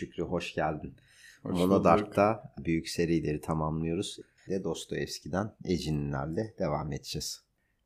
Şükrü 0.00 0.22
hoş 0.22 0.54
geldin. 0.54 0.94
Monodark'ta 1.44 2.54
büyük 2.64 2.88
serileri 2.88 3.40
tamamlıyoruz. 3.40 4.18
Ve 4.48 4.64
Dostoyevski'den 4.64 5.52
Ecinlilerle 5.64 6.54
devam 6.58 6.92
edeceğiz. 6.92 7.40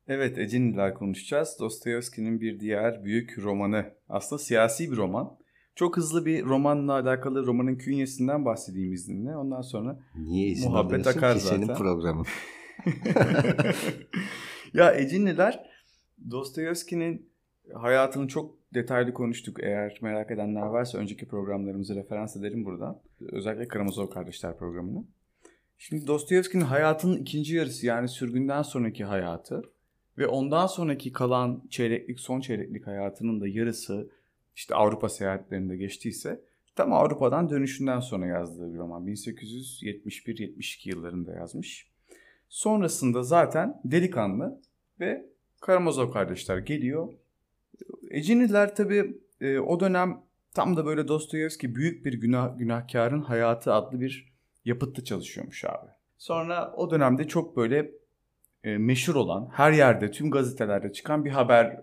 Evet 0.07 0.37
Ecinliler 0.37 0.93
konuşacağız. 0.93 1.57
Dostoyevski'nin 1.59 2.41
bir 2.41 2.59
diğer 2.59 3.03
büyük 3.03 3.39
romanı. 3.39 3.93
Aslında 4.09 4.39
siyasi 4.39 4.91
bir 4.91 4.97
roman. 4.97 5.37
Çok 5.75 5.97
hızlı 5.97 6.25
bir 6.25 6.43
romanla 6.45 6.93
alakalı 6.93 7.45
romanın 7.45 7.75
künyesinden 7.75 8.45
bahsedeyim 8.45 8.93
izninle. 8.93 9.37
Ondan 9.37 9.61
sonra 9.61 9.99
Niye 10.15 10.47
izin 10.47 10.71
muhabbet 10.71 11.07
akar 11.07 11.33
ki 11.33 11.39
zaten. 11.39 11.57
senin 11.57 11.75
programın. 11.75 12.25
ya 14.73 14.91
Ecinliler 14.91 15.65
Dostoyevski'nin 16.31 17.29
hayatını 17.73 18.27
çok 18.27 18.64
detaylı 18.75 19.13
konuştuk. 19.13 19.63
Eğer 19.63 19.99
merak 20.01 20.31
edenler 20.31 20.61
varsa 20.61 20.97
önceki 20.97 21.27
programlarımızı 21.27 21.95
referans 21.95 22.35
ederim 22.35 22.65
buradan. 22.65 23.01
Özellikle 23.31 23.67
Karamazov 23.67 24.09
Kardeşler 24.09 24.57
programını. 24.57 25.03
Şimdi 25.77 26.07
Dostoyevski'nin 26.07 26.63
hayatının 26.63 27.17
ikinci 27.17 27.55
yarısı 27.55 27.85
yani 27.85 28.07
sürgünden 28.07 28.61
sonraki 28.61 29.03
hayatı 29.03 29.61
ve 30.17 30.27
ondan 30.27 30.67
sonraki 30.67 31.13
kalan 31.13 31.63
çeyreklik, 31.69 32.19
son 32.19 32.41
çeyreklik 32.41 32.87
hayatının 32.87 33.41
da 33.41 33.47
yarısı 33.47 34.09
işte 34.55 34.75
Avrupa 34.75 35.09
seyahatlerinde 35.09 35.77
geçtiyse 35.77 36.41
tam 36.75 36.93
Avrupa'dan 36.93 37.49
dönüşünden 37.49 37.99
sonra 37.99 38.25
yazdığı 38.25 38.73
bir 38.73 38.77
roman. 38.77 39.07
1871-72 39.07 40.89
yıllarında 40.89 41.33
yazmış. 41.33 41.87
Sonrasında 42.49 43.23
zaten 43.23 43.81
Delikanlı 43.85 44.61
ve 44.99 45.25
Karamazov 45.61 46.11
kardeşler 46.11 46.57
geliyor. 46.57 47.13
Eciniler 48.11 48.75
tabii 48.75 49.17
e, 49.41 49.59
o 49.59 49.79
dönem 49.79 50.21
tam 50.53 50.77
da 50.77 50.85
böyle 50.85 51.07
Dostoyevski 51.07 51.75
büyük 51.75 52.05
bir 52.05 52.13
günah, 52.13 52.57
günahkarın 52.57 53.21
hayatı 53.21 53.73
adlı 53.73 54.01
bir 54.01 54.33
yapıtta 54.65 55.03
çalışıyormuş 55.03 55.65
abi. 55.65 55.89
Sonra 56.17 56.73
o 56.77 56.91
dönemde 56.91 57.27
çok 57.27 57.57
böyle 57.57 57.91
e, 58.63 58.77
meşhur 58.77 59.15
olan 59.15 59.49
her 59.53 59.71
yerde 59.71 60.11
tüm 60.11 60.31
gazetelerde 60.31 60.91
çıkan 60.91 61.25
bir 61.25 61.29
haber 61.29 61.81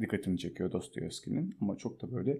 dikkatini 0.00 0.38
çekiyor 0.38 0.72
Dostoyevski'nin. 0.72 1.56
Ama 1.60 1.76
çok 1.76 2.02
da 2.02 2.12
böyle 2.12 2.38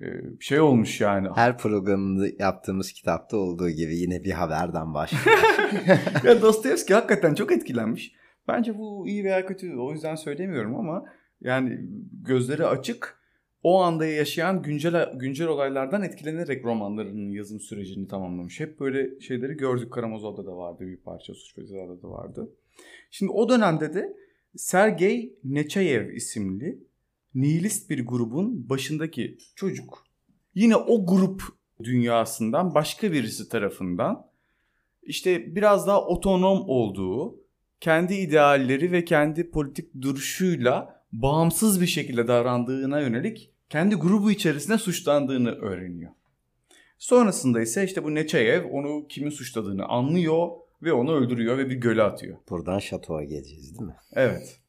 e, 0.00 0.06
şey 0.40 0.60
olmuş 0.60 1.00
yani. 1.00 1.28
Her 1.34 1.58
programında 1.58 2.26
yaptığımız 2.38 2.92
kitapta 2.92 3.36
olduğu 3.36 3.70
gibi 3.70 3.96
yine 3.96 4.24
bir 4.24 4.32
haberden 4.32 4.94
başlıyor. 4.94 5.38
ya 6.24 6.42
Dostoyevski 6.42 6.94
hakikaten 6.94 7.34
çok 7.34 7.52
etkilenmiş. 7.52 8.12
Bence 8.48 8.78
bu 8.78 9.08
iyi 9.08 9.24
veya 9.24 9.46
kötü 9.46 9.76
o 9.76 9.92
yüzden 9.92 10.14
söylemiyorum 10.14 10.76
ama 10.76 11.04
yani 11.40 11.80
gözleri 12.22 12.66
açık 12.66 13.20
o 13.62 13.82
anda 13.82 14.06
yaşayan 14.06 14.62
güncel 14.62 15.12
güncel 15.14 15.48
olaylardan 15.48 16.02
etkilenerek 16.02 16.64
romanlarının 16.64 17.30
yazım 17.30 17.60
sürecini 17.60 18.08
tamamlamış. 18.08 18.60
Hep 18.60 18.80
böyle 18.80 19.20
şeyleri 19.20 19.54
gördük. 19.54 19.92
Karamazov'da 19.92 20.46
da 20.46 20.56
vardı 20.56 20.86
bir 20.86 20.96
parça, 20.96 21.34
Suç 21.34 21.58
ve 21.58 21.66
Ceza'da 21.66 22.02
da 22.02 22.10
vardı. 22.10 22.50
Şimdi 23.10 23.32
o 23.32 23.48
dönemde 23.48 23.94
de 23.94 24.16
Sergey 24.56 25.38
Nechayev 25.44 26.10
isimli 26.10 26.78
nihilist 27.34 27.90
bir 27.90 28.06
grubun 28.06 28.68
başındaki 28.68 29.38
çocuk 29.54 30.04
yine 30.54 30.76
o 30.76 31.06
grup 31.06 31.42
dünyasından 31.84 32.74
başka 32.74 33.12
birisi 33.12 33.48
tarafından 33.48 34.26
işte 35.02 35.56
biraz 35.56 35.86
daha 35.86 36.06
otonom 36.06 36.64
olduğu, 36.68 37.40
kendi 37.80 38.14
idealleri 38.14 38.92
ve 38.92 39.04
kendi 39.04 39.50
politik 39.50 40.02
duruşuyla 40.02 40.95
bağımsız 41.12 41.80
bir 41.80 41.86
şekilde 41.86 42.28
davrandığına 42.28 43.00
yönelik 43.00 43.50
kendi 43.70 43.94
grubu 43.94 44.30
içerisinde 44.30 44.78
suçlandığını 44.78 45.50
öğreniyor. 45.50 46.12
Sonrasında 46.98 47.60
ise 47.60 47.84
işte 47.84 48.04
bu 48.04 48.14
Nechayev 48.14 48.64
onu 48.70 49.06
kimin 49.08 49.30
suçladığını 49.30 49.84
anlıyor 49.84 50.48
ve 50.82 50.92
onu 50.92 51.14
öldürüyor 51.14 51.58
ve 51.58 51.70
bir 51.70 51.76
göle 51.76 52.02
atıyor. 52.02 52.38
Buradan 52.50 52.78
şatoğa 52.78 53.24
geleceğiz 53.24 53.78
değil 53.78 53.88
mi? 53.88 53.96
Evet. 54.12 54.60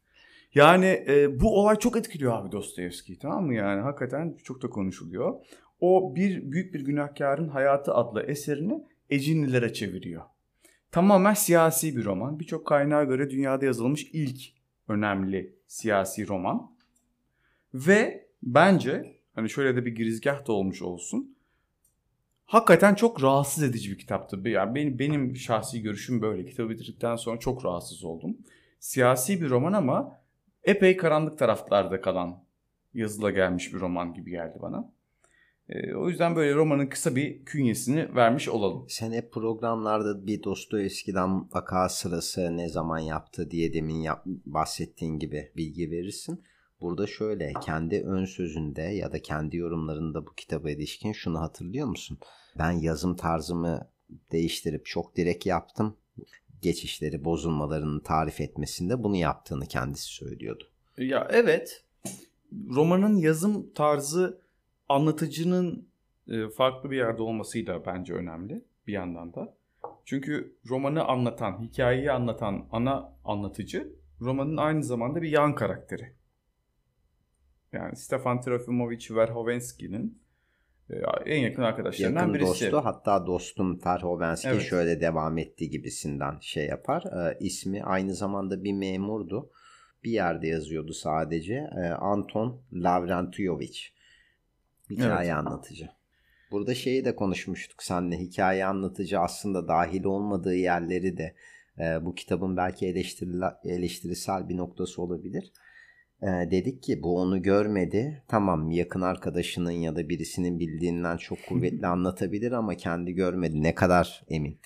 Yani 0.56 1.04
e, 1.08 1.40
bu 1.40 1.60
olay 1.60 1.76
çok 1.80 1.98
etkiliyor 1.98 2.34
abi 2.34 2.52
Dostoyevski'yi 2.52 3.20
tamam 3.20 3.46
mı 3.46 3.54
yani 3.54 3.82
hakikaten 3.82 4.38
çok 4.44 4.62
da 4.62 4.70
konuşuluyor. 4.70 5.36
O 5.80 6.16
bir 6.16 6.52
büyük 6.52 6.74
bir 6.74 6.80
günahkarın 6.80 7.48
hayatı 7.48 7.94
adlı 7.94 8.24
eserini 8.24 8.84
Ecinlilere 9.10 9.74
çeviriyor. 9.74 10.24
Tamamen 10.92 11.34
siyasi 11.34 11.98
bir 11.98 12.06
roman. 12.06 12.40
Birçok 12.40 12.68
kaynağa 12.68 13.04
göre 13.04 13.30
dünyada 13.30 13.66
yazılmış 13.66 14.04
ilk 14.14 14.42
önemli 14.88 15.57
siyasi 15.68 16.28
roman. 16.28 16.72
Ve 17.74 18.28
bence 18.44 19.22
hani 19.36 19.50
şöyle 19.50 19.76
de 19.76 19.86
bir 19.86 19.96
girizgah 19.96 20.48
da 20.48 20.54
olmuş 20.54 20.82
olsun. 20.82 21.38
Hakikaten 22.46 22.96
çok 22.96 23.24
rahatsız 23.24 23.64
edici 23.64 23.92
bir 23.92 23.98
kitaptı. 23.98 24.50
Yani 24.50 24.76
benim, 24.76 25.00
benim 25.00 25.36
şahsi 25.36 25.82
görüşüm 25.82 26.22
böyle. 26.22 26.46
Kitabı 26.46 26.70
bitirdikten 26.70 27.16
sonra 27.16 27.40
çok 27.40 27.66
rahatsız 27.66 28.04
oldum. 28.04 28.38
Siyasi 28.80 29.42
bir 29.42 29.50
roman 29.50 29.74
ama 29.74 30.22
epey 30.64 30.98
karanlık 30.98 31.38
taraflarda 31.38 32.02
kalan 32.02 32.44
yazıla 32.94 33.32
gelmiş 33.32 33.74
bir 33.74 33.80
roman 33.80 34.14
gibi 34.14 34.32
geldi 34.32 34.58
bana. 34.62 34.97
E, 35.70 35.96
o 35.96 36.10
yüzden 36.10 36.36
böyle 36.36 36.56
romanın 36.56 36.88
kısa 36.88 37.16
bir 37.16 37.46
künyesini 37.46 38.16
vermiş 38.16 38.50
olalım. 38.50 38.86
Sen 38.90 39.12
hep 39.12 39.32
programlarda 39.32 40.28
bir 40.28 40.44
Dostoyevski'den 40.44 41.54
vaka 41.54 41.90
sırası 41.90 42.58
ne 42.58 42.70
zaman 42.70 43.00
yaptı 43.00 43.52
diye 43.52 43.74
demin 43.74 44.02
yap, 44.02 44.26
bahsettiğin 44.26 45.20
gibi 45.20 45.52
bilgi 45.58 45.92
verirsin. 45.92 46.44
Burada 46.82 47.08
şöyle 47.08 47.54
kendi 47.66 48.02
ön 48.02 48.26
sözünde 48.26 48.82
ya 48.82 49.12
da 49.12 49.22
kendi 49.22 49.58
yorumlarında 49.58 50.26
bu 50.26 50.34
kitaba 50.34 50.72
ilişkin 50.72 51.14
şunu 51.14 51.40
hatırlıyor 51.40 51.88
musun? 51.88 52.18
Ben 52.60 52.72
yazım 52.72 53.16
tarzımı 53.16 53.90
değiştirip 54.32 54.86
çok 54.86 55.16
direkt 55.18 55.46
yaptım. 55.46 55.98
Geçişleri 56.62 57.26
bozulmalarını 57.26 58.04
tarif 58.04 58.42
etmesinde 58.42 59.04
bunu 59.04 59.16
yaptığını 59.16 59.66
kendisi 59.66 60.06
söylüyordu. 60.06 60.64
Ya 60.98 61.28
evet. 61.32 61.84
Romanın 62.76 63.16
yazım 63.16 63.74
tarzı 63.74 64.42
anlatıcının 64.90 65.90
e, 66.28 66.50
farklı 66.50 66.92
bir 66.92 66.98
yerde 66.98 67.22
olması 67.22 67.68
da 67.68 67.86
bence 67.86 68.14
önemli 68.14 68.66
bir 68.88 68.94
yandan 68.94 69.34
da. 69.34 69.58
Çünkü 70.06 70.58
romanı 70.70 71.06
anlatan, 71.06 71.62
hikayeyi 71.62 72.12
anlatan 72.12 72.68
ana 72.72 73.14
anlatıcı 73.26 73.94
romanın 74.22 74.58
aynı 74.58 74.84
zamanda 74.84 75.22
bir 75.22 75.30
yan 75.30 75.56
karakteri. 75.56 76.14
Yani 77.74 77.96
Stefan 77.96 78.42
Trofimovich 78.42 79.12
Verhovensky'nin 79.12 80.22
e, 80.90 80.96
en 81.26 81.40
yakın 81.40 81.62
arkadaşlarından 81.62 82.20
yakın 82.20 82.34
birisi. 82.34 82.48
dostu 82.48 82.78
hatta 82.78 83.28
dostum 83.28 83.80
Verhovensky 83.86 84.54
evet. 84.54 84.66
şöyle 84.66 85.02
devam 85.02 85.38
etti 85.38 85.70
gibisinden 85.70 86.38
şey 86.42 86.66
yapar. 86.66 87.04
E, 87.04 87.38
ismi 87.40 87.84
aynı 87.84 88.14
zamanda 88.14 88.64
bir 88.64 88.74
memurdu. 88.74 89.52
Bir 90.04 90.12
yerde 90.12 90.48
yazıyordu 90.48 90.94
sadece. 90.94 91.54
E, 91.54 91.88
Anton 91.88 92.62
Lavrentiyovich. 92.74 93.97
Hikaye 94.90 95.30
evet. 95.30 95.38
anlatıcı. 95.38 95.90
Burada 96.52 96.76
şeyi 96.76 97.06
de 97.06 97.16
konuşmuştuk 97.16 97.84
seninle. 97.84 98.20
Hikaye 98.20 98.66
anlatıcı 98.66 99.20
aslında 99.20 99.68
dahil 99.68 100.04
olmadığı 100.04 100.56
yerleri 100.56 101.18
de 101.18 101.36
e, 101.80 102.06
bu 102.06 102.16
kitabın 102.16 102.58
belki 102.58 102.86
eleştirisel 103.64 104.50
bir 104.50 104.58
noktası 104.58 105.02
olabilir 105.02 105.52
e, 106.22 106.28
dedik 106.52 106.84
ki 106.84 107.04
bu 107.04 107.18
onu 107.18 107.42
görmedi. 107.42 108.24
Tamam 108.28 108.72
yakın 108.72 109.02
arkadaşının 109.02 109.72
ya 109.72 109.96
da 109.96 110.10
birisinin 110.10 110.60
bildiğinden 110.60 111.18
çok 111.18 111.38
kuvvetli 111.48 111.88
anlatabilir 111.88 112.52
ama 112.52 112.76
kendi 112.76 113.14
görmedi. 113.14 113.64
Ne 113.64 113.76
kadar 113.76 114.24
emin. 114.30 114.60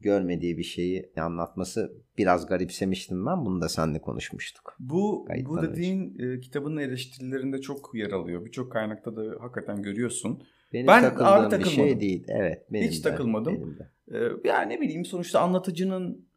Görmediği 0.00 0.58
bir 0.58 0.62
şeyi 0.62 1.12
anlatması 1.16 1.92
biraz 2.18 2.46
garipsemiştim 2.46 3.26
ben. 3.26 3.44
Bunu 3.44 3.60
da 3.60 3.68
seninle 3.68 4.00
konuşmuştuk. 4.00 4.76
Bu 4.78 5.28
bu 5.44 5.62
dediğin 5.62 6.18
e, 6.18 6.40
kitabın 6.40 6.76
eleştirilerinde 6.76 7.60
çok 7.60 7.94
yer 7.94 8.10
alıyor. 8.10 8.44
Birçok 8.44 8.72
kaynakta 8.72 9.16
da 9.16 9.22
hakikaten 9.40 9.82
görüyorsun. 9.82 10.42
Benim 10.72 10.86
ben 10.86 11.02
takıldığım 11.02 11.60
bir 11.60 11.64
şey 11.64 12.00
değil. 12.00 12.24
Evet. 12.28 12.66
Benim 12.72 12.90
Hiç 12.90 13.04
de, 13.04 13.10
takılmadım. 13.10 13.54
Benim 13.54 13.78
de. 13.78 13.90
Ee, 14.14 14.48
yani 14.48 14.74
ne 14.74 14.80
bileyim 14.80 15.04
sonuçta 15.04 15.40
anlatıcının 15.40 16.28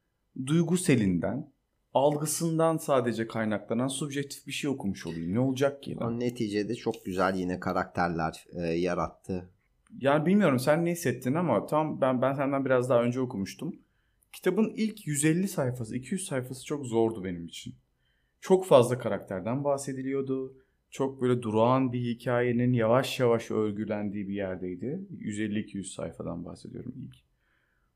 duygu 0.45 0.77
selinden 0.77 1.53
algısından 1.93 2.77
sadece 2.77 3.27
kaynaklanan 3.27 3.87
subjektif 3.87 4.47
bir 4.47 4.51
şey 4.51 4.69
okumuş 4.69 5.07
olayım. 5.07 5.33
Ne 5.33 5.39
olacak 5.39 5.83
ki? 5.83 5.95
Lan? 5.95 6.19
Neticede 6.19 6.75
çok 6.75 7.05
güzel 7.05 7.35
yine 7.35 7.59
karakterler 7.59 8.45
e, 8.53 8.61
yarattı. 8.61 9.49
Yani 9.99 10.25
bilmiyorum 10.25 10.59
sen 10.59 10.85
ne 10.85 10.91
hissettin 10.91 11.33
ama 11.33 11.65
tam 11.65 12.01
ben 12.01 12.21
ben 12.21 12.33
senden 12.33 12.65
biraz 12.65 12.89
daha 12.89 13.03
önce 13.03 13.19
okumuştum. 13.19 13.75
Kitabın 14.33 14.73
ilk 14.75 15.07
150 15.07 15.47
sayfası, 15.47 15.95
200 15.95 16.25
sayfası 16.25 16.65
çok 16.65 16.85
zordu 16.85 17.23
benim 17.23 17.45
için. 17.45 17.75
Çok 18.41 18.65
fazla 18.65 18.97
karakterden 18.97 19.63
bahsediliyordu. 19.63 20.53
Çok 20.91 21.21
böyle 21.21 21.41
durağan 21.41 21.93
bir 21.93 21.99
hikayenin 21.99 22.73
yavaş 22.73 23.19
yavaş 23.19 23.51
örgülendiği 23.51 24.27
bir 24.27 24.33
yerdeydi. 24.33 25.07
150-200 25.19 25.83
sayfadan 25.83 26.45
bahsediyorum 26.45 26.93
ilk. 26.95 27.15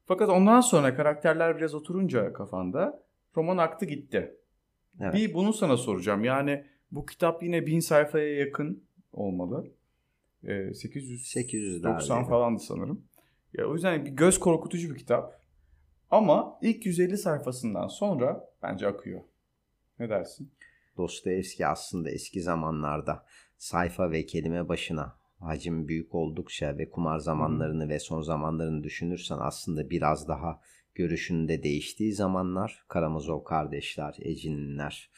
Fakat 0.05 0.29
ondan 0.29 0.61
sonra 0.61 0.95
karakterler 0.95 1.57
biraz 1.57 1.75
oturunca 1.75 2.33
kafanda 2.33 3.03
roman 3.37 3.57
aktı 3.57 3.85
gitti. 3.85 4.35
Evet. 4.99 5.13
Bir 5.13 5.33
bunu 5.33 5.53
sana 5.53 5.77
soracağım. 5.77 6.23
Yani 6.23 6.65
bu 6.91 7.05
kitap 7.05 7.43
yine 7.43 7.65
bin 7.65 7.79
sayfaya 7.79 8.35
yakın 8.35 8.83
olmalı. 9.13 9.67
E, 10.43 10.73
800 10.73 11.27
800 11.27 11.83
90 11.83 12.23
falandı 12.23 12.59
sanırım. 12.59 13.05
Ya 13.53 13.67
o 13.67 13.73
yüzden 13.73 14.05
bir 14.05 14.11
göz 14.11 14.39
korkutucu 14.39 14.89
bir 14.89 14.97
kitap. 14.99 15.41
Ama 16.09 16.59
ilk 16.61 16.85
150 16.85 17.17
sayfasından 17.17 17.87
sonra 17.87 18.49
bence 18.63 18.87
akıyor. 18.87 19.21
Ne 19.99 20.09
dersin? 20.09 20.51
Dostoyevski 20.97 21.67
aslında 21.67 22.09
eski 22.09 22.41
zamanlarda 22.41 23.25
sayfa 23.57 24.11
ve 24.11 24.25
kelime 24.25 24.69
başına 24.69 25.17
hacim 25.39 25.87
büyük 25.87 26.15
oldukça 26.15 26.77
ve 26.77 26.89
kumar 26.89 27.19
zamanlarını 27.19 27.89
ve 27.89 27.99
son 27.99 28.21
zamanlarını 28.21 28.83
düşünürsen 28.83 29.37
aslında 29.39 29.89
biraz 29.89 30.27
daha 30.27 30.61
görüşünün 30.95 31.47
de 31.47 31.63
değiştiği 31.63 32.13
zamanlar 32.13 32.85
Karamazov 32.87 33.43
kardeşler, 33.43 34.15
Ecinler 34.19 35.11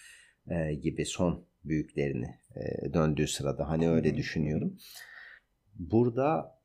e, 0.48 0.74
gibi 0.74 1.06
son 1.06 1.46
büyüklerini 1.64 2.36
e, 2.56 2.94
döndüğü 2.94 3.28
sırada 3.28 3.70
hani 3.70 3.90
öyle 3.90 4.18
düşünüyorum. 4.18 4.78
Burada 5.76 6.60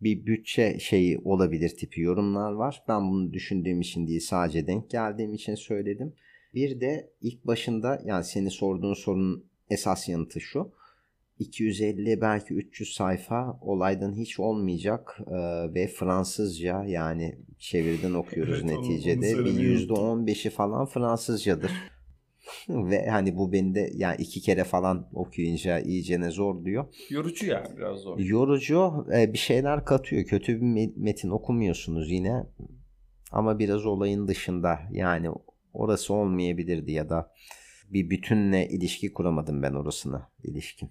bir 0.00 0.26
bütçe 0.26 0.78
şeyi 0.78 1.18
olabilir 1.18 1.68
tipi 1.68 2.00
yorumlar 2.00 2.52
var. 2.52 2.82
Ben 2.88 3.10
bunu 3.10 3.32
düşündüğüm 3.32 3.80
için 3.80 4.06
değil 4.06 4.20
sadece 4.20 4.66
denk 4.66 4.90
geldiğim 4.90 5.34
için 5.34 5.54
söyledim. 5.54 6.14
Bir 6.54 6.80
de 6.80 7.10
ilk 7.20 7.46
başında 7.46 8.02
yani 8.04 8.24
seni 8.24 8.50
sorduğun 8.50 8.94
sorunun 8.94 9.44
esas 9.70 10.08
yanıtı 10.08 10.40
şu. 10.40 10.72
250 11.38 12.20
belki 12.20 12.54
300 12.54 12.94
sayfa 12.94 13.58
olaydan 13.60 14.12
hiç 14.12 14.40
olmayacak 14.40 15.18
e, 15.26 15.34
ve 15.74 15.86
Fransızca 15.86 16.84
yani 16.84 17.38
çevirden 17.58 18.14
okuyoruz 18.14 18.54
evet, 18.54 18.64
neticede 18.64 19.44
bir 19.44 19.88
%15'i 19.88 20.50
falan 20.50 20.86
Fransızcadır. 20.86 21.72
Ve 22.68 23.06
hani 23.06 23.36
bu 23.36 23.52
beni 23.52 23.74
de 23.74 23.90
yani 23.94 24.16
iki 24.18 24.40
kere 24.40 24.64
falan 24.64 25.08
okuyunca 25.12 25.78
iyice 25.78 26.20
ne 26.20 26.30
zor 26.30 26.64
diyor. 26.64 26.84
Yorucu 27.10 27.46
yani 27.46 27.76
biraz 27.76 27.98
zor. 27.98 28.18
Yorucu 28.18 29.06
e, 29.14 29.32
bir 29.32 29.38
şeyler 29.38 29.84
katıyor. 29.84 30.24
Kötü 30.24 30.60
bir 30.60 30.96
metin 30.96 31.30
okumuyorsunuz 31.30 32.10
yine 32.10 32.46
ama 33.32 33.58
biraz 33.58 33.86
olayın 33.86 34.28
dışında 34.28 34.78
yani 34.92 35.28
orası 35.72 36.14
olmayabilirdi 36.14 36.92
ya 36.92 37.08
da 37.08 37.32
bir 37.90 38.10
bütünle 38.10 38.68
ilişki 38.68 39.12
kuramadım 39.12 39.62
ben 39.62 39.72
orasına 39.72 40.30
ilişkin. 40.44 40.90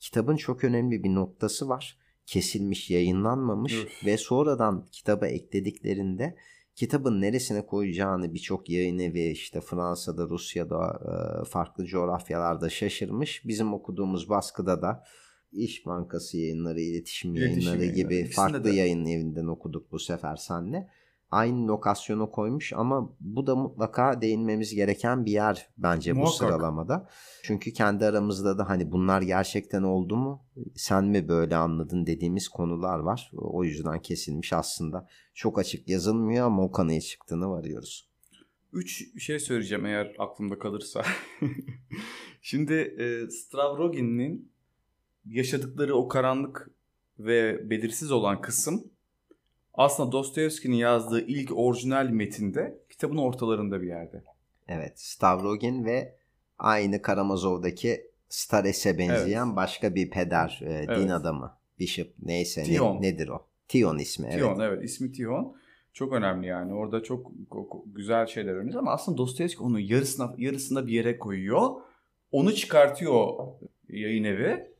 Kitabın 0.00 0.36
çok 0.36 0.64
önemli 0.64 1.04
bir 1.04 1.14
noktası 1.14 1.68
var. 1.68 1.98
Kesilmiş, 2.26 2.90
yayınlanmamış 2.90 3.72
Üf. 3.72 4.06
ve 4.06 4.16
sonradan 4.16 4.86
kitaba 4.92 5.26
eklediklerinde 5.26 6.36
kitabın 6.80 7.20
neresine 7.20 7.66
koyacağını 7.66 8.34
birçok 8.34 8.70
yayın 8.70 8.98
evi 8.98 9.30
işte 9.30 9.60
Fransa'da, 9.60 10.28
Rusya'da, 10.28 11.00
e, 11.04 11.44
farklı 11.44 11.84
coğrafyalarda 11.86 12.68
şaşırmış. 12.68 13.42
Bizim 13.46 13.74
okuduğumuz 13.74 14.28
baskıda 14.28 14.82
da 14.82 15.04
İş 15.52 15.86
Bankası 15.86 16.36
yayınları, 16.36 16.80
iletişim, 16.80 17.34
iletişim 17.34 17.60
yayınları 17.60 17.94
gibi 17.94 18.14
yayınları. 18.14 18.34
farklı 18.34 18.64
de. 18.64 18.70
yayın 18.70 19.06
evinden 19.06 19.46
okuduk 19.46 19.92
bu 19.92 19.98
sefer 19.98 20.36
senle 20.36 20.88
aynı 21.30 21.68
lokasyona 21.68 22.26
koymuş 22.26 22.72
ama 22.72 23.16
bu 23.20 23.46
da 23.46 23.56
mutlaka 23.56 24.20
değinmemiz 24.20 24.74
gereken 24.74 25.24
bir 25.26 25.32
yer 25.32 25.68
bence 25.78 26.12
Muhakkak. 26.12 26.32
bu 26.32 26.36
sıralamada. 26.36 27.08
Çünkü 27.42 27.72
kendi 27.72 28.04
aramızda 28.04 28.58
da 28.58 28.68
hani 28.68 28.92
bunlar 28.92 29.22
gerçekten 29.22 29.82
oldu 29.82 30.16
mu 30.16 30.46
sen 30.74 31.04
mi 31.04 31.28
böyle 31.28 31.56
anladın 31.56 32.06
dediğimiz 32.06 32.48
konular 32.48 32.98
var. 32.98 33.30
O 33.36 33.64
yüzden 33.64 34.02
kesilmiş 34.02 34.52
aslında. 34.52 35.08
Çok 35.34 35.58
açık 35.58 35.88
yazılmıyor 35.88 36.46
ama 36.46 36.64
o 36.64 36.72
kanıya 36.72 37.00
çıktığını 37.00 37.50
varıyoruz. 37.50 38.10
Üç 38.72 39.20
şey 39.22 39.38
söyleyeceğim 39.38 39.86
eğer 39.86 40.14
aklımda 40.18 40.58
kalırsa. 40.58 41.04
Şimdi 42.42 42.74
e, 42.74 43.30
Stavrogin'in 43.30 44.52
yaşadıkları 45.26 45.94
o 45.94 46.08
karanlık 46.08 46.70
ve 47.18 47.70
belirsiz 47.70 48.10
olan 48.12 48.40
kısım 48.40 48.90
aslında 49.74 50.12
Dostoyevski'nin 50.12 50.76
yazdığı 50.76 51.20
ilk 51.20 51.58
orijinal 51.58 52.08
metinde 52.08 52.78
kitabın 52.90 53.16
ortalarında 53.16 53.82
bir 53.82 53.86
yerde. 53.86 54.22
Evet. 54.68 55.00
Stavrogin 55.00 55.84
ve 55.84 56.16
aynı 56.58 57.02
Karamazov'daki 57.02 58.10
Stares'e 58.28 58.98
benzeyen 58.98 59.46
evet. 59.46 59.56
başka 59.56 59.94
bir 59.94 60.10
peder, 60.10 60.60
e, 60.62 60.72
evet. 60.72 60.98
din 60.98 61.08
adamı, 61.08 61.56
bishop 61.78 62.08
neyse 62.22 62.64
ne, 62.68 63.00
nedir 63.00 63.28
o? 63.28 63.46
Tion 63.68 63.98
ismi. 63.98 64.26
Evet. 64.30 64.38
Tion 64.38 64.60
evet 64.60 64.84
ismi 64.84 65.12
Tion. 65.12 65.56
Çok 65.92 66.12
önemli 66.12 66.46
yani. 66.46 66.74
Orada 66.74 67.02
çok 67.02 67.32
güzel 67.86 68.26
şeyler 68.26 68.52
öğreniyoruz 68.52 68.76
ama 68.76 68.92
aslında 68.92 69.18
Dostoyevski 69.18 69.62
onu 69.62 69.80
yarısına 69.80 70.34
yarısında 70.38 70.86
bir 70.86 70.92
yere 70.92 71.18
koyuyor. 71.18 71.70
Onu 72.32 72.54
çıkartıyor 72.54 73.46
yayın 73.88 74.24
evi 74.24 74.70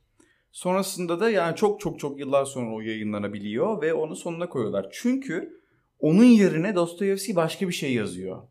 Sonrasında 0.51 1.19
da 1.19 1.29
yani 1.29 1.55
çok 1.55 1.79
çok 1.79 1.99
çok 1.99 2.19
yıllar 2.19 2.45
sonra 2.45 2.75
o 2.75 2.81
yayınlanabiliyor 2.81 3.81
ve 3.81 3.93
onu 3.93 4.15
sonuna 4.15 4.49
koyuyorlar. 4.49 4.89
Çünkü 4.93 5.61
onun 5.99 6.23
yerine 6.23 6.75
Dostoyevski 6.75 7.35
başka 7.35 7.67
bir 7.67 7.73
şey 7.73 7.93
yazıyor. 7.93 8.41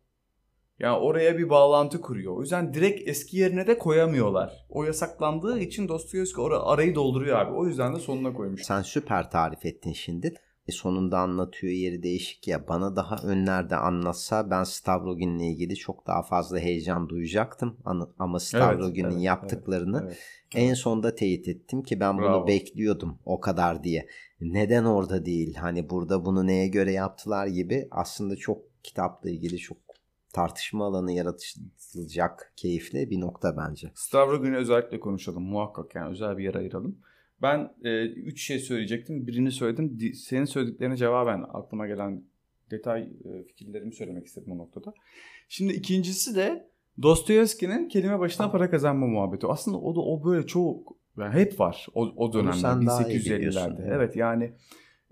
Yani 0.78 0.96
oraya 0.96 1.38
bir 1.38 1.50
bağlantı 1.50 2.00
kuruyor. 2.00 2.36
O 2.36 2.40
yüzden 2.40 2.74
direkt 2.74 3.08
eski 3.08 3.36
yerine 3.36 3.66
de 3.66 3.78
koyamıyorlar. 3.78 4.66
O 4.68 4.84
yasaklandığı 4.84 5.60
için 5.60 5.88
Dostoyevski 5.88 6.40
or- 6.40 6.62
arayı 6.64 6.94
dolduruyor 6.94 7.38
abi. 7.38 7.52
O 7.52 7.66
yüzden 7.66 7.94
de 7.94 7.98
sonuna 7.98 8.32
koymuş. 8.32 8.62
Sen 8.62 8.82
süper 8.82 9.30
tarif 9.30 9.66
ettin 9.66 9.92
şimdi. 9.92 10.34
E 10.70 10.72
sonunda 10.72 11.18
anlatıyor 11.18 11.72
yeri 11.72 12.02
değişik 12.02 12.48
ya. 12.48 12.68
Bana 12.68 12.96
daha 12.96 13.16
önlerde 13.16 13.76
anlatsa 13.76 14.50
ben 14.50 14.64
Stavrogin'le 14.64 15.40
ilgili 15.40 15.76
çok 15.76 16.06
daha 16.06 16.22
fazla 16.22 16.58
heyecan 16.58 17.08
duyacaktım. 17.08 17.76
Ama 18.18 18.40
Stavrogin'in 18.40 19.04
evet, 19.04 19.14
evet, 19.14 19.24
yaptıklarını 19.24 20.00
evet, 20.04 20.18
evet. 20.54 20.68
en 20.68 20.74
sonda 20.74 21.14
teyit 21.14 21.48
ettim 21.48 21.82
ki 21.82 22.00
ben 22.00 22.18
Bravo. 22.18 22.38
bunu 22.38 22.46
bekliyordum 22.46 23.18
o 23.24 23.40
kadar 23.40 23.84
diye. 23.84 24.08
Neden 24.40 24.84
orada 24.84 25.26
değil? 25.26 25.54
Hani 25.54 25.90
burada 25.90 26.24
bunu 26.24 26.46
neye 26.46 26.68
göre 26.68 26.92
yaptılar 26.92 27.46
gibi 27.46 27.88
aslında 27.90 28.36
çok 28.36 28.82
kitapla 28.82 29.30
ilgili 29.30 29.58
çok 29.58 29.78
tartışma 30.32 30.86
alanı 30.86 31.12
yaratılacak 31.12 32.52
keyifli 32.56 33.10
bir 33.10 33.20
nokta 33.20 33.56
bence. 33.56 33.92
Stavrogin'i 33.94 34.56
özellikle 34.56 35.00
konuşalım 35.00 35.42
muhakkak 35.42 35.94
yani 35.94 36.10
özel 36.10 36.38
bir 36.38 36.44
yer 36.44 36.54
ayıralım. 36.54 36.98
Ben 37.42 37.70
e, 37.84 38.06
üç 38.06 38.46
şey 38.46 38.58
söyleyecektim. 38.58 39.26
Birini 39.26 39.52
söyledim. 39.52 39.98
Senin 40.14 40.44
söylediklerine 40.44 40.96
cevaben 40.96 41.44
aklıma 41.52 41.86
gelen 41.86 42.24
detay 42.70 43.02
e, 43.02 43.44
fikirlerimi 43.44 43.94
söylemek 43.94 44.26
istedim 44.26 44.52
o 44.52 44.58
noktada. 44.58 44.94
Şimdi 45.48 45.72
ikincisi 45.72 46.34
de 46.34 46.70
Dostoyevski'nin 47.02 47.88
kelime 47.88 48.18
başına 48.18 48.50
para 48.50 48.70
kazanma 48.70 49.06
muhabbeti. 49.06 49.46
Aslında 49.46 49.78
o 49.78 49.94
da 49.94 50.00
o 50.00 50.24
böyle 50.24 50.46
çok 50.46 50.96
yani 51.18 51.34
hep 51.34 51.60
var 51.60 51.86
o, 51.94 52.12
o 52.16 52.32
dönemde 52.32 52.66
1850'lerde. 52.66 53.94
Evet 53.94 54.16
yani 54.16 54.52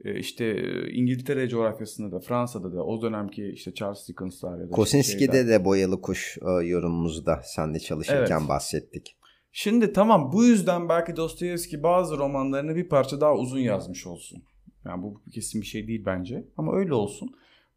e, 0.05 0.19
işte 0.19 0.45
e, 0.45 0.91
İngiltere 0.91 1.49
coğrafyasında 1.49 2.13
da 2.13 2.21
Fransa'da 2.21 2.73
da 2.73 2.85
o 2.85 3.03
dönemki 3.03 3.47
işte 3.47 3.75
Charles 3.75 4.09
Dickens'lar 4.09 4.61
ya 4.61 4.67
da 4.67 4.71
Kosinski'de 4.71 5.49
de 5.49 5.65
boyalı 5.65 6.01
kuş 6.01 6.39
yorumumuzda 6.65 7.41
senle 7.45 7.79
çalışırken 7.79 8.39
evet. 8.39 8.49
bahsettik. 8.49 9.17
Şimdi 9.53 9.93
tamam 9.93 10.33
bu 10.33 10.45
yüzden 10.45 10.89
belki 10.89 11.17
Dostoyevski 11.17 11.83
bazı 11.83 12.19
romanlarını 12.19 12.77
bir 12.77 12.89
parça 12.89 13.21
daha 13.21 13.35
uzun 13.35 13.59
yazmış 13.59 14.07
olsun. 14.07 14.43
Yani 14.85 15.03
bu 15.03 15.23
kesin 15.33 15.61
bir 15.61 15.67
şey 15.67 15.89
değil 15.89 16.03
bence 16.07 16.45
ama 16.57 16.77
öyle 16.77 16.95
olsun. 16.95 17.31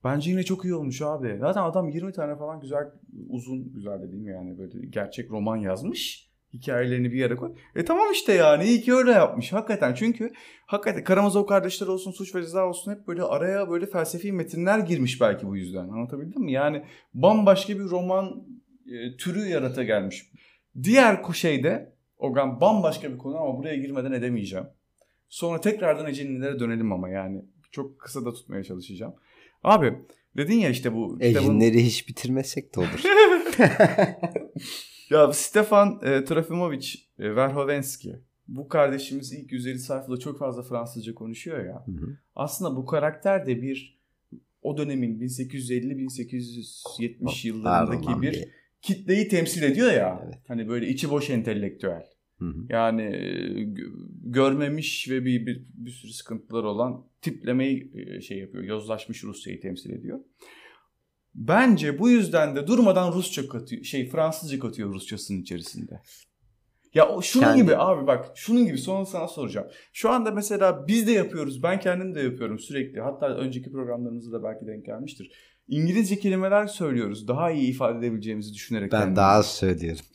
Bence 0.03 0.31
yine 0.31 0.43
çok 0.43 0.65
iyi 0.65 0.75
olmuş 0.75 1.01
abi. 1.01 1.37
Zaten 1.39 1.63
adam 1.63 1.89
20 1.89 2.13
tane 2.13 2.35
falan 2.35 2.59
güzel 2.59 2.91
uzun 3.29 3.73
güzel 3.73 4.01
dediğim 4.01 4.27
yani 4.27 4.57
böyle 4.57 4.85
gerçek 4.85 5.31
roman 5.31 5.57
yazmış. 5.57 6.31
Hikayelerini 6.53 7.11
bir 7.11 7.17
yere 7.17 7.35
koy. 7.35 7.51
E 7.75 7.85
tamam 7.85 8.11
işte 8.13 8.33
yani 8.33 8.63
iyi 8.63 8.81
ki 8.81 8.93
öyle 8.93 9.11
yapmış 9.11 9.53
hakikaten. 9.53 9.93
Çünkü 9.93 10.31
hakikaten 10.65 11.03
Karamazov 11.03 11.45
kardeşler 11.45 11.87
olsun, 11.87 12.11
Suç 12.11 12.35
ve 12.35 12.41
Ceza 12.41 12.67
olsun 12.67 12.91
hep 12.91 13.07
böyle 13.07 13.23
araya 13.23 13.69
böyle 13.69 13.85
felsefi 13.85 14.31
metinler 14.31 14.79
girmiş 14.79 15.21
belki 15.21 15.47
bu 15.47 15.57
yüzden. 15.57 15.89
Anlatabildim 15.89 16.41
mi? 16.41 16.51
Yani 16.51 16.83
bambaşka 17.13 17.73
bir 17.73 17.83
roman 17.83 18.43
e, 18.85 19.17
türü 19.17 19.47
yarata 19.47 19.83
gelmiş. 19.83 20.30
Diğer 20.83 21.33
şeyde 21.33 21.91
Ogan 22.17 22.61
bambaşka 22.61 23.13
bir 23.13 23.17
konu 23.17 23.37
ama 23.37 23.57
buraya 23.57 23.75
girmeden 23.75 24.11
edemeyeceğim. 24.11 24.65
Sonra 25.29 25.61
tekrardan 25.61 26.05
Ecinlilere 26.05 26.59
dönelim 26.59 26.91
ama 26.91 27.09
yani 27.09 27.45
çok 27.71 27.99
kısa 27.99 28.25
da 28.25 28.33
tutmaya 28.33 28.63
çalışacağım. 28.63 29.13
Abi 29.63 29.93
dedin 30.37 30.57
ya 30.57 30.69
işte 30.69 30.93
bu 30.93 31.17
Ecinleri 31.19 31.71
kitabın... 31.71 31.85
hiç 31.85 32.07
bitirmesek 32.07 32.75
de 32.75 32.79
olur. 32.79 33.03
ya 35.09 35.33
Stefan 35.33 35.99
e, 36.03 36.25
Trofimovic 36.25 36.87
e, 37.19 37.35
Verhovenski 37.35 38.19
bu 38.47 38.67
kardeşimiz 38.67 39.33
ilk 39.33 39.51
150 39.51 39.79
sayfada 39.79 40.17
çok 40.17 40.39
fazla 40.39 40.63
Fransızca 40.63 41.13
konuşuyor 41.13 41.65
ya. 41.65 41.83
Hı 41.85 41.91
hı. 41.91 42.17
Aslında 42.35 42.75
bu 42.75 42.85
karakter 42.85 43.45
de 43.45 43.61
bir 43.61 44.01
o 44.61 44.77
dönemin 44.77 45.19
1850-1870 45.19 47.47
yıllarındaki 47.47 48.21
bir 48.21 48.60
kitleyi 48.81 49.27
temsil 49.27 49.63
ediyor 49.63 49.91
ya. 49.91 50.21
Evet. 50.25 50.35
Hani 50.47 50.67
böyle 50.67 50.87
içi 50.87 51.09
boş 51.09 51.29
entelektüel. 51.29 52.03
Hı 52.39 52.45
hı. 52.45 52.65
Yani 52.69 53.01
e, 53.01 53.23
görmemiş 54.23 55.09
ve 55.09 55.25
bir, 55.25 55.45
bir 55.45 55.65
bir 55.73 55.91
sürü 55.91 56.11
sıkıntılar 56.11 56.63
olan 56.63 57.05
tiplemeyi 57.21 57.91
e, 57.95 58.21
şey 58.21 58.37
yapıyor. 58.37 58.63
Yozlaşmış 58.63 59.23
Rusya'yı 59.23 59.61
temsil 59.61 59.89
ediyor. 59.89 60.19
Bence 61.35 61.99
bu 61.99 62.09
yüzden 62.09 62.55
de 62.55 62.67
durmadan 62.67 63.13
Rusça 63.13 63.47
katıyor, 63.47 63.83
şey 63.83 64.09
Fransızca 64.09 64.59
katıyor 64.59 64.93
Rusçasının 64.93 65.41
içerisinde. 65.41 66.01
Ya 66.93 67.09
şunun 67.21 67.43
Kendi... 67.43 67.61
gibi 67.61 67.77
abi 67.77 68.07
bak 68.07 68.31
şunun 68.35 68.65
gibi 68.65 68.77
sonra 68.77 69.05
sana 69.05 69.27
soracağım. 69.27 69.67
Şu 69.93 70.09
anda 70.09 70.31
mesela 70.31 70.87
biz 70.87 71.07
de 71.07 71.11
yapıyoruz. 71.11 71.63
Ben 71.63 71.79
kendim 71.79 72.15
de 72.15 72.21
yapıyorum 72.21 72.59
sürekli. 72.59 73.01
Hatta 73.01 73.35
önceki 73.35 73.71
programlarımızda 73.71 74.39
da 74.39 74.43
belki 74.43 74.67
denk 74.67 74.85
gelmiştir. 74.85 75.31
İngilizce 75.67 76.19
kelimeler 76.19 76.67
söylüyoruz. 76.67 77.27
Daha 77.27 77.51
iyi 77.51 77.69
ifade 77.69 77.99
edebileceğimizi 77.99 78.53
düşünerek. 78.53 78.91
Ben 78.91 78.97
kendimizi. 78.97 79.17
daha 79.17 79.31
az 79.31 79.45
söylüyorum. 79.45 80.05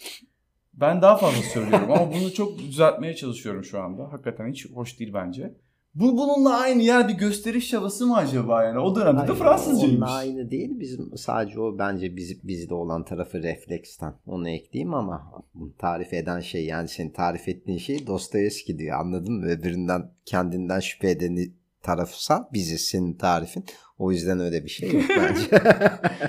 Ben 0.74 1.02
daha 1.02 1.16
fazla 1.16 1.42
söylüyorum 1.42 1.90
ama 1.90 2.12
bunu 2.12 2.32
çok 2.32 2.58
düzeltmeye 2.58 3.14
çalışıyorum 3.14 3.64
şu 3.64 3.80
anda. 3.80 4.12
Hakikaten 4.12 4.50
hiç 4.50 4.70
hoş 4.70 4.98
değil 5.00 5.14
bence. 5.14 5.54
Bu 5.94 6.16
bununla 6.18 6.56
aynı 6.60 6.82
yer 6.82 7.08
bir 7.08 7.14
gösteriş 7.14 7.70
çabası 7.70 8.06
mı 8.06 8.16
acaba 8.16 8.64
yani? 8.64 8.78
O 8.78 8.96
dönemde 8.96 9.18
Hayır, 9.18 9.32
de 9.32 9.34
Fransızcaymış. 9.34 10.02
Onunla 10.02 10.14
aynı 10.14 10.50
değil. 10.50 10.80
Bizim 10.80 11.16
sadece 11.16 11.60
o 11.60 11.78
bence 11.78 12.16
biz, 12.16 12.48
bizde 12.48 12.74
olan 12.74 13.04
tarafı 13.04 13.42
refleksten. 13.42 14.14
Onu 14.26 14.48
ekleyeyim 14.48 14.94
ama 14.94 15.32
tarif 15.78 16.12
eden 16.12 16.40
şey 16.40 16.66
yani 16.66 16.88
senin 16.88 17.10
tarif 17.10 17.48
ettiğin 17.48 17.78
şey 17.78 18.06
Dostoyevski 18.06 18.78
diyor 18.78 19.00
anladın 19.00 19.34
mı? 19.34 19.46
Öbüründen 19.46 20.10
kendinden 20.24 20.80
şüphe 20.80 21.10
edeni 21.10 21.52
tarafsa 21.86 22.48
biziz 22.52 22.80
senin 22.80 23.14
tarifin. 23.14 23.64
O 23.98 24.12
yüzden 24.12 24.40
öyle 24.40 24.64
bir 24.64 24.68
şey 24.68 24.92
yok 24.92 25.04
bence. 25.08 25.48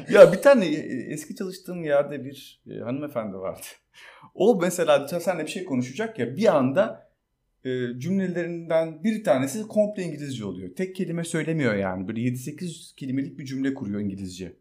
ya 0.13 0.31
bir 0.33 0.41
tane 0.41 0.65
e, 0.65 1.13
eski 1.13 1.35
çalıştığım 1.35 1.83
yerde 1.83 2.25
bir 2.25 2.61
e, 2.69 2.79
hanımefendi 2.79 3.37
vardı. 3.37 3.65
O 4.33 4.59
mesela 4.61 5.07
senle 5.07 5.43
bir 5.43 5.51
şey 5.51 5.65
konuşacak 5.65 6.19
ya 6.19 6.35
bir 6.35 6.57
anda 6.57 7.09
e, 7.65 7.69
cümlelerinden 7.99 9.03
bir 9.03 9.23
tanesi 9.23 9.67
komple 9.67 10.03
İngilizce 10.03 10.45
oluyor. 10.45 10.75
Tek 10.75 10.95
kelime 10.95 11.23
söylemiyor 11.23 11.75
yani. 11.75 12.07
Böyle 12.07 12.19
7-8 12.19 12.95
kelimelik 12.95 13.39
bir 13.39 13.45
cümle 13.45 13.73
kuruyor 13.73 13.99
İngilizce. 13.99 14.57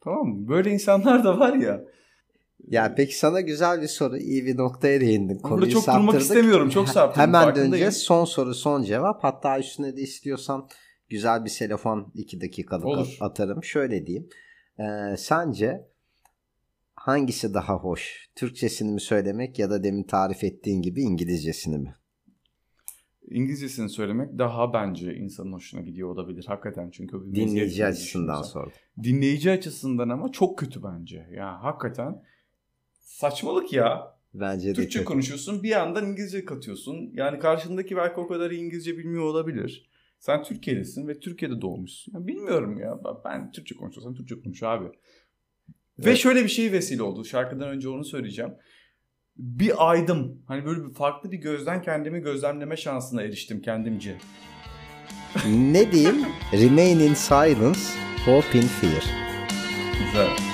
Tamam 0.00 0.26
mı? 0.26 0.48
Böyle 0.48 0.70
insanlar 0.70 1.24
da 1.24 1.38
var 1.38 1.54
ya. 1.54 1.84
Ya 2.68 2.94
peki 2.96 3.18
sana 3.18 3.40
güzel 3.40 3.82
bir 3.82 3.86
soru. 3.86 4.16
iyi 4.18 4.44
bir 4.46 4.56
noktaya 4.56 5.00
değindin. 5.00 5.38
Konuyu 5.38 5.60
Burada 5.60 5.70
çok 5.70 5.84
saptırdık. 5.84 6.08
durmak 6.08 6.22
istemiyorum. 6.22 6.68
Çok 6.68 6.88
saptırdım. 6.88 7.22
Hemen 7.22 7.56
döneceğiz. 7.56 7.96
Son 7.96 8.24
soru 8.24 8.54
son 8.54 8.82
cevap. 8.82 9.24
Hatta 9.24 9.58
üstüne 9.58 9.96
de 9.96 10.00
istiyorsan 10.00 10.68
güzel 11.08 11.44
bir 11.44 11.50
telefon 11.50 12.12
2 12.14 12.40
dakikalık 12.40 12.86
Olur. 12.86 13.16
atarım. 13.20 13.64
Şöyle 13.64 14.06
diyeyim. 14.06 14.28
Ee, 14.78 15.16
sence 15.16 15.88
hangisi 16.94 17.54
daha 17.54 17.74
hoş? 17.74 18.28
Türkçesini 18.34 18.92
mi 18.92 19.00
söylemek 19.00 19.58
ya 19.58 19.70
da 19.70 19.84
demin 19.84 20.04
tarif 20.04 20.44
ettiğin 20.44 20.82
gibi 20.82 21.02
İngilizcesini 21.02 21.78
mi? 21.78 21.94
İngilizcesini 23.30 23.88
söylemek 23.88 24.38
daha 24.38 24.72
bence 24.72 25.14
insanın 25.14 25.52
hoşuna 25.52 25.80
gidiyor 25.80 26.08
olabilir 26.08 26.44
hakikaten 26.48 26.90
çünkü 26.90 27.16
dinleyici 27.34 27.86
açısından 27.86 28.42
sordum. 28.42 28.72
Dinleyici 29.02 29.50
açısından 29.50 30.08
ama 30.08 30.32
çok 30.32 30.58
kötü 30.58 30.82
bence. 30.82 31.16
Ya 31.16 31.24
yani 31.36 31.58
hakikaten 31.58 32.22
saçmalık 33.02 33.72
ya. 33.72 34.18
Bence 34.34 34.68
de 34.68 34.74
Türkçe 34.74 34.98
kötü. 34.98 35.04
konuşuyorsun 35.04 35.62
bir 35.62 35.68
yandan 35.68 36.06
İngilizce 36.06 36.44
katıyorsun. 36.44 37.10
Yani 37.14 37.38
karşındaki 37.38 37.96
belki 37.96 38.20
o 38.20 38.28
kadar 38.28 38.50
İngilizce 38.50 38.98
bilmiyor 38.98 39.24
olabilir. 39.24 39.90
Sen 40.18 40.42
Türkiye'desin 40.42 41.08
ve 41.08 41.20
Türkiye'de 41.20 41.60
doğmuşsun. 41.60 42.12
Ya 42.14 42.26
bilmiyorum 42.26 42.78
ya 42.78 43.00
ben 43.24 43.50
Türkçe 43.50 43.74
konuşuyorsam 43.74 44.14
Türkçe 44.14 44.40
konuş 44.40 44.62
abi. 44.62 44.84
Evet. 44.84 46.06
Ve 46.06 46.16
şöyle 46.16 46.42
bir 46.44 46.48
şey 46.48 46.72
vesile 46.72 47.02
oldu. 47.02 47.24
Şarkıdan 47.24 47.68
önce 47.68 47.88
onu 47.88 48.04
söyleyeceğim 48.04 48.52
bir 49.36 49.90
aydım. 49.90 50.42
Hani 50.46 50.64
böyle 50.64 50.84
bir 50.88 50.94
farklı 50.94 51.32
bir 51.32 51.38
gözden 51.38 51.82
kendimi 51.82 52.20
gözlemleme 52.20 52.76
şansına 52.76 53.22
eriştim 53.22 53.62
kendimce. 53.62 54.16
ne 55.46 55.92
diyeyim? 55.92 56.16
Remain 56.52 56.98
in 56.98 57.14
silence, 57.14 57.80
hope 58.24 58.58
in 58.58 58.62
fear. 58.62 59.04
Güzel. 59.98 60.51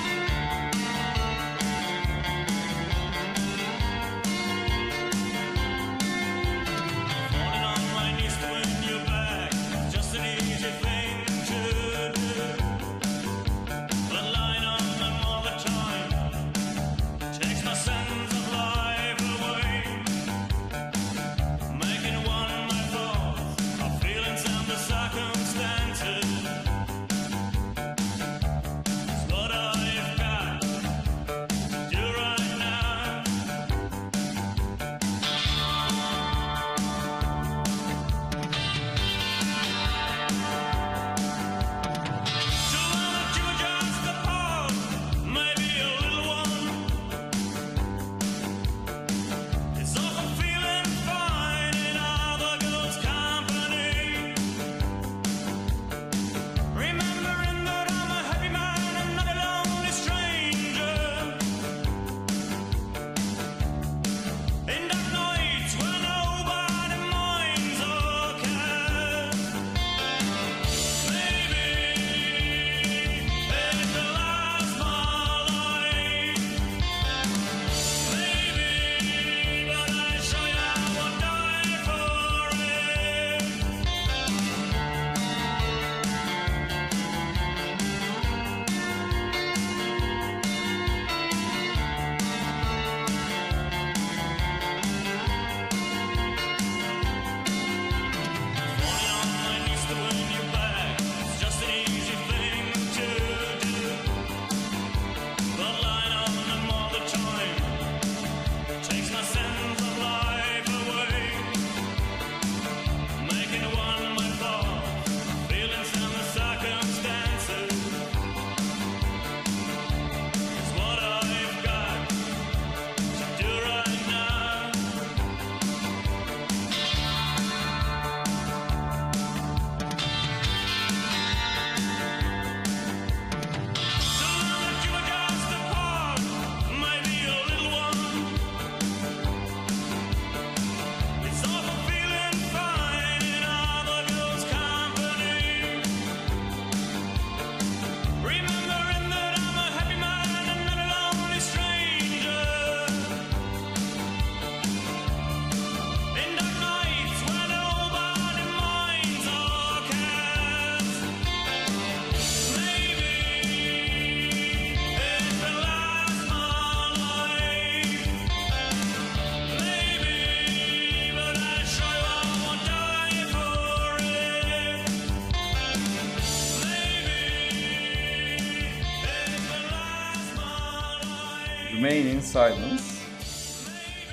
Remain 181.79 182.07
in 182.07 182.19
Silence. 182.19 182.83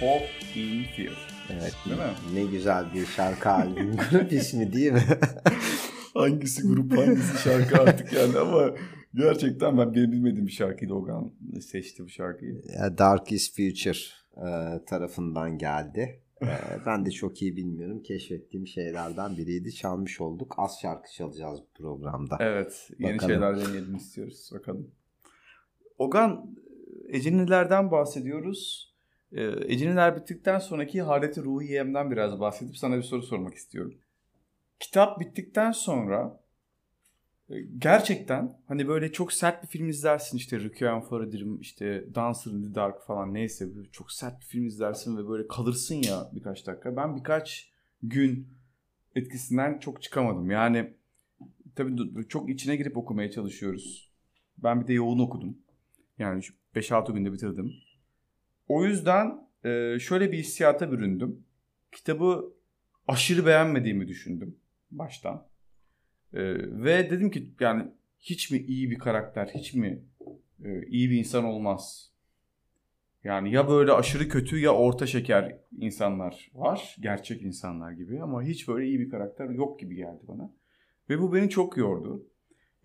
Hope 0.00 0.28
in 0.54 0.84
Fear. 0.84 1.16
Evet. 1.50 1.74
Değil 1.86 1.96
mi? 1.96 2.04
Ne 2.34 2.44
güzel 2.44 2.94
bir 2.94 3.06
şarkı 3.06 3.50
albüm 3.50 3.96
grup 4.10 4.32
ismi 4.32 4.72
değil 4.72 4.92
mi? 4.92 5.02
hangisi 6.14 6.62
grup 6.62 6.96
hangisi 6.96 7.42
şarkı 7.42 7.82
artık 7.82 8.12
yani 8.12 8.38
ama 8.38 8.74
gerçekten 9.14 9.78
ben 9.78 9.94
benim 9.94 10.12
bilmediğim 10.12 10.46
bir 10.46 10.52
şarkıydı 10.52 10.94
Ogan 10.94 11.32
seçti 11.60 12.04
bu 12.04 12.08
şarkıyı. 12.08 12.62
Dark 12.98 13.32
is 13.32 13.56
Future 13.56 13.98
e, 14.36 14.48
tarafından 14.84 15.58
geldi. 15.58 16.20
E, 16.42 16.48
ben 16.86 17.06
de 17.06 17.10
çok 17.10 17.42
iyi 17.42 17.56
bilmiyorum. 17.56 18.02
Keşfettiğim 18.02 18.66
şeylerden 18.66 19.36
biriydi. 19.36 19.74
Çalmış 19.74 20.20
olduk. 20.20 20.54
Az 20.58 20.78
şarkı 20.82 21.12
çalacağız 21.12 21.60
bu 21.60 21.82
programda. 21.82 22.36
Evet. 22.40 22.90
Yeni 22.98 23.14
Bakalım. 23.14 23.32
şeyler 23.32 23.56
deneyelim 23.60 23.96
istiyoruz. 23.96 24.50
Bakalım. 24.54 24.90
Ogan 25.98 26.56
Ecenilerden 27.08 27.90
bahsediyoruz. 27.90 28.92
E, 29.32 29.42
Eceniler 29.44 30.16
bittikten 30.16 30.58
sonraki 30.58 31.02
Haleti 31.02 31.42
Ruhiyem'den 31.42 32.10
biraz 32.10 32.40
bahsedip 32.40 32.76
sana 32.76 32.96
bir 32.96 33.02
soru 33.02 33.22
sormak 33.22 33.54
istiyorum. 33.54 33.94
Kitap 34.80 35.20
bittikten 35.20 35.72
sonra 35.72 36.40
e, 37.50 37.54
gerçekten 37.78 38.58
hani 38.68 38.88
böyle 38.88 39.12
çok 39.12 39.32
sert 39.32 39.62
bir 39.62 39.68
film 39.68 39.88
izlersin 39.88 40.36
işte 40.36 40.60
Requiem 40.60 41.00
for 41.00 41.20
a 41.20 41.32
Dream 41.32 41.60
işte 41.60 42.14
Dancer 42.14 42.50
in 42.50 42.62
the 42.62 42.74
Dark 42.74 43.06
falan 43.06 43.34
neyse 43.34 43.68
çok 43.92 44.12
sert 44.12 44.40
bir 44.40 44.46
film 44.46 44.66
izlersin 44.66 45.16
ve 45.16 45.28
böyle 45.28 45.48
kalırsın 45.48 45.94
ya 45.94 46.30
birkaç 46.34 46.66
dakika. 46.66 46.96
Ben 46.96 47.16
birkaç 47.16 47.70
gün 48.02 48.48
etkisinden 49.14 49.78
çok 49.78 50.02
çıkamadım. 50.02 50.50
Yani 50.50 50.94
tabii 51.74 52.28
çok 52.28 52.50
içine 52.50 52.76
girip 52.76 52.96
okumaya 52.96 53.30
çalışıyoruz. 53.30 54.10
Ben 54.58 54.80
bir 54.80 54.86
de 54.86 54.92
yoğun 54.92 55.18
okudum. 55.18 55.58
Yani 56.18 56.42
5-6 56.76 57.12
günde 57.12 57.32
bitirdim. 57.32 57.72
O 58.68 58.84
yüzden 58.84 59.48
e, 59.64 59.98
şöyle 59.98 60.32
bir 60.32 60.38
hissiyata 60.38 60.92
büründüm. 60.92 61.44
Kitabı 61.92 62.54
aşırı 63.08 63.46
beğenmediğimi 63.46 64.08
düşündüm 64.08 64.56
baştan. 64.90 65.46
E, 66.32 66.42
ve 66.84 67.10
dedim 67.10 67.30
ki 67.30 67.54
yani 67.60 67.92
hiç 68.18 68.50
mi 68.50 68.58
iyi 68.58 68.90
bir 68.90 68.98
karakter, 68.98 69.46
hiç 69.46 69.74
mi 69.74 70.04
e, 70.64 70.86
iyi 70.86 71.10
bir 71.10 71.18
insan 71.18 71.44
olmaz? 71.44 72.12
Yani 73.24 73.52
ya 73.52 73.68
böyle 73.68 73.92
aşırı 73.92 74.28
kötü 74.28 74.58
ya 74.58 74.74
orta 74.74 75.06
şeker 75.06 75.58
insanlar 75.78 76.50
var. 76.54 76.96
Gerçek 77.00 77.42
insanlar 77.42 77.92
gibi 77.92 78.22
ama 78.22 78.42
hiç 78.42 78.68
böyle 78.68 78.86
iyi 78.86 79.00
bir 79.00 79.10
karakter 79.10 79.48
yok 79.48 79.80
gibi 79.80 79.96
geldi 79.96 80.20
bana. 80.28 80.52
Ve 81.10 81.18
bu 81.18 81.34
beni 81.34 81.50
çok 81.50 81.76
yordu. 81.76 82.26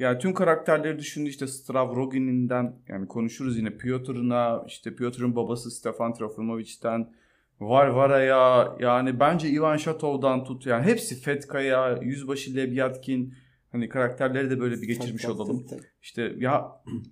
Yani 0.02 0.20
tüm 0.20 0.34
karakterleri 0.34 1.00
düşündü 1.00 1.30
işte 1.30 1.48
Stavrogin'inden 1.48 2.76
yani 2.88 3.08
konuşuruz 3.08 3.58
yine 3.58 3.78
Piotr'ına 3.78 4.64
işte 4.68 4.96
Piotr'ın 4.96 5.36
babası 5.36 5.72
Stefan 5.72 6.14
Trofimovic'ten 6.14 7.14
Varvara'ya 7.60 8.76
yani 8.80 9.20
bence 9.20 9.50
Ivan 9.50 9.78
Shatov'dan 9.78 10.44
tut 10.44 10.66
yani 10.66 10.86
hepsi 10.86 11.22
Fetka'ya, 11.22 12.00
Yüzbaşı 12.02 12.56
Lebyatkin 12.56 13.34
hani 13.72 13.90
karakterleri 13.90 14.50
de 14.50 14.60
böyle 14.60 14.82
bir 14.82 14.88
geçirmiş 14.88 15.26
olalım. 15.26 15.68
İşte 16.02 16.34
ya 16.38 16.72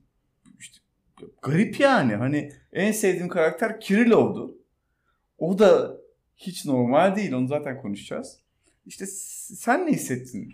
işte 0.60 0.78
garip 1.42 1.80
yani 1.80 2.16
hani 2.16 2.52
en 2.74 2.92
sevdiğim 2.92 3.28
karakter 3.28 3.80
Kirillov'du. 3.80 4.58
O 5.38 5.60
da 5.60 5.98
hiç 6.38 6.66
normal 6.66 7.16
değil 7.16 7.34
onu 7.34 7.48
zaten 7.48 7.82
konuşacağız. 7.82 8.40
İşte 8.86 9.06
sen 9.06 9.86
ne 9.86 9.92
hissettin? 9.92 10.54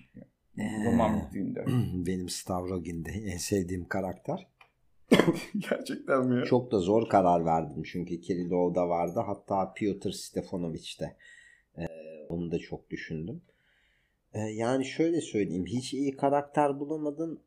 Roman 0.58 1.22
bittiğinde. 1.22 1.66
Benim 2.06 2.30
Stavrogin'de 2.30 3.12
en 3.12 3.38
sevdiğim 3.38 3.86
karakter. 3.86 4.48
Gerçekten 5.70 6.28
mi? 6.28 6.46
Çok 6.46 6.72
da 6.72 6.80
zor 6.80 7.10
karar 7.10 7.46
verdim 7.46 7.84
çünkü 7.84 8.22
Kirillov'da 8.22 8.90
vardı. 8.90 9.20
Hatta 9.26 9.74
Piotr 9.74 10.12
Stefanovic'te. 10.12 11.18
Ee, 11.78 11.86
onu 12.30 12.52
da 12.52 12.60
çok 12.60 12.90
düşündüm. 12.90 13.42
Ee, 14.34 14.40
yani 14.40 14.86
şöyle 14.86 15.22
söyleyeyim. 15.22 15.66
Hiç 15.66 15.94
iyi 15.94 16.12
karakter 16.12 16.80
bulamadın. 16.80 17.40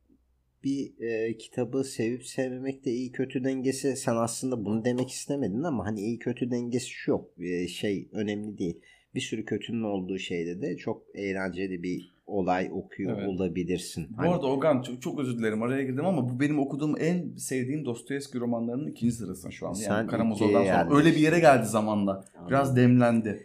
Bir 0.63 1.01
e, 1.01 1.37
kitabı 1.37 1.83
sevip 1.83 2.25
sevmemekte 2.25 2.91
iyi 2.91 3.11
kötü 3.11 3.43
dengesi 3.43 3.95
sen 3.95 4.15
aslında 4.15 4.65
bunu 4.65 4.85
demek 4.85 5.09
istemedin 5.09 5.63
ama 5.63 5.85
hani 5.85 6.01
iyi 6.01 6.19
kötü 6.19 6.51
dengesi 6.51 6.89
şu 6.89 7.11
yok. 7.11 7.31
E, 7.39 7.67
şey 7.67 8.09
önemli 8.11 8.57
değil. 8.57 8.81
Bir 9.15 9.21
sürü 9.21 9.45
kötünün 9.45 9.83
olduğu 9.83 10.17
şeyde 10.17 10.61
de 10.61 10.77
çok 10.77 11.03
eğlenceli 11.15 11.83
bir 11.83 12.18
olay 12.29 12.69
okuyor 12.73 13.17
evet. 13.17 13.29
olabilirsin. 13.29 14.07
Bu 14.09 14.17
hani... 14.17 14.29
arada 14.29 14.47
Ogan 14.47 14.81
çok, 14.81 15.01
çok 15.01 15.19
özür 15.19 15.37
dilerim 15.37 15.63
araya 15.63 15.83
girdim 15.83 16.05
ama 16.05 16.29
bu 16.29 16.39
benim 16.39 16.59
okuduğum 16.59 16.95
en 16.99 17.35
sevdiğim 17.35 17.85
Dostoyevski 17.85 18.39
romanlarının 18.39 18.87
ikinci 18.87 19.15
sırasında 19.15 19.51
şu 19.51 19.67
an. 19.67 19.73
Sen 19.73 19.95
yani 19.95 20.09
Karamazov'dan 20.09 20.63
sonra 20.63 20.95
öyle 20.95 21.09
bir 21.09 21.19
yere 21.19 21.39
geldi 21.39 21.65
zamanla. 21.65 22.25
Biraz 22.47 22.75
demlendi. 22.75 23.43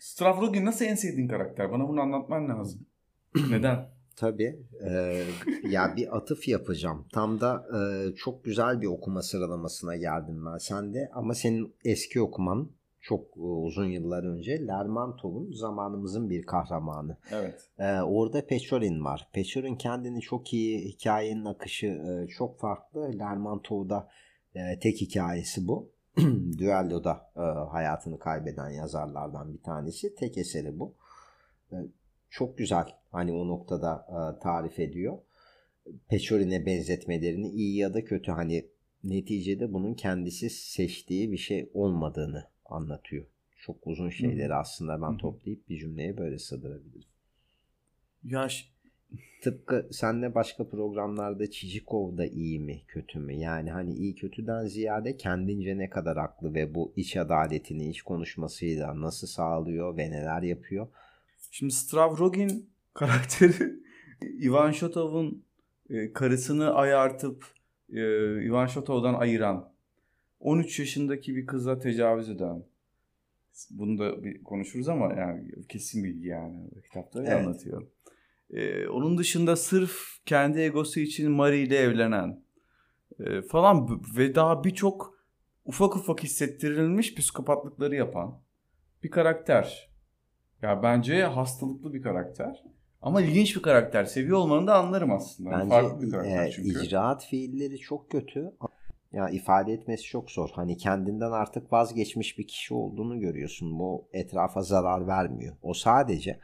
Stavrogi 0.00 0.64
nasıl 0.64 0.84
en 0.84 0.94
sevdiğin 0.94 1.28
karakter? 1.28 1.72
Bana 1.72 1.88
bunu 1.88 2.00
anlatman 2.00 2.48
lazım. 2.48 2.86
Neden? 3.50 3.94
Tabii. 4.16 4.58
Ee, 4.86 5.24
ya 5.68 5.94
bir 5.96 6.16
atıf 6.16 6.48
yapacağım. 6.48 7.06
Tam 7.12 7.40
da 7.40 7.66
e, 7.76 7.78
çok 8.14 8.44
güzel 8.44 8.80
bir 8.80 8.86
okuma 8.86 9.22
sıralamasına 9.22 9.96
geldim 9.96 10.46
ben. 10.46 10.58
Sen 10.58 10.94
de 10.94 11.10
ama 11.14 11.34
senin 11.34 11.74
eski 11.84 12.20
okuman 12.20 12.70
çok 13.04 13.36
e, 13.36 13.40
uzun 13.40 13.86
yıllar 13.86 14.24
önce 14.24 14.66
Lermontov'un 14.66 15.52
zamanımızın 15.52 16.30
bir 16.30 16.42
kahramanı. 16.42 17.16
Evet. 17.32 17.70
Ee, 17.78 18.00
orada 18.00 18.46
Pechorin 18.46 19.04
var. 19.04 19.28
Pechorin 19.32 19.76
kendini 19.76 20.20
çok 20.20 20.52
iyi, 20.52 20.88
hikayenin 20.88 21.44
akışı 21.44 21.86
e, 21.86 22.28
çok 22.28 22.60
farklı. 22.60 23.18
Lermontov'da 23.18 24.08
e, 24.54 24.78
tek 24.78 25.00
hikayesi 25.00 25.68
bu. 25.68 25.92
Düello'da 26.58 27.30
e, 27.36 27.40
hayatını 27.70 28.18
kaybeden 28.18 28.70
yazarlardan 28.70 29.54
bir 29.54 29.62
tanesi. 29.62 30.14
Tek 30.14 30.38
eseri 30.38 30.78
bu. 30.78 30.94
E, 31.72 31.76
çok 32.30 32.58
güzel 32.58 32.86
hani 33.10 33.32
o 33.32 33.48
noktada 33.48 34.06
e, 34.08 34.40
tarif 34.42 34.78
ediyor. 34.78 35.18
Pechorin'e 36.08 36.66
benzetmelerini 36.66 37.48
iyi 37.48 37.76
ya 37.76 37.94
da 37.94 38.04
kötü 38.04 38.32
hani 38.32 38.70
neticede 39.04 39.72
bunun 39.72 39.94
kendisi 39.94 40.50
seçtiği 40.50 41.32
bir 41.32 41.36
şey 41.36 41.70
olmadığını 41.74 42.53
anlatıyor. 42.66 43.26
Çok 43.56 43.86
uzun 43.86 44.10
şeyleri 44.10 44.52
Hı. 44.52 44.56
aslında 44.56 45.02
ben 45.02 45.12
Hı. 45.12 45.18
toplayıp 45.18 45.68
bir 45.68 45.78
cümleye 45.78 46.18
böyle 46.18 46.38
sığdırabilirim. 46.38 47.08
Ya 48.24 48.48
Tıpkı 49.42 49.88
senle 49.90 50.34
başka 50.34 50.68
programlarda 50.68 51.50
Çicikov 51.50 52.16
da 52.16 52.26
iyi 52.26 52.60
mi 52.60 52.82
kötü 52.88 53.18
mü? 53.18 53.34
Yani 53.34 53.70
hani 53.70 53.94
iyi 53.94 54.14
kötüden 54.14 54.66
ziyade 54.66 55.16
kendince 55.16 55.78
ne 55.78 55.90
kadar 55.90 56.18
haklı 56.18 56.54
ve 56.54 56.74
bu 56.74 56.92
iç 56.96 57.16
adaletini 57.16 57.90
iç 57.90 58.02
konuşmasıyla 58.02 59.00
nasıl 59.00 59.26
sağlıyor 59.26 59.96
ve 59.96 60.10
neler 60.10 60.42
yapıyor? 60.42 60.88
Şimdi 61.50 61.72
Stravrogin 61.72 62.70
karakteri 62.94 63.72
Ivan 64.22 64.70
Shotov'un 64.70 65.44
e, 65.90 66.12
karısını 66.12 66.74
ayartıp 66.74 67.44
e, 67.92 68.00
Ivan 68.44 68.66
Shotov'dan 68.66 69.14
ayıran 69.14 69.73
13 70.44 70.78
yaşındaki 70.78 71.36
bir 71.36 71.46
kıza 71.46 71.78
tecavüz 71.78 72.28
eden. 72.28 72.64
Bunu 73.70 73.98
da 73.98 74.24
bir 74.24 74.42
konuşuruz 74.42 74.88
ama 74.88 75.14
yani 75.14 75.52
kesin 75.68 76.04
bilgi 76.04 76.28
yani. 76.28 76.70
Kitapta 76.82 77.18
öyle 77.18 77.30
evet. 77.30 77.46
anlatıyor. 77.46 77.86
Ee, 78.50 78.88
onun 78.88 79.18
dışında 79.18 79.56
sırf 79.56 79.92
kendi 80.26 80.60
egosu 80.60 81.00
için 81.00 81.30
Marie 81.30 81.62
ile 81.62 81.76
evlenen 81.76 82.42
e, 83.20 83.42
falan 83.42 84.00
ve 84.16 84.34
daha 84.34 84.64
birçok 84.64 85.18
ufak 85.64 85.96
ufak 85.96 86.22
hissettirilmiş 86.22 87.14
psikopatlıkları 87.14 87.94
yapan 87.94 88.40
bir 89.02 89.10
karakter. 89.10 89.90
Ya 90.62 90.82
bence 90.82 91.22
hastalıklı 91.22 91.94
bir 91.94 92.02
karakter. 92.02 92.64
Ama 93.02 93.22
ilginç 93.22 93.56
bir 93.56 93.62
karakter. 93.62 94.04
Seviyor 94.04 94.38
olmanı 94.38 94.66
da 94.66 94.74
anlarım 94.74 95.10
aslında. 95.10 95.50
Bence 95.50 95.68
Farklı 95.68 96.06
bir 96.06 96.10
karakter 96.10 96.46
e, 96.46 96.50
çünkü. 96.50 96.84
icraat 96.84 97.24
fiilleri 97.24 97.78
çok 97.78 98.10
kötü 98.10 98.52
ya 99.14 99.28
ifade 99.28 99.72
etmesi 99.72 100.02
çok 100.04 100.30
zor. 100.30 100.50
Hani 100.54 100.76
kendinden 100.76 101.30
artık 101.30 101.72
vazgeçmiş 101.72 102.38
bir 102.38 102.46
kişi 102.46 102.74
olduğunu 102.74 103.20
görüyorsun. 103.20 103.78
Bu 103.78 104.08
etrafa 104.12 104.62
zarar 104.62 105.06
vermiyor. 105.06 105.56
O 105.62 105.74
sadece 105.74 106.40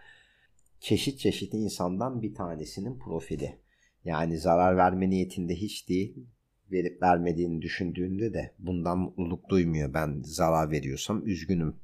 çeşit 0.81 1.19
çeşit 1.19 1.55
insandan 1.55 2.23
bir 2.23 2.35
tanesinin 2.35 2.99
profili. 2.99 3.59
Yani 4.05 4.39
zarar 4.39 4.77
verme 4.77 5.11
niyetinde 5.11 5.55
hiç 5.55 5.89
değil. 5.89 6.27
Verip 6.73 7.03
vermediğini 7.03 7.63
düşündüğünde 7.63 8.35
de 8.35 8.55
bundan 8.59 8.99
mutluluk 8.99 9.49
duymuyor. 9.49 9.95
Ben 9.95 10.23
zarar 10.25 10.71
veriyorsam 10.71 11.27
üzgünüm 11.27 11.77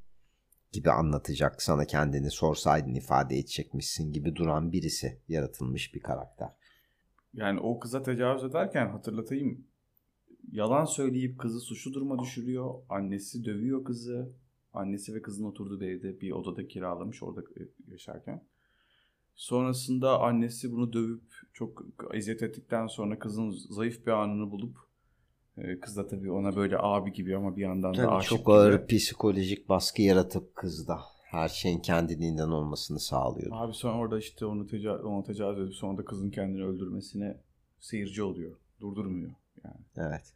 gibi 0.71 0.91
anlatacak. 0.91 1.61
Sana 1.61 1.85
kendini 1.85 2.31
sorsaydın 2.31 2.95
ifade 2.95 3.35
edecekmişsin 3.35 4.13
gibi 4.13 4.35
duran 4.35 4.71
birisi 4.71 5.21
yaratılmış 5.27 5.93
bir 5.93 5.99
karakter. 5.99 6.49
Yani 7.33 7.59
o 7.59 7.79
kıza 7.79 8.03
tecavüz 8.03 8.43
ederken 8.43 8.87
hatırlatayım 8.87 9.67
yalan 10.51 10.85
söyleyip 10.85 11.39
kızı 11.39 11.59
suçlu 11.59 11.93
duruma 11.93 12.19
düşürüyor. 12.19 12.73
Annesi 12.89 13.45
dövüyor 13.45 13.83
kızı. 13.85 14.29
Annesi 14.73 15.15
ve 15.15 15.21
kızın 15.21 15.45
oturduğu 15.45 15.79
bir 15.79 15.87
evde 15.87 16.21
bir 16.21 16.31
odada 16.31 16.67
kiralamış 16.67 17.23
orada 17.23 17.41
yaşarken. 17.87 18.43
Sonrasında 19.35 20.21
annesi 20.21 20.71
bunu 20.71 20.93
dövüp 20.93 21.23
çok 21.53 21.85
eziyet 22.13 22.43
ettikten 22.43 22.87
sonra 22.87 23.19
kızın 23.19 23.51
zayıf 23.69 24.05
bir 24.05 24.11
anını 24.11 24.51
bulup 24.51 24.77
Ee, 25.57 25.79
kız 25.79 25.97
da 25.97 26.07
tabii 26.07 26.31
ona 26.31 26.55
böyle 26.55 26.77
abi 26.79 27.13
gibi 27.13 27.35
ama 27.37 27.55
bir 27.55 27.61
yandan 27.61 27.95
da 27.97 28.11
aşık 28.11 28.29
çok 28.29 28.39
gibi. 28.39 28.51
ağır 28.51 28.87
psikolojik 28.87 29.69
baskı 29.69 30.01
yaratıp 30.01 30.55
kızda 30.55 30.99
her 31.23 31.49
şeyin 31.49 31.79
kendiliğinden 31.79 32.47
olmasını 32.49 32.99
sağlıyor. 32.99 33.51
Abi 33.53 33.73
sonra 33.73 33.97
orada 33.97 34.19
işte 34.19 34.45
onu, 34.45 34.63
teca- 34.67 35.01
ona 35.01 35.23
tecavüz 35.23 35.63
edip 35.63 35.73
sonra 35.73 35.97
da 35.97 36.05
kızın 36.05 36.29
kendini 36.29 36.63
öldürmesine 36.63 37.37
seyirci 37.79 38.23
oluyor. 38.23 38.55
Durdurmuyor 38.81 39.31
yani. 39.63 39.75
Evet. 39.97 40.33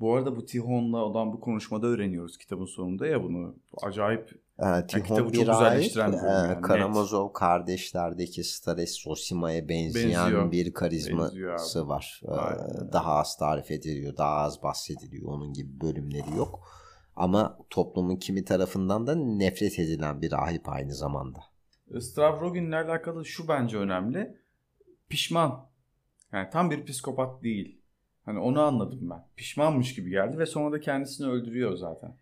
Bu 0.00 0.14
arada 0.14 0.36
bu 0.36 0.46
Tihon'la 0.46 0.98
olan 0.98 1.32
bu 1.32 1.40
konuşmada 1.40 1.86
öğreniyoruz 1.86 2.38
kitabın 2.38 2.66
sonunda 2.66 3.06
ya 3.06 3.22
bunu. 3.22 3.54
Acayip 3.82 4.30
Ee, 4.58 4.86
Tihon 4.86 5.02
kitabı 5.02 5.32
çok 5.32 5.46
güzelleştiren 5.46 6.12
bir 6.12 6.16
e, 6.18 6.26
yani. 6.26 6.60
Karamazov 6.60 7.32
kardeşlerdeki 7.32 8.44
Stares 8.44 8.92
Sosima'ya 8.92 9.68
benzeyen 9.68 10.24
Benziyor. 10.24 10.52
bir 10.52 10.72
karizması 10.72 11.36
Benziyor 11.36 11.86
var. 11.86 12.22
Ee, 12.24 12.30
Aynen. 12.30 12.92
daha 12.92 13.14
az 13.14 13.36
tarif 13.36 13.70
ediliyor, 13.70 14.16
daha 14.16 14.36
az 14.36 14.62
bahsediliyor. 14.62 15.32
Onun 15.32 15.52
gibi 15.52 15.80
bölümleri 15.80 16.36
yok. 16.36 16.60
Ama 17.16 17.58
toplumun 17.70 18.16
kimi 18.16 18.44
tarafından 18.44 19.06
da 19.06 19.14
nefret 19.14 19.78
edilen 19.78 20.22
bir 20.22 20.32
rahip 20.32 20.68
aynı 20.68 20.94
zamanda. 20.94 21.38
Stavrogin'le 22.00 22.72
alakalı 22.72 23.24
şu 23.24 23.48
bence 23.48 23.76
önemli. 23.76 24.36
Pişman. 25.08 25.66
Yani 26.32 26.50
tam 26.50 26.70
bir 26.70 26.84
psikopat 26.84 27.42
değil. 27.42 27.80
Hani 28.26 28.38
onu 28.38 28.60
anladım 28.60 29.10
ben. 29.10 29.24
Pişmanmış 29.36 29.94
gibi 29.94 30.10
geldi 30.10 30.38
ve 30.38 30.46
sonra 30.46 30.72
da 30.72 30.80
kendisini 30.80 31.26
öldürüyor 31.28 31.76
zaten. 31.76 32.16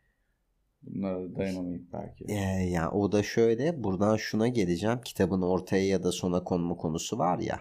Bunlara 0.82 1.36
dayanamayıp 1.36 1.92
belki. 1.92 2.24
Ee, 2.28 2.34
yani 2.70 2.88
o 2.88 3.12
da 3.12 3.22
şöyle 3.22 3.84
buradan 3.84 4.16
şuna 4.16 4.48
geleceğim. 4.48 5.00
Kitabın 5.04 5.42
ortaya 5.42 5.86
ya 5.86 6.02
da 6.02 6.12
sona 6.12 6.44
konma 6.44 6.76
konusu 6.76 7.18
var 7.18 7.38
ya. 7.38 7.60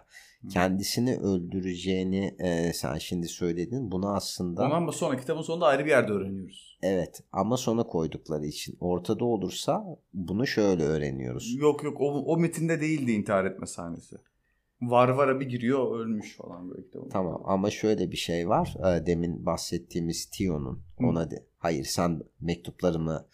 Kendisini 0.49 1.17
öldüreceğini 1.17 2.35
e, 2.39 2.73
sen 2.73 2.97
şimdi 2.97 3.27
söyledin. 3.27 3.91
Bunu 3.91 4.15
aslında 4.15 4.65
Ondan 4.65 4.91
sonra 4.91 5.17
kitabın 5.17 5.41
sonunda 5.41 5.65
ayrı 5.65 5.85
bir 5.85 5.89
yerde 5.89 6.11
öğreniyoruz. 6.11 6.77
evet 6.81 7.23
ama 7.31 7.57
sona 7.57 7.83
koydukları 7.83 8.45
için 8.45 8.77
ortada 8.79 9.25
olursa 9.25 9.85
bunu 10.13 10.47
şöyle 10.47 10.83
öğreniyoruz. 10.83 11.55
Yok 11.55 11.83
yok 11.83 12.01
o, 12.01 12.05
o 12.05 12.37
metinde 12.37 12.81
değildi 12.81 13.11
intihar 13.11 13.45
etme 13.45 13.67
sahnesi. 13.67 14.15
Varvara 14.89 15.39
bir 15.39 15.45
giriyor 15.49 15.99
ölmüş 15.99 16.35
falan 16.35 16.69
böyle 16.69 16.83
kitabın. 16.83 17.09
Tamam 17.09 17.41
ama 17.45 17.69
şöyle 17.69 18.11
bir 18.11 18.17
şey 18.17 18.49
var. 18.49 18.75
Ee, 18.79 19.05
Demin 19.05 19.45
bahsettiğimiz 19.45 20.25
Tio'nun 20.25 20.83
ona 20.99 21.31
de 21.31 21.45
hayır 21.57 21.83
sen 21.85 22.21
mektuplarımı 22.41 23.25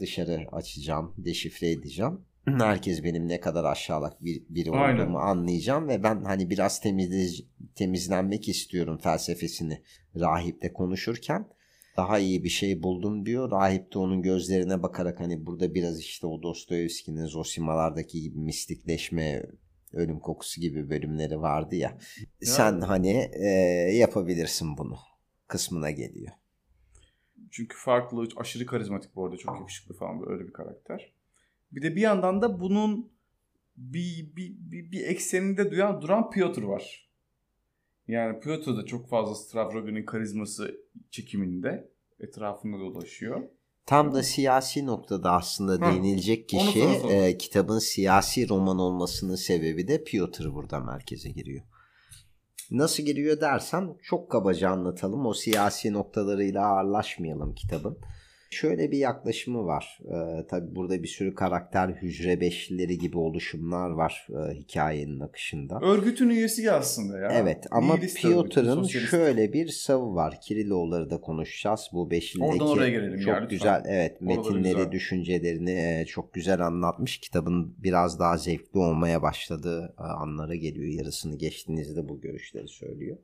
dışarı 0.00 0.46
açacağım, 0.52 1.14
deşifre 1.18 1.70
edeceğim. 1.70 2.20
Herkes 2.44 3.04
benim 3.04 3.28
ne 3.28 3.40
kadar 3.40 3.64
aşağılık 3.64 4.24
bir, 4.24 4.42
biri 4.48 4.70
Aynen. 4.70 5.02
olduğumu 5.02 5.18
anlayacağım 5.18 5.88
ve 5.88 6.02
ben 6.02 6.24
hani 6.24 6.50
biraz 6.50 6.80
temizle, 6.80 7.44
temizlenmek 7.74 8.48
istiyorum 8.48 8.98
felsefesini 8.98 9.82
rahiple 10.16 10.72
konuşurken 10.72 11.48
daha 11.96 12.18
iyi 12.18 12.44
bir 12.44 12.48
şey 12.48 12.82
buldum 12.82 13.26
diyor. 13.26 13.50
Rahip 13.50 13.94
de 13.94 13.98
onun 13.98 14.22
gözlerine 14.22 14.82
bakarak 14.82 15.20
hani 15.20 15.46
burada 15.46 15.74
biraz 15.74 16.00
işte 16.00 16.26
o 16.26 16.42
Dostoyevski'nin 16.42 17.26
Zosimalardaki 17.26 18.20
gibi 18.20 18.38
mistikleşme, 18.38 19.42
ölüm 19.92 20.20
kokusu 20.20 20.60
gibi 20.60 20.90
bölümleri 20.90 21.40
vardı 21.40 21.74
ya. 21.74 21.98
Sen 22.42 22.80
hani 22.80 23.30
e, 23.32 23.48
yapabilirsin 23.94 24.78
bunu 24.78 24.96
kısmına 25.48 25.90
geliyor. 25.90 26.32
Çünkü 27.50 27.76
farklı, 27.76 28.28
aşırı 28.36 28.66
karizmatik 28.66 29.16
bu 29.16 29.24
arada. 29.24 29.36
Çok 29.36 29.60
yakışıklı 29.60 29.94
falan 29.94 30.26
böyle 30.26 30.46
bir 30.48 30.52
karakter. 30.52 31.12
Bir 31.72 31.82
de 31.82 31.96
bir 31.96 32.00
yandan 32.00 32.42
da 32.42 32.60
bunun 32.60 33.12
bir, 33.76 34.32
bir, 34.36 34.56
bir, 34.58 34.92
bir 34.92 35.06
ekseninde 35.06 35.70
duyan, 35.70 36.02
duran 36.02 36.30
Piotr 36.30 36.62
var. 36.62 37.10
Yani 38.08 38.40
Piotr 38.40 38.76
da 38.76 38.86
çok 38.86 39.08
fazla 39.08 39.34
Stavrogin'in 39.34 40.04
karizması 40.04 40.80
çekiminde 41.10 41.90
etrafında 42.20 42.78
dolaşıyor. 42.78 43.48
Tam 43.90 44.14
da 44.14 44.22
siyasi 44.22 44.86
noktada 44.86 45.32
aslında 45.32 45.72
Hı. 45.72 45.90
değinilecek 45.90 46.50
Onu 46.54 46.60
kişi 46.60 46.80
e, 47.10 47.38
kitabın 47.38 47.78
siyasi 47.78 48.48
roman 48.48 48.78
olmasının 48.78 49.34
sebebi 49.34 49.88
de 49.88 50.04
Piotr 50.04 50.54
burada 50.54 50.80
merkeze 50.80 51.30
giriyor. 51.30 51.62
Nasıl 52.70 53.02
giriyor 53.02 53.40
dersen 53.40 53.94
çok 54.02 54.30
kabaca 54.30 54.70
anlatalım. 54.70 55.26
O 55.26 55.34
siyasi 55.34 55.92
noktalarıyla 55.92 56.66
ağırlaşmayalım 56.66 57.54
kitabın. 57.54 57.98
Şöyle 58.52 58.90
bir 58.90 58.98
yaklaşımı 58.98 59.64
var. 59.66 59.98
Ee, 60.04 60.46
tabii 60.46 60.74
burada 60.74 61.02
bir 61.02 61.08
sürü 61.08 61.34
karakter 61.34 61.88
hücre 61.88 62.40
beşlileri 62.40 62.98
gibi 62.98 63.18
oluşumlar 63.18 63.90
var 63.90 64.26
e, 64.30 64.54
hikayenin 64.54 65.20
akışında. 65.20 65.80
Örgütün 65.82 66.28
üyesi 66.28 66.72
aslında 66.72 67.18
ya. 67.18 67.28
Evet 67.32 67.66
ama 67.70 67.96
Piotr'ın 68.16 68.84
şöyle 68.84 69.52
bir 69.52 69.68
savı 69.68 70.14
var. 70.14 70.40
Kiriloğulları 70.40 71.10
da 71.10 71.20
konuşacağız. 71.20 71.88
Bu 71.92 72.10
beşlideki 72.10 72.50
Oradan 72.52 72.68
oraya 72.68 72.90
gelelim 72.90 73.18
çok 73.18 73.28
ya, 73.28 73.34
lütfen. 73.34 73.48
güzel 73.48 73.82
evet 73.86 74.20
metinleri, 74.20 74.74
güzel. 74.74 74.92
düşüncelerini 74.92 75.70
e, 75.70 76.04
çok 76.06 76.34
güzel 76.34 76.60
anlatmış. 76.66 77.18
Kitabın 77.20 77.74
biraz 77.78 78.18
daha 78.20 78.36
zevkli 78.36 78.78
olmaya 78.78 79.22
başladığı 79.22 79.94
e, 79.98 80.02
anlara 80.02 80.54
geliyor. 80.54 80.86
Yarısını 80.98 81.38
geçtiğinizde 81.38 82.08
bu 82.08 82.20
görüşleri 82.20 82.68
söylüyor. 82.68 83.16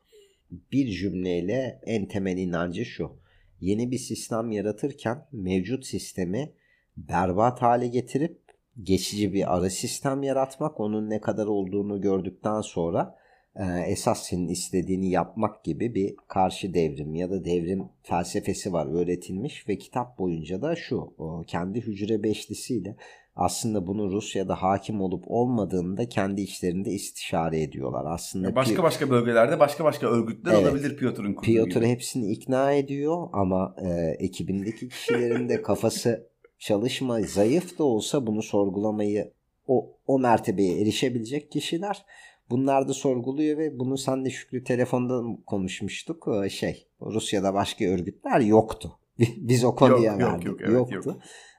Bir 0.73 0.89
cümleyle 0.91 1.81
en 1.87 2.09
temel 2.09 2.37
inancı 2.39 2.85
şu. 2.85 3.26
Yeni 3.61 3.91
bir 3.91 3.99
sistem 3.99 4.51
yaratırken 4.51 5.27
mevcut 5.33 5.87
sistemi 5.87 6.53
berbat 6.97 7.63
hale 7.63 7.87
getirip 7.87 8.41
geçici 8.83 9.33
bir 9.33 9.57
ara 9.57 9.71
sistem 9.71 10.23
yaratmak, 10.23 10.81
onun 10.81 11.11
ne 11.11 11.21
kadar 11.21 11.47
olduğunu 11.47 12.01
gördükten 12.01 12.61
sonra 12.61 13.19
e, 13.57 13.65
esas 13.87 14.23
senin 14.23 14.49
istediğini 14.49 15.11
yapmak 15.11 15.65
gibi 15.65 15.95
bir 15.95 16.17
karşı 16.29 16.75
devrim 16.75 17.15
ya 17.15 17.31
da 17.31 17.45
devrim 17.45 17.89
felsefesi 18.03 18.73
var 18.73 18.87
öğretilmiş 18.87 19.69
ve 19.69 19.79
kitap 19.79 20.19
boyunca 20.19 20.63
da 20.63 20.77
şu 20.77 21.15
kendi 21.47 21.81
hücre 21.81 22.23
beşlisiyle 22.23 22.97
aslında 23.37 23.87
bunu 23.87 24.13
Rusya'da 24.13 24.63
hakim 24.63 25.01
olup 25.01 25.25
olmadığını 25.27 25.97
da 25.97 26.09
kendi 26.09 26.41
içlerinde 26.41 26.91
istişare 26.91 27.63
ediyorlar. 27.63 28.05
Aslında 28.15 28.55
başka 28.57 28.75
Pi- 28.75 28.83
başka 28.83 29.11
bölgelerde 29.11 29.61
başka 29.61 29.85
başka 29.85 30.07
örgütler 30.07 30.53
Evet. 30.55 30.63
olabilir 30.67 30.97
Piotr'un 30.97 31.35
kurduğu 31.35 31.47
Piotr 31.53 31.71
gibi. 31.71 31.87
hepsini 31.87 32.33
ikna 32.33 32.73
ediyor 32.73 33.29
ama 33.33 33.77
e, 33.83 33.89
ekibindeki 34.25 34.89
kişilerin 34.89 35.49
de 35.49 35.63
kafası 35.63 36.29
çalışma 36.59 37.21
zayıf 37.21 37.79
da 37.79 37.85
olsa 37.85 38.27
bunu 38.27 38.43
sorgulamayı 38.43 39.33
o, 39.67 39.91
o 40.07 40.19
mertebeye 40.19 40.81
erişebilecek 40.83 41.51
kişiler. 41.51 42.05
Bunlar 42.51 42.89
da 42.89 42.93
sorguluyor 42.95 43.59
ve 43.59 43.79
bunu 43.79 43.99
senle 43.99 44.31
Şükrü 44.31 44.65
telefonda 44.65 45.23
konuşmuştuk. 45.47 46.29
E, 46.45 46.49
şey 46.51 46.87
Rusya'da 47.03 47.55
başka 47.55 47.85
örgütler 47.85 48.41
yoktu. 48.41 48.99
Biz 49.37 49.65
o 49.65 49.75
konuya 49.75 50.13
Yok, 50.13 50.21
yok, 50.21 50.45
yok, 50.45 50.61
evet, 50.61 50.73
yoktu. 50.73 50.95
yok. 51.09 51.17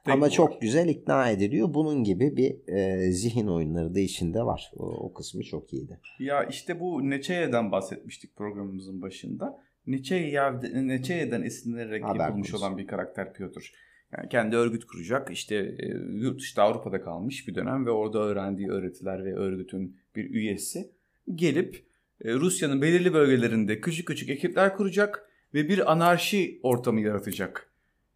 Tek 0.08 0.14
Ama 0.14 0.30
çok 0.30 0.50
var. 0.50 0.58
güzel 0.60 0.88
ikna 0.88 1.30
ediliyor. 1.30 1.74
Bunun 1.74 2.04
gibi 2.04 2.36
bir 2.36 2.74
e, 2.74 3.10
zihin 3.12 3.46
oyunları 3.46 3.94
da 3.94 4.00
içinde 4.00 4.42
var. 4.42 4.70
O, 4.76 4.84
o 4.84 5.14
kısmı 5.14 5.42
çok 5.42 5.72
iyiydi. 5.72 6.00
Ya 6.18 6.44
işte 6.44 6.80
bu 6.80 7.10
Neçeye'den 7.10 7.72
bahsetmiştik 7.72 8.36
programımızın 8.36 9.02
başında. 9.02 9.58
Neçeye'den, 9.86 10.88
Neçeye'den 10.88 11.42
esinlenerek 11.42 12.04
Haber 12.04 12.20
yapılmış 12.20 12.50
konusu. 12.50 12.66
olan 12.66 12.78
bir 12.78 12.86
karakter 12.86 13.32
Piotr. 13.32 13.72
Yani 14.16 14.28
kendi 14.28 14.56
örgüt 14.56 14.84
kuracak. 14.84 15.30
İşte 15.30 15.56
e, 15.56 15.86
yurt 16.12 16.40
dışında 16.40 16.62
Avrupa'da 16.64 17.00
kalmış 17.02 17.48
bir 17.48 17.54
dönem 17.54 17.86
ve 17.86 17.90
orada 17.90 18.18
öğrendiği 18.18 18.68
öğretiler 18.68 19.24
ve 19.24 19.34
örgütün 19.34 19.96
bir 20.16 20.30
üyesi 20.30 20.90
gelip 21.34 21.86
e, 22.24 22.32
Rusya'nın 22.34 22.82
belirli 22.82 23.12
bölgelerinde 23.12 23.80
küçük 23.80 24.06
küçük 24.08 24.30
ekipler 24.30 24.76
kuracak 24.76 25.28
ve 25.54 25.68
bir 25.68 25.92
anarşi 25.92 26.60
ortamı 26.62 27.00
yaratacak. 27.00 27.67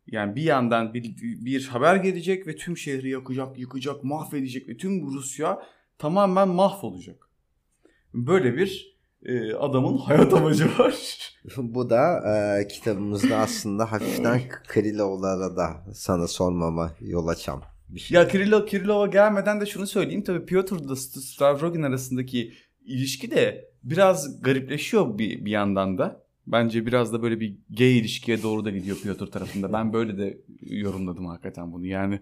Yani 0.06 0.36
bir 0.36 0.42
yandan 0.42 0.94
bir, 0.94 1.16
bir 1.22 1.66
haber 1.66 1.96
gelecek 1.96 2.46
ve 2.46 2.56
tüm 2.56 2.76
şehri 2.76 3.10
yakacak, 3.10 3.58
yıkacak, 3.58 4.04
mahvedecek 4.04 4.68
ve 4.68 4.76
tüm 4.76 5.06
Rusya 5.06 5.62
tamamen 5.98 6.48
mahvolacak. 6.48 7.28
Böyle 8.14 8.56
bir 8.56 8.98
e, 9.24 9.54
adamın 9.54 9.98
hayat 9.98 10.34
amacı 10.34 10.78
var. 10.78 11.18
Bu 11.58 11.90
da 11.90 12.22
e, 12.60 12.68
kitabımızda 12.68 13.36
aslında 13.36 13.92
hafiften 13.92 14.40
Krilovlara 14.68 15.56
da 15.56 15.84
sana 15.94 16.26
sormama 16.28 16.92
yol 17.00 17.26
açan 17.26 17.62
bir 17.88 18.00
şey. 18.00 18.14
ya 18.14 18.28
Kirilo, 18.28 18.64
Kirilova 18.66 19.06
gelmeden 19.06 19.60
de 19.60 19.66
şunu 19.66 19.86
söyleyeyim. 19.86 20.24
Tabii 20.24 20.46
Piotr'la 20.46 20.92
St- 20.92 21.20
Stavrogin 21.20 21.82
arasındaki 21.82 22.52
ilişki 22.84 23.30
de 23.30 23.70
biraz 23.82 24.42
garipleşiyor 24.42 25.18
bir, 25.18 25.44
bir 25.44 25.50
yandan 25.50 25.98
da. 25.98 26.21
Bence 26.46 26.86
biraz 26.86 27.12
da 27.12 27.22
böyle 27.22 27.40
bir 27.40 27.56
gay 27.70 27.98
ilişkiye 27.98 28.42
doğru 28.42 28.64
da 28.64 28.70
gidiyor 28.70 28.96
Piotr 29.02 29.26
tarafında. 29.26 29.72
Ben 29.72 29.92
böyle 29.92 30.18
de 30.18 30.38
yorumladım 30.60 31.26
hakikaten 31.26 31.72
bunu. 31.72 31.86
Yani 31.86 32.20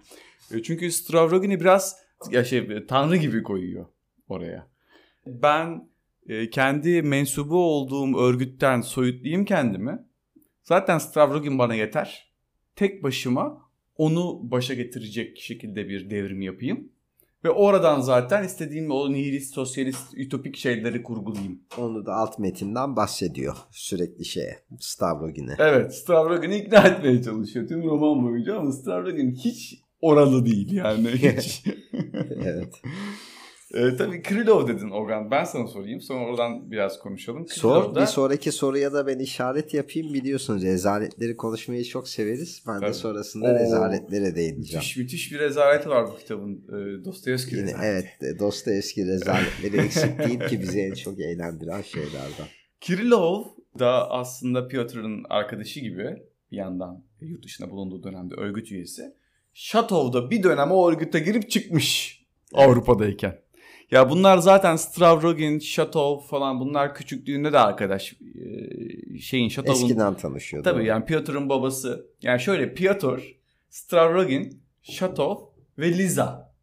e, 0.55 0.63
çünkü 0.63 0.91
Stavrogin'i 0.91 1.61
biraz 1.61 1.97
ya 2.31 2.45
şey 2.45 2.87
tanrı 2.87 3.17
gibi 3.17 3.43
koyuyor 3.43 3.87
oraya. 4.29 4.67
Ben 5.27 5.89
e, 6.29 6.51
kendi 6.51 7.03
mensubu 7.03 7.57
olduğum 7.57 8.19
örgütten 8.19 8.81
soyutlayayım 8.81 9.45
kendimi. 9.45 9.99
Zaten 10.63 10.99
Stavrogin 10.99 11.59
bana 11.59 11.75
yeter. 11.75 12.33
Tek 12.77 13.03
başıma 13.03 13.71
onu 13.97 14.51
başa 14.51 14.75
getirecek 14.75 15.41
şekilde 15.41 15.89
bir 15.89 16.11
devrim 16.11 16.41
yapayım. 16.41 16.93
Ve 17.45 17.51
oradan 17.51 18.01
zaten 18.01 18.45
istediğim 18.45 18.91
o 18.91 19.13
nihilist, 19.13 19.55
sosyalist, 19.55 20.15
ütopik 20.15 20.57
şeyleri 20.57 21.03
kurgulayayım. 21.03 21.61
Onu 21.79 22.07
da 22.07 22.15
alt 22.15 22.39
metinden 22.39 22.97
bahsediyor 22.97 23.57
sürekli 23.71 24.25
şeye. 24.25 24.59
Stavrogin'e. 24.81 25.55
Evet 25.59 25.95
Stavrogin'i 25.95 26.57
ikna 26.57 26.79
etmeye 26.79 27.23
çalışıyor 27.23 27.69
tüm 27.69 27.83
roman 27.83 28.25
boyunca 28.25 28.59
ama 28.59 28.73
Stavrogin 28.73 29.35
hiç 29.35 29.85
oralı 30.01 30.47
değil 30.47 30.73
yani. 30.73 31.09
Hiç. 31.09 31.65
evet. 32.45 32.83
E, 33.75 33.97
tabii 33.97 34.23
Krylov 34.23 34.69
dedin 34.69 34.91
Ogan. 34.91 35.31
Ben 35.31 35.45
sana 35.45 35.67
sorayım. 35.67 36.01
Sonra 36.01 36.25
oradan 36.25 36.71
biraz 36.71 36.99
konuşalım. 36.99 37.49
Sor. 37.49 37.95
Da... 37.95 38.01
Bir 38.01 38.07
sonraki 38.07 38.53
soruya 38.53 38.93
da 38.93 39.07
ben 39.07 39.19
işaret 39.19 39.75
yapayım. 39.75 40.15
Biliyorsunuz 40.15 40.63
rezaletleri 40.63 41.37
konuşmayı 41.37 41.85
çok 41.85 42.09
severiz. 42.09 42.63
Ben 42.67 42.81
tabii. 42.81 42.89
de 42.89 42.93
sonrasında 42.93 43.49
Oo. 43.49 43.55
rezaletlere 43.55 44.37
değineceğim. 44.37 44.79
Müthiş, 44.79 44.97
müthiş 44.97 45.33
bir 45.33 45.39
rezaleti 45.39 45.89
var 45.89 46.07
bu 46.13 46.17
kitabın. 46.17 46.65
E, 46.69 47.05
Dostoyevski 47.05 47.57
Yine, 47.57 47.73
Evet. 47.83 48.07
Dostoyevski 48.39 49.07
rezaletleri 49.07 49.77
eksik 49.85 50.19
değil 50.19 50.41
ki 50.41 50.61
bizi 50.61 50.81
en 50.81 50.95
çok 50.95 51.21
eğlendiren 51.21 51.83
şeylerden. 51.83 52.47
Kirillov 52.81 53.45
da 53.79 54.11
aslında 54.11 54.69
Piotr'ın 54.69 55.25
arkadaşı 55.31 55.81
gibi 55.81 56.17
bir 56.53 56.57
yandan 56.57 57.05
yurt 57.21 57.45
dışında 57.45 57.71
bulunduğu 57.71 58.03
dönemde 58.03 58.35
örgüt 58.35 58.73
üyesi. 58.73 59.15
Şatov'da 59.55 60.31
bir 60.31 60.43
dönem 60.43 60.71
o 60.71 60.91
örgüte 60.91 61.19
girip 61.19 61.51
çıkmış 61.51 62.21
Avrupa'dayken. 62.55 63.39
Ya 63.91 64.11
bunlar 64.11 64.39
zaten 64.39 64.77
Stravrogin, 64.77 65.59
Shatov 65.59 66.21
falan 66.21 66.61
bunlar 66.61 66.95
küçüklüğünde 66.95 67.53
de 67.53 67.59
arkadaş 67.59 68.13
e, 68.13 69.19
şeyin 69.19 69.49
Shatov'un. 69.49 69.75
Eskiden 69.75 70.15
tanışıyordu. 70.15 70.71
Tabii 70.71 70.85
yani 70.85 71.05
Piotr'un 71.05 71.49
babası. 71.49 72.07
Yani 72.23 72.41
şöyle 72.41 72.75
Piotr, 72.75 73.21
Stravrogin, 73.71 74.63
Shatov 74.83 75.37
ve 75.79 75.99
Liza. 75.99 76.55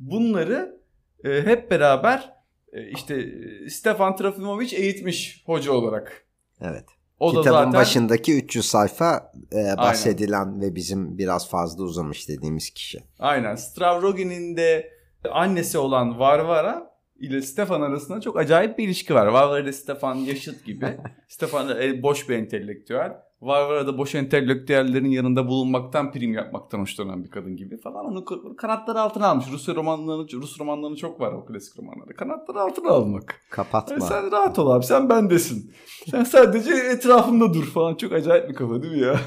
Bunları 0.00 0.80
e, 1.24 1.42
hep 1.42 1.70
beraber 1.70 2.32
e, 2.72 2.90
işte 2.90 3.28
Stefan 3.70 4.16
Trofimovic 4.16 4.76
eğitmiş 4.76 5.42
hoca 5.46 5.72
olarak. 5.72 6.26
Evet. 6.60 6.84
O 7.20 7.28
Kitabın 7.28 7.46
da 7.46 7.52
zaten... 7.52 7.72
başındaki 7.72 8.38
300 8.38 8.64
sayfa 8.64 9.32
e, 9.52 9.76
bahsedilen 9.76 10.46
Aynen. 10.46 10.60
ve 10.60 10.74
bizim 10.74 11.18
biraz 11.18 11.48
fazla 11.48 11.84
uzamış 11.84 12.28
dediğimiz 12.28 12.70
kişi. 12.70 12.98
Aynen. 13.18 13.54
Stravrogin'in 13.54 14.56
de 14.56 14.97
annesi 15.32 15.78
olan 15.78 16.18
Varvara 16.18 16.90
ile 17.18 17.42
Stefan 17.42 17.80
arasında 17.80 18.20
çok 18.20 18.38
acayip 18.38 18.78
bir 18.78 18.84
ilişki 18.84 19.14
var. 19.14 19.26
Varvara 19.26 19.60
ile 19.60 19.72
Stefan 19.72 20.14
yaşıt 20.14 20.64
gibi. 20.64 20.86
Stefan 21.28 21.82
e, 21.82 22.02
boş 22.02 22.28
bir 22.28 22.36
entelektüel. 22.36 23.12
Varvara 23.40 23.86
da 23.86 23.98
boş 23.98 24.14
entelektüellerin 24.14 25.10
yanında 25.10 25.48
bulunmaktan, 25.48 26.12
prim 26.12 26.32
yapmaktan 26.32 26.78
hoşlanan 26.78 27.24
bir 27.24 27.30
kadın 27.30 27.56
gibi 27.56 27.76
falan. 27.80 28.06
Onu 28.06 28.24
kanatları 28.56 29.00
altına 29.00 29.26
almış. 29.26 29.46
Rus 29.52 29.68
romanlarını, 29.68 30.32
Rus 30.32 30.60
romanlarını 30.60 30.96
çok 30.96 31.20
var 31.20 31.32
o 31.32 31.44
klasik 31.44 31.78
romanlarda. 31.78 32.14
Kanatları 32.14 32.60
altına 32.60 32.88
almak. 32.88 33.40
Kapatma. 33.50 33.94
Yani 33.94 34.02
sen 34.02 34.32
rahat 34.32 34.58
ol 34.58 34.70
abi. 34.70 34.84
Sen 34.84 35.08
bendesin. 35.08 35.72
Sen 36.10 36.24
sadece 36.24 36.74
etrafında 36.74 37.54
dur 37.54 37.64
falan. 37.64 37.94
Çok 37.94 38.12
acayip 38.12 38.48
bir 38.48 38.54
kafa 38.54 38.82
değil 38.82 38.94
mi 38.94 39.00
ya? 39.00 39.20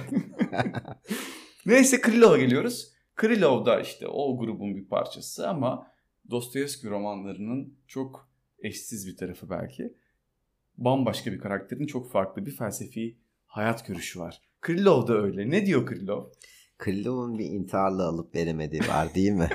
Neyse 1.65 2.01
Krilov'a 2.01 2.37
geliyoruz. 2.37 2.90
Krylov 3.21 3.65
da 3.65 3.81
işte 3.81 4.07
o 4.07 4.37
grubun 4.37 4.75
bir 4.75 4.85
parçası 4.85 5.49
ama 5.49 5.87
Dostoyevski 6.29 6.89
romanlarının 6.89 7.77
çok 7.87 8.29
eşsiz 8.59 9.07
bir 9.07 9.17
tarafı 9.17 9.49
belki. 9.49 9.93
Bambaşka 10.77 11.31
bir 11.31 11.39
karakterin 11.39 11.85
çok 11.85 12.11
farklı 12.11 12.45
bir 12.45 12.51
felsefi 12.51 13.17
hayat 13.45 13.87
görüşü 13.87 14.19
var. 14.19 14.41
Krylov 14.61 15.07
da 15.07 15.13
öyle. 15.13 15.49
Ne 15.49 15.65
diyor 15.65 15.85
Krylov? 15.85 16.29
Krylov'un 16.77 17.37
bir 17.39 17.45
intiharla 17.45 18.07
alıp 18.07 18.35
veremediği 18.35 18.81
var 18.81 19.15
değil 19.15 19.31
mi? 19.31 19.49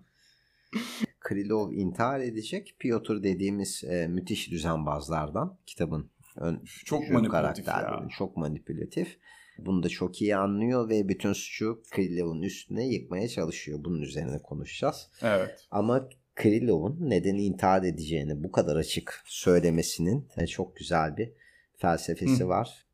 Krylov 1.20 1.72
intihar 1.72 2.20
edecek. 2.20 2.76
Piotr 2.78 3.22
dediğimiz 3.22 3.84
e, 3.84 4.08
müthiş 4.08 4.50
düzenbazlardan 4.50 5.58
kitabın 5.66 6.10
ön 6.36 6.64
çok 6.84 7.10
manipülatif 7.10 7.66
ya. 7.66 8.08
Çok 8.18 8.36
manipülatif. 8.36 9.18
Bunu 9.58 9.82
da 9.82 9.88
çok 9.88 10.22
iyi 10.22 10.36
anlıyor 10.36 10.88
ve 10.88 11.08
bütün 11.08 11.32
suçu 11.32 11.82
Krilov'un 11.90 12.42
üstüne 12.42 12.88
yıkmaya 12.88 13.28
çalışıyor. 13.28 13.84
Bunun 13.84 14.02
üzerine 14.02 14.38
konuşacağız. 14.38 15.10
Evet. 15.22 15.66
Ama 15.70 16.08
Krilov'un 16.34 16.96
neden 17.00 17.34
intihar 17.34 17.82
edeceğini 17.82 18.44
bu 18.44 18.52
kadar 18.52 18.76
açık 18.76 19.22
söylemesinin 19.26 20.28
çok 20.48 20.76
güzel 20.76 21.16
bir 21.16 21.32
felsefesi 21.76 22.44
Hı. 22.44 22.48
var. 22.48 22.86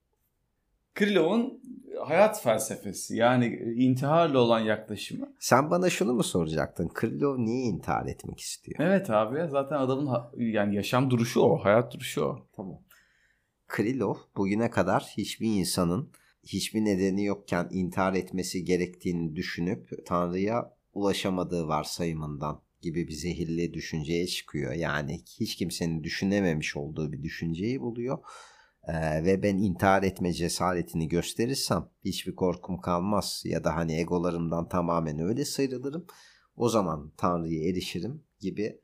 Krilov'un 0.94 1.62
hayat 2.04 2.42
felsefesi 2.42 3.16
yani 3.16 3.46
intiharla 3.76 4.38
olan 4.38 4.60
yaklaşımı. 4.60 5.34
Sen 5.38 5.70
bana 5.70 5.90
şunu 5.90 6.14
mu 6.14 6.22
soracaktın? 6.22 6.88
Krylov 6.88 7.38
niye 7.38 7.64
intihar 7.64 8.06
etmek 8.06 8.40
istiyor? 8.40 8.78
Evet 8.80 9.10
abi 9.10 9.48
zaten 9.50 9.76
adamın 9.76 10.10
yani 10.36 10.76
yaşam 10.76 11.10
duruşu 11.10 11.40
o, 11.40 11.64
hayat 11.64 11.94
duruşu 11.94 12.24
o. 12.24 12.46
Tamam. 12.56 12.80
Krylov 13.68 14.14
bugüne 14.36 14.70
kadar 14.70 15.02
hiçbir 15.16 15.46
insanın 15.46 16.10
hiçbir 16.46 16.84
nedeni 16.84 17.24
yokken 17.24 17.68
intihar 17.70 18.14
etmesi 18.14 18.64
gerektiğini 18.64 19.36
düşünüp 19.36 20.06
Tanrı'ya 20.06 20.76
ulaşamadığı 20.92 21.68
varsayımından 21.68 22.62
gibi 22.80 23.08
bir 23.08 23.12
zehirli 23.12 23.74
düşünceye 23.74 24.26
çıkıyor. 24.26 24.72
Yani 24.72 25.20
hiç 25.40 25.56
kimsenin 25.56 26.04
düşünememiş 26.04 26.76
olduğu 26.76 27.12
bir 27.12 27.22
düşünceyi 27.22 27.80
buluyor. 27.80 28.18
Ee, 28.88 29.24
ve 29.24 29.42
ben 29.42 29.56
intihar 29.56 30.02
etme 30.02 30.32
cesaretini 30.32 31.08
gösterirsem 31.08 31.88
hiçbir 32.04 32.34
korkum 32.34 32.80
kalmaz 32.80 33.42
ya 33.44 33.64
da 33.64 33.76
hani 33.76 33.92
egolarımdan 33.92 34.68
tamamen 34.68 35.18
öyle 35.18 35.44
sıyrılırım. 35.44 36.06
O 36.56 36.68
zaman 36.68 37.12
Tanrı'ya 37.16 37.70
erişirim 37.70 38.22
gibi 38.40 38.80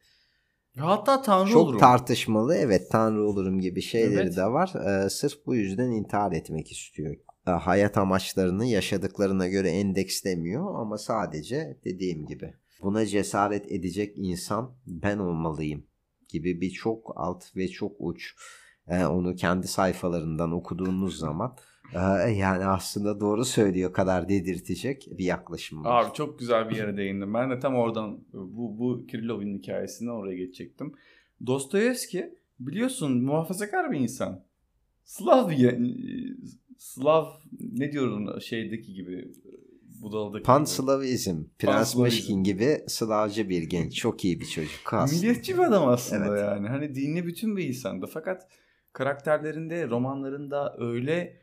Hatta 0.76 1.22
Tanrı 1.22 1.50
çok 1.50 1.62
olurum. 1.62 1.78
Çok 1.78 1.80
tartışmalı 1.80 2.54
evet 2.54 2.90
Tanrı 2.90 3.28
olurum 3.28 3.60
gibi 3.60 3.82
şeyleri 3.82 4.20
evet. 4.20 4.36
de 4.36 4.44
var. 4.44 4.72
Ee, 4.74 5.10
sırf 5.10 5.46
bu 5.46 5.54
yüzden 5.54 5.90
intihar 5.90 6.32
etmek 6.32 6.72
istiyor. 6.72 7.16
E, 7.46 7.50
hayat 7.50 7.98
amaçlarını 7.98 8.66
yaşadıklarına 8.66 9.48
göre 9.48 9.70
endekslemiyor 9.70 10.80
ama 10.80 10.98
sadece 10.98 11.78
dediğim 11.84 12.26
gibi 12.26 12.54
buna 12.82 13.06
cesaret 13.06 13.72
edecek 13.72 14.12
insan 14.16 14.74
ben 14.86 15.18
olmalıyım 15.18 15.86
gibi 16.28 16.60
bir 16.60 16.70
çok 16.70 17.12
alt 17.16 17.56
ve 17.56 17.68
çok 17.68 17.92
uç 17.98 18.34
e, 18.88 19.04
onu 19.04 19.34
kendi 19.34 19.68
sayfalarından 19.68 20.52
okuduğunuz 20.52 21.18
zaman 21.18 21.56
e, 21.94 22.30
yani 22.30 22.64
aslında 22.64 23.20
doğru 23.20 23.44
söylüyor 23.44 23.92
kadar 23.92 24.28
dedirtecek 24.28 25.08
bir 25.18 25.24
yaklaşım 25.24 25.84
var. 25.84 26.04
Abi 26.04 26.14
çok 26.14 26.38
güzel 26.38 26.70
bir 26.70 26.76
yere 26.76 26.96
değindim. 26.96 27.34
Ben 27.34 27.50
de 27.50 27.58
tam 27.58 27.74
oradan 27.74 28.24
bu, 28.32 28.78
bu 28.78 29.06
Kirilov'un 29.06 29.58
hikayesinden 29.58 30.10
oraya 30.10 30.36
geçecektim. 30.36 30.94
Dostoyevski 31.46 32.34
biliyorsun 32.60 33.22
muhafazakar 33.22 33.92
bir 33.92 34.00
insan. 34.00 34.44
Slav 35.04 35.50
Slav 36.80 37.26
ne 37.60 37.92
diyorum 37.92 38.40
şeydeki 38.40 38.94
gibi 38.94 39.32
Budal'daki 40.02 40.42
Panslavizm, 40.42 41.44
Prens 41.58 41.96
Mişkin 41.96 42.44
gibi 42.44 42.78
Slavcı 42.86 43.48
bir 43.48 43.62
genç. 43.62 43.94
Çok 43.94 44.24
iyi 44.24 44.40
bir 44.40 44.46
çocuk. 44.46 44.92
Aslında. 44.94 45.20
Milliyetçi 45.20 45.54
bir 45.54 45.62
adam 45.62 45.88
aslında 45.88 46.26
evet. 46.26 46.40
yani. 46.40 46.68
Hani 46.68 46.94
dinli 46.94 47.26
bütün 47.26 47.56
bir 47.56 47.64
insandı. 47.64 48.06
Fakat 48.12 48.48
karakterlerinde, 48.92 49.88
romanlarında 49.88 50.76
öyle 50.78 51.40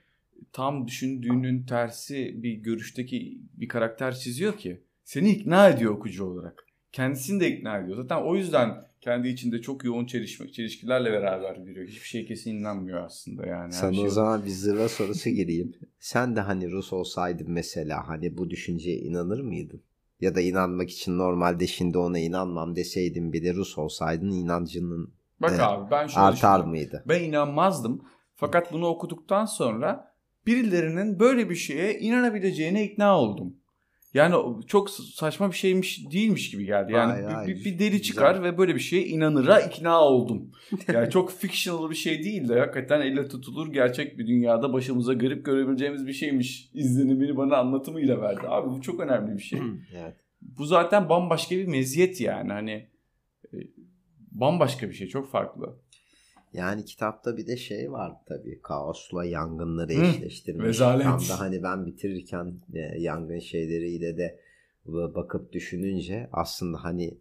tam 0.54 0.88
düşündüğünün 0.88 1.65
tersi 1.65 2.43
bir 2.43 2.54
görüşteki 2.54 3.41
bir 3.54 3.67
karakter 3.67 4.15
çiziyor 4.15 4.58
ki 4.58 4.84
seni 5.04 5.32
ikna 5.32 5.69
ediyor 5.69 5.91
okucu 5.91 6.26
olarak. 6.26 6.65
Kendisini 6.91 7.39
de 7.39 7.58
ikna 7.58 7.78
ediyor. 7.78 7.97
Zaten 7.97 8.21
o 8.23 8.36
yüzden 8.36 8.87
kendi 9.01 9.27
içinde 9.27 9.62
çok 9.62 9.83
yoğun 9.83 10.05
çelişme, 10.05 10.51
çelişkilerle 10.51 11.12
beraber 11.12 11.55
yürüyor. 11.55 11.88
Hiçbir 11.88 12.07
şey 12.07 12.25
kesin 12.25 12.55
inanmıyor 12.55 13.03
aslında 13.03 13.45
yani. 13.45 13.73
Sana 13.73 13.93
şey 13.93 14.05
o 14.05 14.10
zaman 14.10 14.45
bir 14.45 14.49
zırva 14.49 14.89
sorusu 14.89 15.29
gireyim. 15.29 15.73
Sen 15.99 16.36
de 16.36 16.41
hani 16.41 16.71
Rus 16.71 16.93
olsaydın 16.93 17.51
mesela 17.51 18.07
hani 18.07 18.38
bu 18.38 18.49
düşünceye 18.49 18.97
inanır 18.97 19.39
mıydın? 19.39 19.81
Ya 20.21 20.36
da 20.36 20.41
inanmak 20.41 20.89
için 20.89 21.17
normalde 21.17 21.67
şimdi 21.67 21.97
ona 21.97 22.19
inanmam 22.19 22.75
deseydin 22.75 23.33
bir 23.33 23.43
de 23.43 23.53
Rus 23.53 23.77
olsaydın 23.77 24.31
inancının 24.31 25.13
Bak 25.41 25.60
e, 25.60 25.63
abi 25.63 25.91
ben 25.91 26.07
şöyle 26.07 26.25
artar 26.25 26.60
mıydı? 26.65 27.03
Ben 27.07 27.23
inanmazdım. 27.23 28.01
Fakat 28.36 28.73
bunu 28.73 28.88
okuduktan 28.88 29.45
sonra 29.45 30.13
birilerinin 30.45 31.19
böyle 31.19 31.49
bir 31.49 31.55
şeye 31.55 31.99
inanabileceğine 31.99 32.86
ikna 32.86 33.19
oldum. 33.19 33.55
Yani 34.17 34.36
çok 34.67 34.89
saçma 34.89 35.51
bir 35.51 35.56
şeymiş 35.56 36.12
değilmiş 36.12 36.51
gibi 36.51 36.65
geldi. 36.65 36.93
Yani 36.93 37.12
hayır, 37.12 37.27
bir, 37.27 37.34
hayır. 37.34 37.56
bir, 37.56 37.65
bir 37.65 37.80
deli 37.80 38.01
çıkar 38.01 38.36
Güzel. 38.36 38.53
ve 38.53 38.58
böyle 38.58 38.75
bir 38.75 38.80
şeye 38.80 39.06
inanıra 39.06 39.60
ikna 39.60 40.01
oldum. 40.01 40.51
Yani 40.93 41.10
çok 41.10 41.32
fictional 41.32 41.89
bir 41.89 41.95
şey 41.95 42.23
değil 42.23 42.49
de 42.49 42.60
hakikaten 42.60 43.01
elle 43.01 43.27
tutulur 43.27 43.73
gerçek 43.73 44.17
bir 44.17 44.27
dünyada 44.27 44.73
başımıza 44.73 45.13
garip 45.13 45.45
görebileceğimiz 45.45 46.08
bir 46.08 46.13
şeymiş 46.13 46.69
izlenimini 46.73 47.38
bana 47.38 47.58
anlatımıyla 47.58 48.21
verdi. 48.21 48.41
Abi 48.47 48.69
bu 48.69 48.82
çok 48.82 48.99
önemli 48.99 49.38
bir 49.38 49.43
şey. 49.43 49.60
evet. 49.95 50.15
Bu 50.41 50.65
zaten 50.65 51.10
bambaşka 51.10 51.56
bir 51.56 51.67
meziyet 51.67 52.21
yani 52.21 52.51
hani 52.51 52.88
e, 53.53 53.58
bambaşka 54.32 54.89
bir 54.89 54.93
şey 54.93 55.08
çok 55.08 55.32
farklı. 55.32 55.80
Yani 56.53 56.86
kitapta 56.86 57.38
bir 57.38 57.47
de 57.47 57.57
şey 57.57 57.91
var 57.91 58.13
tabii 58.25 58.62
kaosla 58.62 59.25
yangınları 59.25 59.93
Hı, 59.93 60.05
eşleştirmiş. 60.05 60.65
Rezalet. 60.65 61.03
Tam 61.03 61.19
da 61.19 61.39
hani 61.39 61.63
ben 61.63 61.86
bitirirken 61.86 62.53
e, 62.73 62.79
yangın 62.79 63.39
şeyleriyle 63.39 64.17
de 64.17 64.39
bakıp 64.86 65.53
düşününce 65.53 66.29
aslında 66.31 66.83
hani 66.83 67.17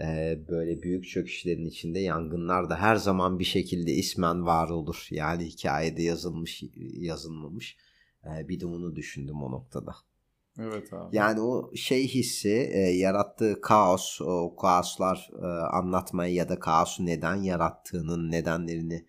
e, 0.00 0.38
böyle 0.48 0.82
büyük 0.82 1.08
çöküşlerin 1.08 1.66
içinde 1.66 1.98
yangınlar 1.98 2.70
da 2.70 2.76
her 2.76 2.96
zaman 2.96 3.38
bir 3.38 3.44
şekilde 3.44 3.92
ismen 3.92 4.46
var 4.46 4.68
olur. 4.68 5.06
Yani 5.10 5.44
hikayede 5.44 6.02
yazılmış 6.02 6.62
yazılmamış. 6.96 7.76
E, 8.24 8.48
bir 8.48 8.60
de 8.60 8.66
onu 8.66 8.96
düşündüm 8.96 9.42
o 9.42 9.50
noktada. 9.50 9.94
Evet 10.58 10.92
abi. 10.92 11.16
Yani 11.16 11.40
o 11.40 11.70
şey 11.74 12.08
hissi 12.08 12.70
e, 12.72 12.78
yarattığı 12.78 13.60
kaos, 13.60 14.20
o 14.20 14.56
kaoslar 14.56 15.30
e, 15.42 15.46
anlatmayı 15.46 16.34
ya 16.34 16.48
da 16.48 16.58
kaosu 16.58 17.06
neden 17.06 17.36
yarattığının 17.36 18.30
nedenlerini 18.30 19.06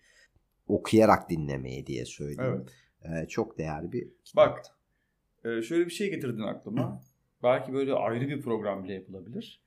okuyarak 0.66 1.30
dinlemeyi 1.30 1.86
diye 1.86 2.04
söyleyeyim. 2.04 2.66
Evet. 3.02 3.24
E, 3.24 3.28
çok 3.28 3.58
değerli 3.58 3.92
bir 3.92 4.08
kitap. 4.24 4.46
Bak 4.46 4.62
e, 5.44 5.62
şöyle 5.62 5.86
bir 5.86 5.90
şey 5.90 6.10
getirdin 6.10 6.42
aklıma. 6.42 7.02
Belki 7.42 7.72
böyle 7.72 7.94
ayrı 7.94 8.28
bir 8.28 8.42
program 8.42 8.84
bile 8.84 8.94
yapılabilir. 8.94 9.62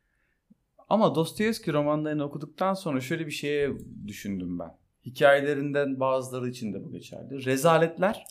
Ama 0.89 1.15
Dostoyevski 1.15 1.73
romanlarını 1.73 2.23
okuduktan 2.23 2.73
sonra 2.73 2.99
şöyle 2.99 3.25
bir 3.25 3.31
şeye 3.31 3.71
düşündüm 4.07 4.59
ben. 4.59 4.77
Hikayelerinden 5.05 5.99
bazıları 5.99 6.49
için 6.49 6.73
de 6.73 6.85
bu 6.85 6.91
geçerli. 6.91 7.45
Rezaletler 7.45 8.25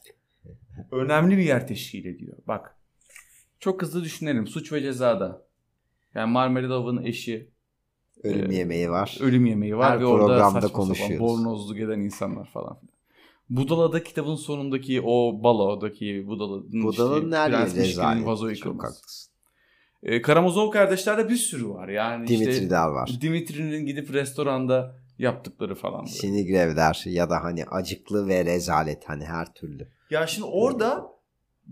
önemli 0.92 1.36
bir 1.36 1.42
yer 1.42 1.66
teşkil 1.66 2.04
ediyor. 2.04 2.36
Bak 2.46 2.79
çok 3.60 3.82
hızlı 3.82 4.04
düşünelim. 4.04 4.46
Suç 4.46 4.72
ve 4.72 4.82
cezada. 4.82 5.46
Yani 6.14 6.32
Marmeladov'un 6.32 7.02
eşi. 7.02 7.50
Ölüm 8.22 8.50
e, 8.50 8.54
yemeği 8.54 8.90
var. 8.90 9.18
Ölüm 9.20 9.46
yemeği 9.46 9.76
var. 9.76 9.90
Her 9.90 10.00
ve 10.00 10.04
programda 10.04 10.50
orada 10.50 10.68
konuşuyoruz. 10.68 11.20
Bornozlu 11.20 11.74
gelen 11.74 12.00
insanlar 12.00 12.46
falan. 12.50 12.78
Budala'da 13.50 14.02
kitabın 14.02 14.36
sonundaki 14.36 15.00
o 15.04 15.42
balodaki 15.42 16.26
Budala'nın 16.26 16.82
Budala'nın 16.82 17.16
işte, 17.16 17.30
nerede 17.30 17.82
rezalet? 17.82 18.26
Vazo 18.26 18.48
haklısın. 18.48 19.30
E, 20.02 20.22
Karamazov 20.22 20.70
kardeşlerde 20.70 21.28
bir 21.28 21.36
sürü 21.36 21.68
var. 21.68 21.88
Yani 21.88 22.26
Dimitri'ler 22.28 22.52
işte, 22.52 22.76
var. 22.76 23.18
Dimitri'nin 23.20 23.86
gidip 23.86 24.12
restoranda 24.12 24.96
yaptıkları 25.18 25.74
falan. 25.74 26.04
Sinigrevler 26.04 27.02
ya 27.06 27.30
da 27.30 27.44
hani 27.44 27.64
acıklı 27.64 28.28
ve 28.28 28.44
rezalet 28.44 29.08
hani 29.08 29.24
her 29.24 29.54
türlü. 29.54 29.88
Ya 30.10 30.26
şimdi 30.26 30.46
orada 30.46 31.19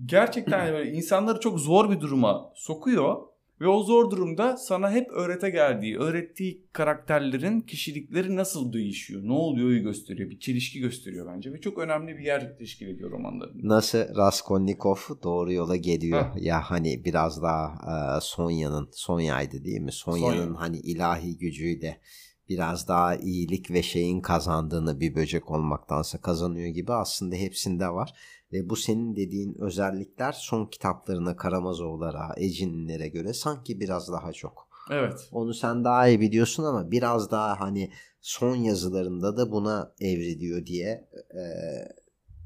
gerçekten 0.04 0.72
böyle 0.72 0.90
insanları 0.90 1.40
çok 1.40 1.60
zor 1.60 1.90
bir 1.90 2.00
duruma 2.00 2.52
sokuyor 2.54 3.16
ve 3.60 3.68
o 3.68 3.82
zor 3.82 4.10
durumda 4.10 4.56
sana 4.56 4.92
hep 4.92 5.10
öğrete 5.10 5.50
geldiği, 5.50 5.98
öğrettiği 5.98 6.66
karakterlerin 6.72 7.60
kişilikleri 7.60 8.36
nasıl 8.36 8.72
değişiyor, 8.72 9.22
ne 9.24 9.32
oluyor 9.32 9.70
gösteriyor. 9.70 10.30
Bir 10.30 10.38
çelişki 10.38 10.80
gösteriyor 10.80 11.26
bence 11.34 11.52
ve 11.52 11.60
çok 11.60 11.78
önemli 11.78 12.18
bir 12.18 12.24
yer 12.24 12.58
teşkil 12.58 12.88
ediyor 12.88 13.10
romanların. 13.10 13.60
Nasıl 13.62 13.98
Raskolnikov 13.98 14.96
doğru 15.22 15.52
yola 15.52 15.76
geliyor. 15.76 16.22
Ha. 16.22 16.34
Ya 16.40 16.60
hani 16.60 17.04
biraz 17.04 17.42
daha 17.42 17.66
e, 17.66 18.20
Sonya'nın, 18.20 18.88
Sonya'ydı 18.92 19.64
değil 19.64 19.80
mi? 19.80 19.92
Sonya'nın 19.92 20.46
Sonya. 20.46 20.60
hani 20.60 20.78
ilahi 20.78 21.38
gücüyle 21.38 22.00
biraz 22.48 22.88
daha 22.88 23.16
iyilik 23.16 23.70
ve 23.70 23.82
şeyin 23.82 24.20
kazandığını 24.20 25.00
bir 25.00 25.14
böcek 25.14 25.50
olmaktansa 25.50 26.20
kazanıyor 26.20 26.68
gibi 26.68 26.92
aslında 26.92 27.36
hepsinde 27.36 27.88
var. 27.88 28.12
Ve 28.52 28.70
bu 28.70 28.76
senin 28.76 29.16
dediğin 29.16 29.54
özellikler 29.60 30.32
son 30.32 30.66
kitaplarına 30.66 31.36
Karamazovlara, 31.36 32.34
Ecinlilere 32.36 33.08
göre 33.08 33.32
sanki 33.32 33.80
biraz 33.80 34.12
daha 34.12 34.32
çok. 34.32 34.68
Evet. 34.90 35.28
Onu 35.32 35.54
sen 35.54 35.84
daha 35.84 36.08
iyi 36.08 36.20
biliyorsun 36.20 36.64
ama 36.64 36.90
biraz 36.90 37.30
daha 37.30 37.60
hani 37.60 37.90
son 38.20 38.56
yazılarında 38.56 39.36
da 39.36 39.52
buna 39.52 39.94
evriliyor 40.00 40.66
diye 40.66 41.08
e, 41.14 41.42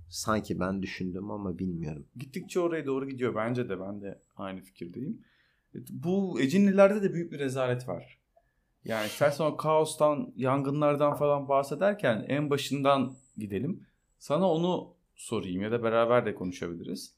sanki 0.09 0.61
ben 0.61 0.83
düşündüm 0.83 1.31
ama 1.31 1.59
bilmiyorum. 1.59 2.07
Gittikçe 2.17 2.61
oraya 2.61 2.87
doğru 2.87 3.09
gidiyor 3.09 3.35
bence 3.35 3.69
de 3.69 3.81
ben 3.81 4.03
de 4.03 4.23
aynı 4.37 4.61
fikirdeyim. 4.61 5.25
Bu 5.91 6.41
Ecinlilerde 6.41 7.03
de 7.03 7.15
büyük 7.15 7.33
bir 7.33 7.39
rezalet 7.39 7.89
var. 7.89 8.19
Yani 8.85 9.07
istersen 9.07 9.45
o 9.45 9.57
kaostan, 9.57 10.33
yangınlardan 10.37 11.15
falan 11.15 11.49
bahsederken 11.49 12.25
en 12.29 12.51
başından 12.51 13.17
gidelim. 13.37 13.87
Sana 14.19 14.51
onu 14.51 14.95
sorayım 15.23 15.63
ya 15.63 15.73
da 15.73 15.83
beraber 15.83 16.27
de 16.27 16.35
konuşabiliriz. 16.35 17.15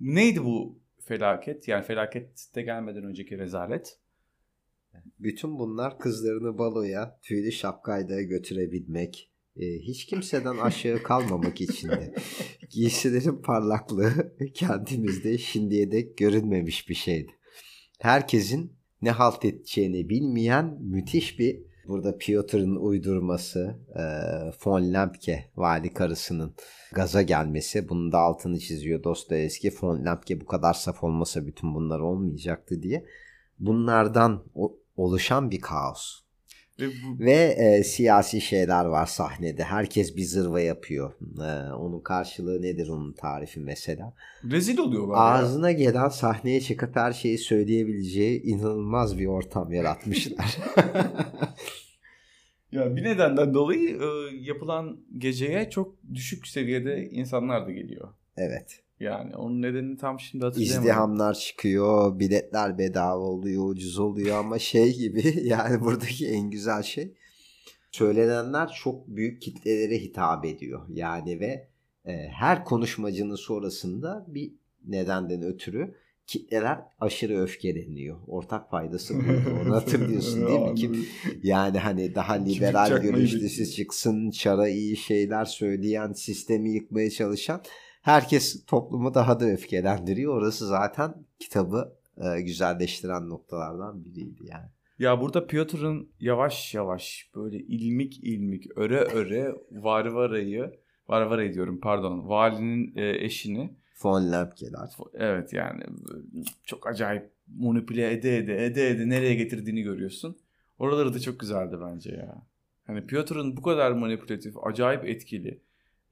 Neydi 0.00 0.44
bu 0.44 0.78
felaket? 1.00 1.68
Yani 1.68 1.84
felakette 1.84 2.62
gelmeden 2.62 3.04
önceki 3.04 3.38
rezalet. 3.38 3.98
Bütün 5.18 5.58
bunlar 5.58 5.98
kızlarını 5.98 6.58
baloya 6.58 7.18
tüylü 7.22 7.52
şapkayla 7.52 8.22
götürebilmek, 8.22 9.30
e, 9.56 9.64
hiç 9.78 10.06
kimseden 10.06 10.56
aşağı 10.56 11.02
kalmamak 11.02 11.60
için 11.60 11.88
de 11.88 12.14
giysilerin 12.70 13.42
parlaklığı 13.42 14.36
kendimizde 14.54 15.38
şimdiye 15.38 15.90
dek 15.90 16.18
görünmemiş 16.18 16.88
bir 16.88 16.94
şeydi. 16.94 17.32
Herkesin 17.98 18.72
ne 19.02 19.10
halt 19.10 19.44
edeceğini 19.44 20.08
bilmeyen 20.08 20.78
müthiş 20.80 21.38
bir 21.38 21.65
Burada 21.88 22.18
Piotr'ın 22.18 22.76
uydurması, 22.76 23.76
e, 23.94 24.02
von 24.64 24.92
Lempke 24.92 25.44
vali 25.56 25.94
karısının 25.94 26.54
gaza 26.92 27.22
gelmesi. 27.22 27.88
Bunun 27.88 28.12
da 28.12 28.18
altını 28.18 28.58
çiziyor 28.58 29.04
Dostoyevski. 29.04 29.72
Von 29.82 30.04
Lempke 30.04 30.40
bu 30.40 30.46
kadar 30.46 30.74
saf 30.74 31.04
olmasa 31.04 31.46
bütün 31.46 31.74
bunlar 31.74 32.00
olmayacaktı 32.00 32.82
diye. 32.82 33.06
Bunlardan 33.58 34.44
oluşan 34.96 35.50
bir 35.50 35.60
kaos. 35.60 36.25
Ve, 36.80 36.86
bu... 36.86 37.24
Ve 37.24 37.32
e, 37.32 37.84
siyasi 37.84 38.40
şeyler 38.40 38.84
var 38.84 39.06
sahnede. 39.06 39.64
Herkes 39.64 40.16
bir 40.16 40.24
zırva 40.24 40.60
yapıyor. 40.60 41.12
E, 41.38 41.72
onun 41.72 42.00
karşılığı 42.00 42.62
nedir 42.62 42.88
onun 42.88 43.12
tarifi 43.12 43.60
mesela? 43.60 44.14
Rezil 44.50 44.78
oluyor 44.78 45.08
Ağzına 45.14 45.70
ya. 45.70 45.76
gelen 45.76 46.08
sahneye 46.08 46.60
çıkıp 46.60 46.96
her 46.96 47.12
şeyi 47.12 47.38
söyleyebileceği 47.38 48.42
inanılmaz 48.42 49.18
bir 49.18 49.26
ortam 49.26 49.72
yaratmışlar. 49.72 50.56
ya 52.72 52.96
bir 52.96 53.04
nedenden 53.04 53.54
dolayı 53.54 53.88
e, 53.88 54.36
yapılan 54.40 55.00
geceye 55.18 55.70
çok 55.70 55.96
düşük 56.14 56.46
seviyede 56.46 57.08
insanlar 57.10 57.66
da 57.66 57.72
geliyor. 57.72 58.08
Evet. 58.36 58.85
Yani 59.00 59.36
onun 59.36 59.62
nedenini 59.62 59.96
tam 59.96 60.20
şimdi 60.20 60.44
hatırlayamadım. 60.44 60.82
İzdihamlar 60.82 61.34
çıkıyor, 61.34 62.18
biletler 62.18 62.78
bedava 62.78 63.22
oluyor, 63.22 63.68
ucuz 63.68 63.98
oluyor 63.98 64.36
ama 64.36 64.58
şey 64.58 64.96
gibi 64.98 65.34
yani 65.42 65.80
buradaki 65.80 66.28
en 66.28 66.50
güzel 66.50 66.82
şey 66.82 67.14
söylenenler 67.90 68.68
çok 68.82 69.08
büyük 69.08 69.42
kitlelere 69.42 69.98
hitap 69.98 70.44
ediyor. 70.44 70.82
Yani 70.88 71.40
ve 71.40 71.68
e, 72.04 72.28
her 72.28 72.64
konuşmacının 72.64 73.34
sonrasında 73.34 74.24
bir 74.28 74.52
nedenden 74.84 75.42
ötürü 75.42 75.94
kitleler 76.26 76.78
aşırı 77.00 77.40
öfkeleniyor. 77.42 78.16
Ortak 78.26 78.70
faydası 78.70 79.14
buydu. 79.14 79.60
Onu 79.62 79.74
hatırlıyorsun 79.74 80.46
değil 80.46 80.60
mi? 80.60 80.74
Kim, 80.74 81.06
yani 81.42 81.78
hani 81.78 82.14
daha 82.14 82.32
liberal 82.34 83.02
görüşlüsü 83.02 83.66
çıksın, 83.66 84.30
çara 84.30 84.68
iyi 84.68 84.96
şeyler 84.96 85.44
söyleyen, 85.44 86.12
sistemi 86.12 86.70
yıkmaya 86.70 87.10
çalışan 87.10 87.62
herkes 88.06 88.66
toplumu 88.66 89.14
daha 89.14 89.40
da 89.40 89.44
öfkelendiriyor. 89.44 90.38
Orası 90.38 90.66
zaten 90.66 91.14
kitabı 91.38 91.96
e, 92.16 92.40
güzelleştiren 92.40 93.28
noktalardan 93.28 94.04
biriydi 94.04 94.42
yani. 94.46 94.66
Ya 94.98 95.20
burada 95.20 95.46
Piotr'ın 95.46 96.08
yavaş 96.20 96.74
yavaş 96.74 97.30
böyle 97.34 97.58
ilmik 97.58 98.24
ilmik 98.24 98.78
öre 98.78 98.98
öre 98.98 99.54
Varvara'yı 99.70 100.72
Varvara 101.08 101.54
diyorum 101.54 101.80
pardon 101.80 102.28
valinin 102.28 102.96
e, 102.96 103.24
eşini 103.24 103.76
Von 104.02 104.32
Lepkeler. 104.32 104.90
Evet 105.14 105.52
yani 105.52 105.82
çok 106.64 106.86
acayip 106.86 107.30
manipüle 107.58 108.12
ede 108.12 108.36
ede 108.36 108.64
ede 108.64 108.88
ede 108.88 109.08
nereye 109.08 109.34
getirdiğini 109.34 109.82
görüyorsun. 109.82 110.36
Oraları 110.78 111.14
da 111.14 111.20
çok 111.20 111.40
güzeldi 111.40 111.76
bence 111.80 112.10
ya. 112.10 112.46
Hani 112.86 113.06
Piotr'ın 113.06 113.56
bu 113.56 113.62
kadar 113.62 113.92
manipülatif, 113.92 114.54
acayip 114.62 115.04
etkili 115.04 115.60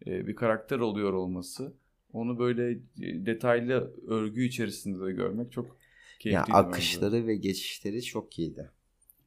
e, 0.06 0.26
bir 0.26 0.36
karakter 0.36 0.78
oluyor 0.78 1.12
olması 1.12 1.74
onu 2.14 2.38
böyle 2.38 2.70
e, 2.70 3.26
detaylı 3.26 3.94
örgü 4.08 4.44
içerisinde 4.44 5.06
de 5.06 5.12
görmek 5.12 5.52
çok 5.52 5.76
keyifli. 6.20 6.52
Ya 6.52 6.58
akışları 6.58 7.12
bence. 7.12 7.26
ve 7.26 7.36
geçişleri 7.36 8.02
çok 8.02 8.38
iyiydi. 8.38 8.70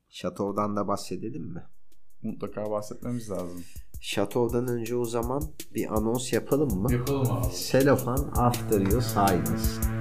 Şatov'dan 0.09 0.75
da 0.75 0.87
bahsedelim 0.87 1.43
mi? 1.43 1.63
Mutlaka 2.23 2.71
bahsetmemiz 2.71 3.29
lazım. 3.29 3.63
Şatov'dan 4.01 4.67
önce 4.67 4.95
o 4.95 5.05
zaman 5.05 5.43
bir 5.75 5.97
anons 5.97 6.33
yapalım 6.33 6.81
mı? 6.81 6.93
Yapalım 6.93 7.31
abi. 7.31 7.53
Selofan 7.53 8.31
After 8.35 8.81
You 8.81 9.01
Silence. 9.01 9.96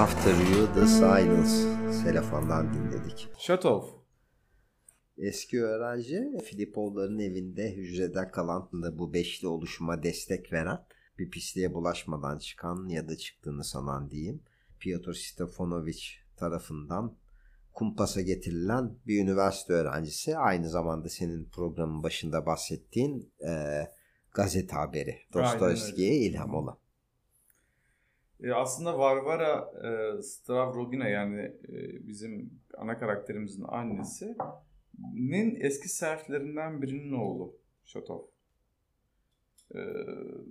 After 0.00 0.32
You 0.32 0.74
The 0.74 0.86
Silence 0.86 1.50
Selefon'dan 2.02 2.74
dinledik. 2.74 3.28
Shutov. 3.38 3.82
Eski 5.18 5.62
öğrenci 5.62 6.38
Filipovların 6.44 7.18
evinde 7.18 7.76
hücrede 7.76 8.30
kalan 8.30 8.70
da 8.72 8.98
bu 8.98 9.12
beşli 9.12 9.48
oluşuma 9.48 10.02
destek 10.02 10.52
veren 10.52 10.78
bir 11.18 11.30
pisliğe 11.30 11.74
bulaşmadan 11.74 12.38
çıkan 12.38 12.88
ya 12.88 13.08
da 13.08 13.16
çıktığını 13.16 13.64
sanan 13.64 14.10
diyeyim. 14.10 14.42
Piotr 14.78 15.12
Stefanovich 15.12 16.04
tarafından 16.36 17.16
kumpasa 17.72 18.20
getirilen 18.20 18.98
bir 19.06 19.22
üniversite 19.22 19.72
öğrencisi. 19.72 20.36
Aynı 20.36 20.68
zamanda 20.68 21.08
senin 21.08 21.44
programın 21.44 22.02
başında 22.02 22.46
bahsettiğin 22.46 23.32
e, 23.48 23.82
gazete 24.34 24.76
haberi. 24.76 25.18
Dostoyevski'ye 25.32 26.16
ilham 26.16 26.54
olan. 26.54 26.78
E, 28.42 28.52
aslında 28.52 28.98
Varvara 28.98 29.72
e, 29.84 30.22
Stavrogina 30.22 31.08
yani 31.08 31.40
e, 31.68 32.08
bizim 32.08 32.60
ana 32.78 32.98
karakterimizin 32.98 33.64
annesi 33.68 34.36
nin 35.14 35.58
eski 35.60 35.88
serflerinden 35.88 36.82
birinin 36.82 37.12
oğlu 37.12 37.56
Şatov. 37.84 38.20
E, 39.74 39.80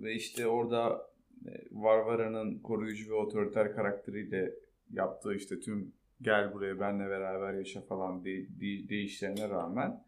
ve 0.02 0.14
işte 0.14 0.46
orada 0.46 1.10
e, 1.46 1.50
Varvara'nın 1.72 2.58
koruyucu 2.58 3.10
ve 3.10 3.14
otoriter 3.14 3.74
karakteriyle 3.74 4.54
yaptığı 4.90 5.34
işte 5.34 5.60
tüm 5.60 5.92
gel 6.22 6.54
buraya 6.54 6.80
benle 6.80 7.08
beraber 7.08 7.54
yaşa 7.54 7.80
falan 7.80 8.24
de, 8.24 8.30
de, 8.30 8.88
deyişlerine 8.88 9.48
rağmen 9.48 10.04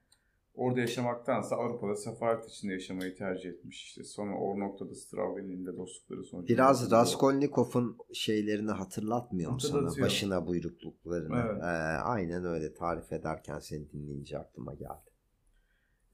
orada 0.55 0.81
yaşamaktansa 0.81 1.57
Avrupa'da 1.57 1.97
sefaret 1.97 2.49
içinde 2.49 2.73
yaşamayı 2.73 3.17
tercih 3.17 3.51
etmiş. 3.51 3.85
İşte 3.85 4.05
sonra 4.05 4.37
o 4.37 4.61
noktada 4.61 4.95
Straubing'in 4.95 5.67
de 5.67 5.77
dostlukları 5.77 6.25
sonucu. 6.25 6.49
Biraz 6.49 6.91
Raskolnikov'un 6.91 7.97
şeylerini 8.13 8.71
hatırlatmıyor 8.71 9.53
mu 9.53 9.61
sana? 9.61 9.89
Başına 10.01 10.47
buyrukluklarını. 10.47 11.43
Evet. 11.47 11.63
Ee, 11.63 11.67
aynen 12.03 12.45
öyle 12.45 12.75
tarif 12.75 13.13
ederken 13.13 13.59
seni 13.59 13.93
dinleyince 13.93 14.39
aklıma 14.39 14.75
geldi. 14.75 15.11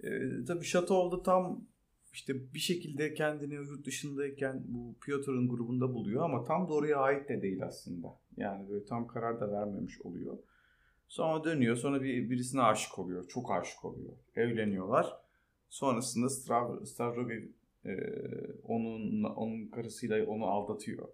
Ee, 0.04 0.44
tabii 0.46 0.64
Şatov'da 0.64 1.22
tam 1.22 1.64
işte 2.12 2.54
bir 2.54 2.58
şekilde 2.58 3.14
kendini 3.14 3.54
yurt 3.54 3.86
dışındayken 3.86 4.64
bu 4.68 4.96
Piotr'un 5.04 5.48
grubunda 5.48 5.94
buluyor 5.94 6.22
ama 6.22 6.44
tam 6.44 6.68
da 6.68 6.72
oraya 6.72 6.96
ait 6.96 7.28
de 7.28 7.42
değil 7.42 7.66
aslında. 7.66 8.08
Yani 8.36 8.68
böyle 8.68 8.84
tam 8.84 9.06
karar 9.06 9.40
da 9.40 9.52
vermemiş 9.52 10.00
oluyor. 10.00 10.38
Sonra 11.08 11.44
dönüyor. 11.44 11.76
Sonra 11.76 12.02
bir 12.02 12.30
birisine 12.30 12.62
aşık 12.62 12.98
oluyor. 12.98 13.28
Çok 13.28 13.52
aşık 13.52 13.84
oluyor. 13.84 14.12
Evleniyorlar. 14.36 15.16
Sonrasında 15.68 16.28
Strav, 16.28 16.84
Stavrovi 16.84 17.52
e, 17.84 17.92
onun 18.62 19.24
onun 19.24 19.68
karısıyla 19.68 20.26
onu 20.26 20.46
aldatıyor. 20.46 21.08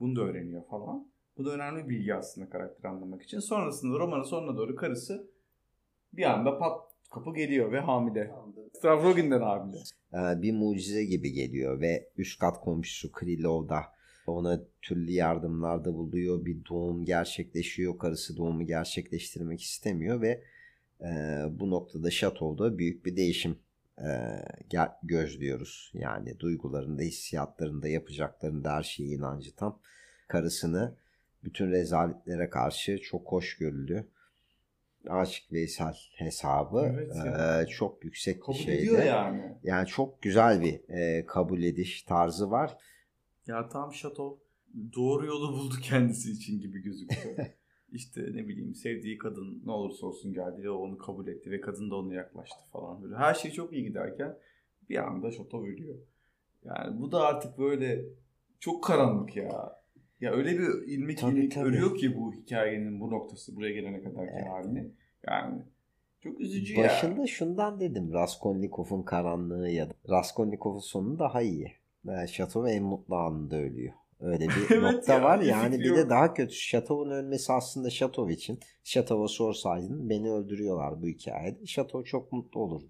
Bunu 0.00 0.16
da 0.16 0.20
öğreniyor 0.20 0.66
falan. 0.66 1.08
Bu 1.38 1.44
da 1.44 1.50
önemli 1.50 1.84
bir 1.84 1.88
bilgi 1.88 2.14
aslında 2.14 2.50
karakteri 2.50 2.88
anlamak 2.88 3.22
için. 3.22 3.38
Sonrasında 3.38 3.98
romanın 3.98 4.22
sonuna 4.22 4.56
doğru 4.56 4.76
karısı 4.76 5.30
bir 6.12 6.24
anda 6.24 6.58
pat 6.58 6.80
kapı 7.10 7.34
geliyor 7.34 7.72
ve 7.72 7.80
hamile. 7.80 8.34
Stavrogin'den 8.72 9.40
hamile. 9.40 9.76
Ee, 10.12 10.42
bir 10.42 10.52
mucize 10.52 11.04
gibi 11.04 11.32
geliyor 11.32 11.80
ve 11.80 12.10
üst 12.16 12.38
kat 12.38 12.60
komşusu 12.60 13.12
Krillov 13.12 13.68
da 13.68 13.97
ona 14.30 14.60
türlü 14.82 15.12
yardımlarda 15.12 15.94
buluyor. 15.94 16.44
Bir 16.44 16.64
doğum 16.64 17.04
gerçekleşiyor. 17.04 17.98
Karısı 17.98 18.36
doğumu 18.36 18.66
gerçekleştirmek 18.66 19.62
istemiyor 19.62 20.20
ve 20.20 20.42
e, 21.00 21.06
bu 21.50 21.70
noktada 21.70 22.10
Şatov'da 22.10 22.78
büyük 22.78 23.06
bir 23.06 23.16
değişim 23.16 23.58
e, 23.98 24.08
gözlüyoruz. 25.02 25.92
Yani 25.94 26.40
duygularında, 26.40 27.02
hissiyatlarında, 27.02 27.88
yapacaklarında 27.88 28.72
her 28.72 28.82
şeye 28.82 29.08
inancı 29.08 29.56
tam. 29.56 29.80
Karısını 30.28 30.96
bütün 31.44 31.70
rezaletlere 31.70 32.50
karşı 32.50 32.98
çok 32.98 33.32
hoşgörülü, 33.32 34.06
Aşık 35.08 35.52
Veysel 35.52 35.94
hesabı 36.16 36.94
evet 36.94 37.16
e, 37.16 37.66
çok 37.66 38.04
yüksek 38.04 38.42
kabul 38.42 38.58
bir 38.58 38.62
şeyde. 38.62 39.04
yani. 39.04 39.56
Yani 39.62 39.86
çok 39.86 40.22
güzel 40.22 40.60
bir 40.60 40.80
e, 40.88 41.26
kabul 41.26 41.62
ediş 41.62 42.02
tarzı 42.02 42.50
var. 42.50 42.76
Ya 43.48 43.68
tam 43.68 43.92
Şatov 43.92 44.36
doğru 44.96 45.26
yolu 45.26 45.52
buldu 45.52 45.74
kendisi 45.82 46.30
için 46.30 46.60
gibi 46.60 46.82
gözüküyor. 46.82 47.36
İşte 47.92 48.20
ne 48.20 48.48
bileyim 48.48 48.74
sevdiği 48.74 49.18
kadın 49.18 49.62
ne 49.64 49.70
olursa 49.70 50.06
olsun 50.06 50.32
geldi 50.32 50.62
ve 50.62 50.70
onu 50.70 50.98
kabul 50.98 51.26
etti 51.26 51.50
ve 51.50 51.60
kadın 51.60 51.90
da 51.90 51.96
ona 51.96 52.14
yaklaştı 52.14 52.64
falan 52.72 53.02
böyle. 53.02 53.16
Her 53.16 53.34
şey 53.34 53.50
çok 53.50 53.72
iyi 53.72 53.84
giderken 53.84 54.38
bir 54.88 54.96
anda 54.96 55.30
Şatov 55.30 55.64
ölüyor. 55.64 55.98
Yani 56.64 57.00
bu 57.00 57.12
da 57.12 57.20
artık 57.20 57.58
böyle 57.58 58.04
çok 58.60 58.84
karanlık 58.84 59.36
ya. 59.36 59.78
Ya 60.20 60.32
öyle 60.32 60.58
bir 60.58 60.88
ilmek 60.88 61.18
tabii, 61.18 61.38
ilmek 61.38 61.52
tabii. 61.52 61.68
örüyor 61.68 61.96
ki 61.96 62.16
bu 62.16 62.32
hikayenin 62.32 63.00
bu 63.00 63.10
noktası 63.10 63.56
buraya 63.56 63.72
gelene 63.72 64.02
kadarki 64.02 64.32
evet. 64.34 64.48
halini. 64.48 64.90
Yani 65.26 65.62
çok 66.20 66.40
üzücü 66.40 66.76
Başında 66.76 66.86
ya. 66.86 66.92
Başında 66.92 67.26
şundan 67.26 67.80
dedim 67.80 68.12
Raskolnikov'un 68.12 69.02
karanlığı 69.02 69.70
ya 69.70 69.90
da 69.90 69.94
Raskolnikov'un 70.08 70.78
sonu 70.78 71.18
daha 71.18 71.42
iyi. 71.42 71.72
Şatov 72.26 72.66
en 72.66 72.82
mutlu 72.82 73.16
anında 73.16 73.56
ölüyor. 73.56 73.92
Öyle 74.20 74.48
bir 74.48 74.70
evet 74.70 74.82
nokta 74.82 75.14
ya, 75.14 75.22
var. 75.22 75.40
Yani 75.40 75.80
bir 75.80 75.96
de 75.96 76.08
daha 76.08 76.34
kötü 76.34 76.54
Şatov'un 76.54 77.10
ölmesi 77.10 77.52
aslında 77.52 77.90
Şatov 77.90 78.28
için. 78.28 78.60
Şatov'a 78.84 79.28
sorsaydın 79.28 80.10
beni 80.10 80.30
öldürüyorlar 80.30 81.02
bu 81.02 81.06
hikayede. 81.06 81.66
Şatov 81.66 82.04
çok 82.04 82.32
mutlu 82.32 82.60
olur. 82.60 82.82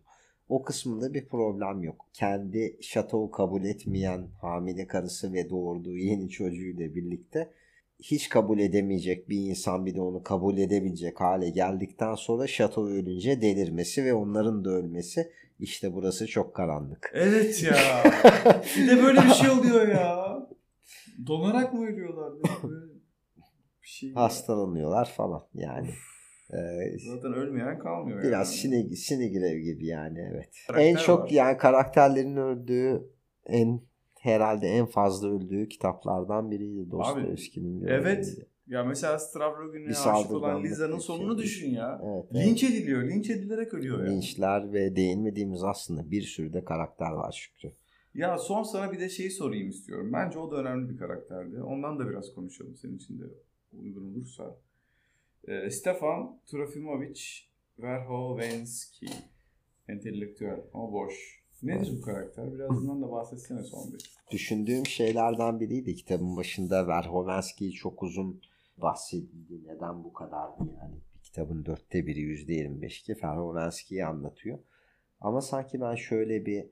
O 0.49 0.63
kısmında 0.63 1.15
bir 1.15 1.29
problem 1.29 1.83
yok. 1.83 2.07
Kendi 2.13 2.79
Şatov'u 2.81 3.31
kabul 3.31 3.65
etmeyen 3.65 4.29
hamile 4.41 4.87
karısı 4.87 5.33
ve 5.33 5.51
doğurduğu 5.51 5.97
yeni 5.97 6.29
çocuğuyla 6.29 6.95
birlikte 6.95 7.51
hiç 8.03 8.29
kabul 8.29 8.59
edemeyecek 8.59 9.29
bir 9.29 9.39
insan 9.39 9.87
bir 9.87 9.95
de 9.95 10.01
onu 10.01 10.23
kabul 10.23 10.59
edebilecek 10.59 11.21
hale 11.21 11.51
geldikten 11.51 12.15
sonra 12.15 12.47
Şatov 12.47 12.87
ölünce 12.87 13.43
delirmesi 13.43 14.05
ve 14.05 14.15
onların 14.15 14.65
da 14.65 14.71
ölmesi 14.71 15.33
işte 15.59 15.93
burası 15.95 16.27
çok 16.27 16.55
karanlık. 16.55 17.11
Evet 17.15 17.63
ya. 17.63 17.77
bir 18.77 18.89
de 18.89 19.03
böyle 19.03 19.21
bir 19.21 19.31
şey 19.35 19.51
oluyor 19.51 19.89
ya. 19.89 20.39
Donarak 21.27 21.75
mı 21.75 21.87
ölüyorlar? 21.87 22.33
Böyle 22.63 22.87
bir 23.83 23.89
şey 23.89 24.13
Hastalanıyorlar 24.13 25.13
falan 25.17 25.43
yani. 25.55 25.89
Ee, 26.53 26.99
Zaten 26.99 27.35
ölmeyen 27.35 27.79
kalmıyor. 27.79 28.23
Biraz 28.23 28.65
yani. 28.65 28.97
Sinigrev 28.97 29.59
gibi 29.59 29.87
yani 29.87 30.19
evet. 30.33 30.49
Karakter 30.67 30.87
en 30.87 30.97
çok 30.97 31.21
var. 31.21 31.31
yani 31.31 31.59
karakterlerin 31.59 32.37
öldüğü 32.37 33.03
en 33.47 33.81
herhalde 34.21 34.67
en 34.67 34.87
fazla 34.87 35.29
öldüğü 35.29 35.69
kitaplardan 35.69 36.51
biriydi 36.51 36.91
Dostoyevski'nin. 36.91 37.87
Evet. 37.87 38.39
Ya 38.69 38.85
mesela 38.85 39.19
Stavrogin'e 39.19 39.91
aşık 39.91 40.31
olan 40.31 40.65
Liza'nın 40.65 40.99
sonunu 40.99 41.39
düşün 41.39 41.71
ya. 41.71 42.01
Evet, 42.05 42.25
evet. 42.33 42.47
Linç 42.47 42.65
ediliyor. 42.65 43.03
Linç 43.03 43.31
edilerek 43.31 43.75
ölüyor 43.75 44.05
ya. 44.05 44.11
Linçler 44.11 44.73
ve 44.73 44.97
değinmediğimiz 44.97 45.65
aslında 45.65 46.11
bir 46.11 46.23
sürü 46.23 46.53
de 46.53 46.65
karakter 46.65 47.11
var 47.11 47.33
Şükrü. 47.33 47.73
Ya 48.15 48.39
son 48.39 48.63
sana 48.63 48.93
bir 48.93 49.01
de 49.01 49.09
şeyi 49.09 49.31
sorayım 49.31 49.69
istiyorum. 49.69 50.11
Bence 50.13 50.39
o 50.39 50.51
da 50.51 50.57
önemli 50.57 50.89
bir 50.89 50.97
karakterdi. 50.99 51.63
Ondan 51.63 51.99
da 51.99 52.11
biraz 52.11 52.35
konuşalım 52.35 52.77
senin 52.77 52.97
için 52.97 53.19
de 53.19 53.25
uygun 53.73 54.15
olursa. 54.15 54.57
Ee, 55.49 55.71
Stefan 55.71 56.41
Trofimovich 56.47 57.23
Verhovensky. 57.79 59.13
Entelektüel 59.89 60.61
ama 60.75 60.93
boş. 60.93 61.39
Nedir 61.63 61.99
bu 61.99 62.03
karakter? 62.03 62.55
Biraz 62.55 62.71
bundan 62.71 63.03
da 63.03 63.13
bahsetsene 63.13 63.63
son 63.63 63.93
bir. 63.93 64.01
Düşündüğüm 64.31 64.87
şeylerden 64.87 65.61
biriydi. 65.61 65.95
Kitabın 65.95 66.37
başında 66.37 66.89
Verhovensky'yi 66.89 67.73
çok 67.73 68.03
uzun 68.03 68.41
bahsedildi. 68.81 69.67
Neden 69.67 70.05
bu 70.05 70.13
kadardı 70.13 70.59
yani? 70.81 70.95
Bir 71.15 71.23
kitabın 71.23 71.65
dörtte 71.65 72.07
biri 72.07 72.21
yüzde 72.21 72.55
yirmi 72.55 72.83
beş 72.83 73.03
ki 73.03 73.17
Verhovensky'yi 73.23 74.07
anlatıyor. 74.07 74.59
Ama 75.21 75.41
sanki 75.41 75.81
ben 75.81 75.95
şöyle 75.95 76.47
bir 76.47 76.67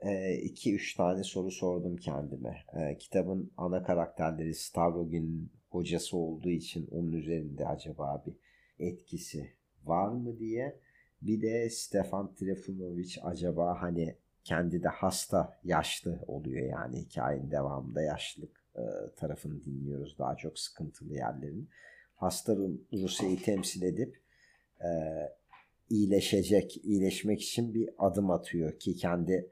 e, 0.00 0.34
iki 0.34 0.74
üç 0.74 0.94
tane 0.94 1.22
soru 1.22 1.50
sordum 1.50 1.96
kendime. 1.96 2.64
E, 2.74 2.98
kitabın 2.98 3.52
ana 3.56 3.82
karakterleri 3.82 4.54
Stavrogin 4.54 5.52
hocası 5.70 6.16
olduğu 6.16 6.48
için 6.48 6.88
onun 6.90 7.12
üzerinde 7.12 7.66
acaba 7.66 8.24
bir 8.26 8.34
etkisi 8.86 9.52
var 9.84 10.08
mı 10.08 10.38
diye. 10.38 10.80
Bir 11.22 11.42
de 11.42 11.70
Stefan 11.70 12.34
Trifunovic 12.34 13.14
acaba 13.22 13.82
hani 13.82 14.16
kendi 14.44 14.82
de 14.82 14.88
hasta, 14.88 15.58
yaşlı 15.64 16.24
oluyor 16.26 16.66
yani 16.66 17.00
hikayenin 17.00 17.50
devamında 17.50 18.02
yaşlılık 18.02 18.57
tarafını 19.16 19.64
dinliyoruz 19.64 20.18
daha 20.18 20.36
çok 20.36 20.58
sıkıntılı 20.58 21.14
yerlerini. 21.14 21.64
Hasta 22.14 22.56
Rusya'yı 22.92 23.42
temsil 23.42 23.82
edip 23.82 24.20
e, 24.80 24.88
iyileşecek, 25.90 26.84
iyileşmek 26.84 27.42
için 27.42 27.74
bir 27.74 27.90
adım 27.98 28.30
atıyor 28.30 28.78
ki 28.78 28.96
kendi 28.96 29.50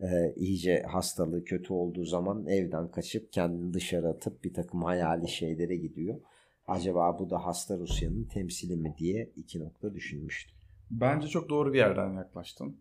e, 0.00 0.34
iyice 0.36 0.82
hastalığı 0.82 1.44
kötü 1.44 1.72
olduğu 1.72 2.04
zaman 2.04 2.46
evden 2.46 2.90
kaçıp 2.90 3.32
kendini 3.32 3.74
dışarı 3.74 4.08
atıp 4.08 4.44
bir 4.44 4.54
takım 4.54 4.82
hayali 4.82 5.28
şeylere 5.28 5.76
gidiyor. 5.76 6.20
Acaba 6.66 7.18
bu 7.18 7.30
da 7.30 7.46
hasta 7.46 7.78
Rusya'nın 7.78 8.24
temsili 8.24 8.76
mi 8.76 8.94
diye 8.98 9.32
iki 9.36 9.60
nokta 9.60 9.94
düşünmüştüm. 9.94 10.56
Bence 10.90 11.28
çok 11.28 11.48
doğru 11.48 11.72
bir 11.72 11.78
yerden 11.78 12.12
yaklaştın. 12.12 12.76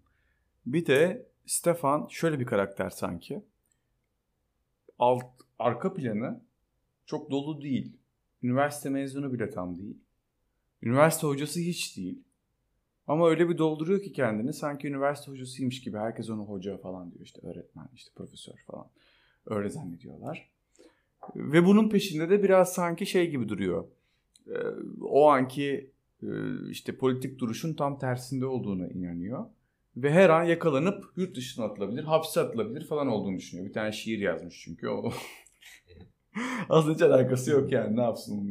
Bir 0.66 0.86
de 0.86 1.28
Stefan 1.46 2.08
şöyle 2.10 2.40
bir 2.40 2.46
karakter 2.46 2.90
sanki. 2.90 3.46
Alt 5.00 5.45
arka 5.60 5.94
planı 5.94 6.42
çok 7.06 7.32
dolu 7.32 7.62
değil. 7.62 7.98
Üniversite 8.44 8.90
mezunu 8.90 9.34
bile 9.34 9.50
tam 9.50 9.78
değil. 9.78 9.98
Üniversite 10.82 11.28
hocası 11.28 11.60
hiç 11.60 11.98
değil. 11.98 12.24
Ama 13.08 13.30
öyle 13.30 13.50
bir 13.50 13.58
dolduruyor 13.58 14.02
ki 14.02 14.14
kendini 14.14 14.54
sanki 14.54 14.88
üniversite 14.88 15.32
hocasıymış 15.32 15.82
gibi. 15.82 15.98
Herkes 15.98 16.30
onu 16.30 16.42
hoca 16.42 16.78
falan 16.78 17.12
diyor 17.12 17.26
işte 17.26 17.42
öğretmen, 17.48 17.90
işte 17.96 18.12
profesör 18.16 18.64
falan. 18.68 18.88
Öyle 19.46 19.70
zannediyorlar. 19.70 20.50
Ve 21.36 21.66
bunun 21.66 21.90
peşinde 21.90 22.30
de 22.30 22.44
biraz 22.44 22.74
sanki 22.74 23.06
şey 23.06 23.30
gibi 23.30 23.50
duruyor. 23.50 23.86
Ee, 24.48 24.54
o 25.02 25.28
anki 25.28 25.92
e, 26.24 26.28
işte 26.70 26.98
politik 26.98 27.40
duruşun 27.40 27.74
tam 27.74 28.00
tersinde 28.00 28.46
olduğuna 28.46 28.88
inanıyor. 28.88 29.46
Ve 29.98 30.12
her 30.12 30.30
an 30.30 30.44
yakalanıp 30.44 31.06
yurt 31.16 31.36
dışına 31.36 31.66
atılabilir, 31.66 32.04
hapse 32.04 32.42
atılabilir 32.42 32.88
falan 32.88 33.08
olduğunu 33.08 33.38
düşünüyor. 33.38 33.68
Bir 33.68 33.74
tane 33.74 33.92
şiir 33.92 34.20
yazmış 34.20 34.62
çünkü 34.64 34.88
o. 34.88 35.12
Aslında 36.70 36.94
hiç 36.94 37.02
alakası 37.02 37.52
yok 37.52 37.72
yani 37.72 37.98
ne 37.98 38.02
yapsın 38.02 38.50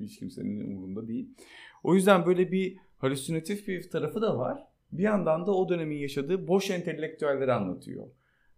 hiç 0.00 0.18
kimsenin 0.18 0.60
umurunda 0.60 1.08
değil. 1.08 1.34
O 1.82 1.94
yüzden 1.94 2.26
böyle 2.26 2.52
bir 2.52 2.76
halüsinatif 2.98 3.68
bir 3.68 3.90
tarafı 3.90 4.22
da 4.22 4.38
var. 4.38 4.62
Bir 4.92 5.02
yandan 5.02 5.46
da 5.46 5.52
o 5.52 5.68
dönemin 5.68 5.96
yaşadığı 5.96 6.48
boş 6.48 6.70
entelektüelleri 6.70 7.52
anlatıyor. 7.52 8.06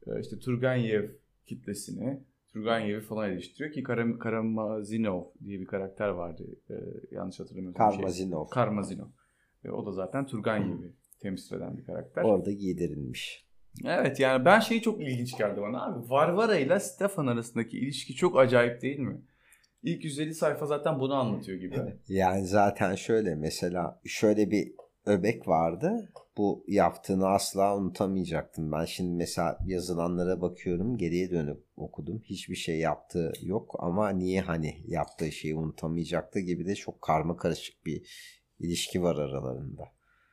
Ee, 0.07 0.21
işte 0.21 0.39
Turgenev 0.39 1.11
kitlesini, 1.47 2.23
Turgenev'i 2.53 3.01
falan 3.01 3.31
eleştiriyor 3.31 3.73
ki 3.73 3.83
Karam 3.83 4.19
Karamazinov 4.19 5.25
diye 5.45 5.61
bir 5.61 5.67
karakter 5.67 6.09
vardı. 6.09 6.45
Ee, 6.71 6.75
yanlış 7.11 7.41
hatırlamıyorsam. 7.41 7.91
Karmazinov. 7.91 8.45
Şey. 8.45 8.51
Karmazinov. 8.51 9.09
O 9.71 9.87
da 9.87 9.93
zaten 9.93 10.27
Turgenev'i 10.27 10.93
temsil 11.21 11.57
eden 11.57 11.77
bir 11.77 11.85
karakter. 11.85 12.23
Orada 12.23 12.53
giydirilmiş. 12.53 13.48
Evet 13.85 14.21
yani 14.21 14.45
ben 14.45 14.61
şeyi 14.61 14.83
çok 14.83 15.03
ilginç 15.03 15.39
geldi 15.39 15.61
bana 15.61 15.85
abi. 15.85 16.11
Varvara 16.11 16.59
ile 16.59 16.81
Stefan 16.81 17.27
arasındaki 17.27 17.79
ilişki 17.79 18.15
çok 18.15 18.39
acayip 18.39 18.83
değil 18.83 18.99
mi? 18.99 19.23
İlk 19.83 20.05
150 20.05 20.35
sayfa 20.35 20.67
zaten 20.67 21.01
bunu 21.01 21.15
anlatıyor 21.15 21.59
gibi. 21.59 21.77
Yani 22.09 22.47
zaten 22.47 22.95
şöyle 22.95 23.35
mesela 23.35 24.01
şöyle 24.05 24.51
bir 24.51 24.73
öbek 25.07 25.49
vardı. 25.49 26.13
Bu 26.37 26.65
yaptığını 26.69 27.29
asla 27.29 27.77
unutamayacaktım. 27.77 28.73
Ben 28.73 28.85
şimdi 28.85 29.17
mesela 29.17 29.59
yazılanlara 29.67 30.41
bakıyorum 30.41 30.97
geriye 30.97 31.31
dönüp 31.31 31.65
okudum. 31.77 32.23
Hiçbir 32.25 32.55
şey 32.55 32.79
yaptığı 32.79 33.33
yok 33.43 33.77
ama 33.79 34.11
niye 34.11 34.41
hani 34.41 34.83
yaptığı 34.87 35.33
şeyi 35.33 35.55
unutamayacaktı 35.55 36.41
gibi 36.41 36.67
de 36.67 36.75
çok 36.75 37.03
karma 37.03 37.37
karışık 37.37 37.87
bir 37.87 38.03
ilişki 38.59 39.03
var 39.03 39.17
aralarında. 39.17 39.85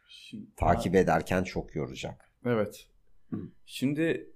Şimdi, 0.07 0.55
Takip 0.55 0.93
ha. 0.93 0.97
ederken 0.97 1.43
çok 1.43 1.75
yoracak. 1.75 2.31
Evet. 2.45 2.87
Şimdi 3.65 4.29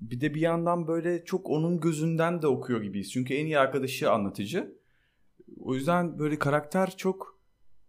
bir 0.00 0.20
de 0.20 0.34
bir 0.34 0.40
yandan 0.40 0.86
böyle 0.88 1.24
çok 1.24 1.50
onun 1.50 1.80
gözünden 1.80 2.42
de 2.42 2.46
okuyor 2.46 2.82
gibiyiz. 2.82 3.12
Çünkü 3.12 3.34
en 3.34 3.46
iyi 3.46 3.58
arkadaşı 3.58 4.10
anlatıcı. 4.10 4.76
O 5.60 5.74
yüzden 5.74 6.18
böyle 6.18 6.38
karakter 6.38 6.96
çok 6.96 7.38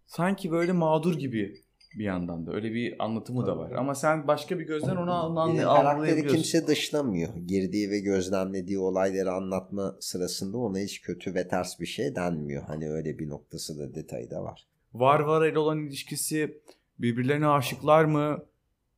sanki 0.06 0.52
böyle 0.52 0.72
mağdur 0.72 1.14
gibi 1.14 1.62
bir 1.96 2.04
yandan 2.04 2.48
da. 2.48 2.54
Öyle 2.54 2.74
bir 2.74 3.04
anlatımı 3.04 3.48
da 3.48 3.58
var. 3.58 3.72
Ama 3.72 3.96
sen 3.96 4.28
başka 4.28 4.60
bir 4.60 4.66
gözden 4.66 4.96
onu 4.96 5.12
anlayabiliyorsun. 5.12 5.76
Karakteri 5.76 6.28
kimse 6.28 6.68
dışlamıyor. 6.68 7.36
Girdiği 7.36 7.90
ve 7.90 8.00
gözlemlediği 8.00 8.80
olayları 8.80 9.32
anlatma 9.32 9.96
sırasında 10.00 10.58
ona 10.58 10.80
hiç 10.80 11.02
kötü 11.02 11.36
ve 11.36 11.48
ters 11.48 11.80
bir 11.80 11.86
şey 11.86 12.16
denmiyor. 12.16 12.64
Hani 12.64 12.90
öyle 12.90 13.20
bir 13.20 13.30
noktası 13.30 13.80
da 13.80 13.96
detayı 13.96 14.32
da 14.32 14.44
var. 14.44 14.68
Var 14.94 15.20
var 15.20 15.48
ile 15.48 15.60
olan 15.60 15.80
ilişkisi 15.80 16.62
birbirlerine 17.00 17.48
aşıklar 17.48 18.06
mı? 18.06 18.46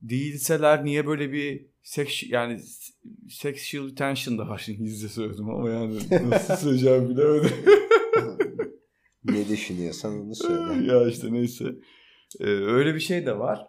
Değilseler 0.02 0.86
niye 0.86 1.08
böyle 1.08 1.32
bir 1.32 1.66
seks 1.84 2.24
yani 2.30 2.60
sexual 3.30 3.90
tension 3.90 4.38
da 4.38 4.48
var 4.48 4.66
İngilizce 4.70 5.10
söyledim 5.10 5.50
ama 5.50 5.70
yani 5.70 6.00
nasıl 6.30 6.56
söyleyeceğim 6.56 7.10
bilemedim. 7.10 7.52
ne 9.24 9.50
düşünüyorsan 9.50 10.22
onu 10.22 10.36
söyle. 10.36 10.86
ya 10.94 11.08
işte 11.08 11.34
neyse. 11.34 11.66
Ee, 12.40 12.46
öyle 12.46 12.96
bir 12.96 13.00
şey 13.00 13.26
de 13.26 13.40
var. 13.40 13.68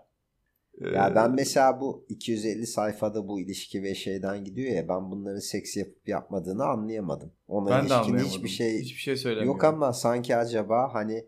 Ee, 0.80 0.88
ya 0.88 1.12
ben 1.14 1.34
mesela 1.34 1.80
bu 1.80 2.06
250 2.08 2.66
sayfada 2.66 3.28
bu 3.28 3.40
ilişki 3.40 3.82
ve 3.82 3.94
şeyden 3.94 4.44
gidiyor 4.44 4.76
ya 4.76 4.88
ben 4.88 5.10
bunların 5.10 5.40
seks 5.40 5.76
yapıp 5.76 6.08
yapmadığını 6.08 6.64
anlayamadım. 6.64 7.32
Ona 7.48 7.70
ben 7.70 7.84
ilişkin 7.84 8.18
hiçbir 8.18 8.48
şey, 8.48 8.80
hiçbir 8.80 9.16
şey 9.16 9.44
yok 9.44 9.64
ama 9.64 9.92
sanki 9.92 10.36
acaba 10.36 10.94
hani 10.94 11.26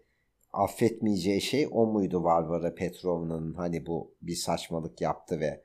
affetmeyeceği 0.53 1.41
şey 1.41 1.69
o 1.71 1.87
muydu 1.87 2.25
Varvara 2.25 2.75
Petrovna'nın 2.75 3.55
hani 3.55 3.87
bu 3.87 4.15
bir 4.23 4.35
saçmalık 4.35 5.01
yaptı 5.01 5.41
ve 5.41 5.65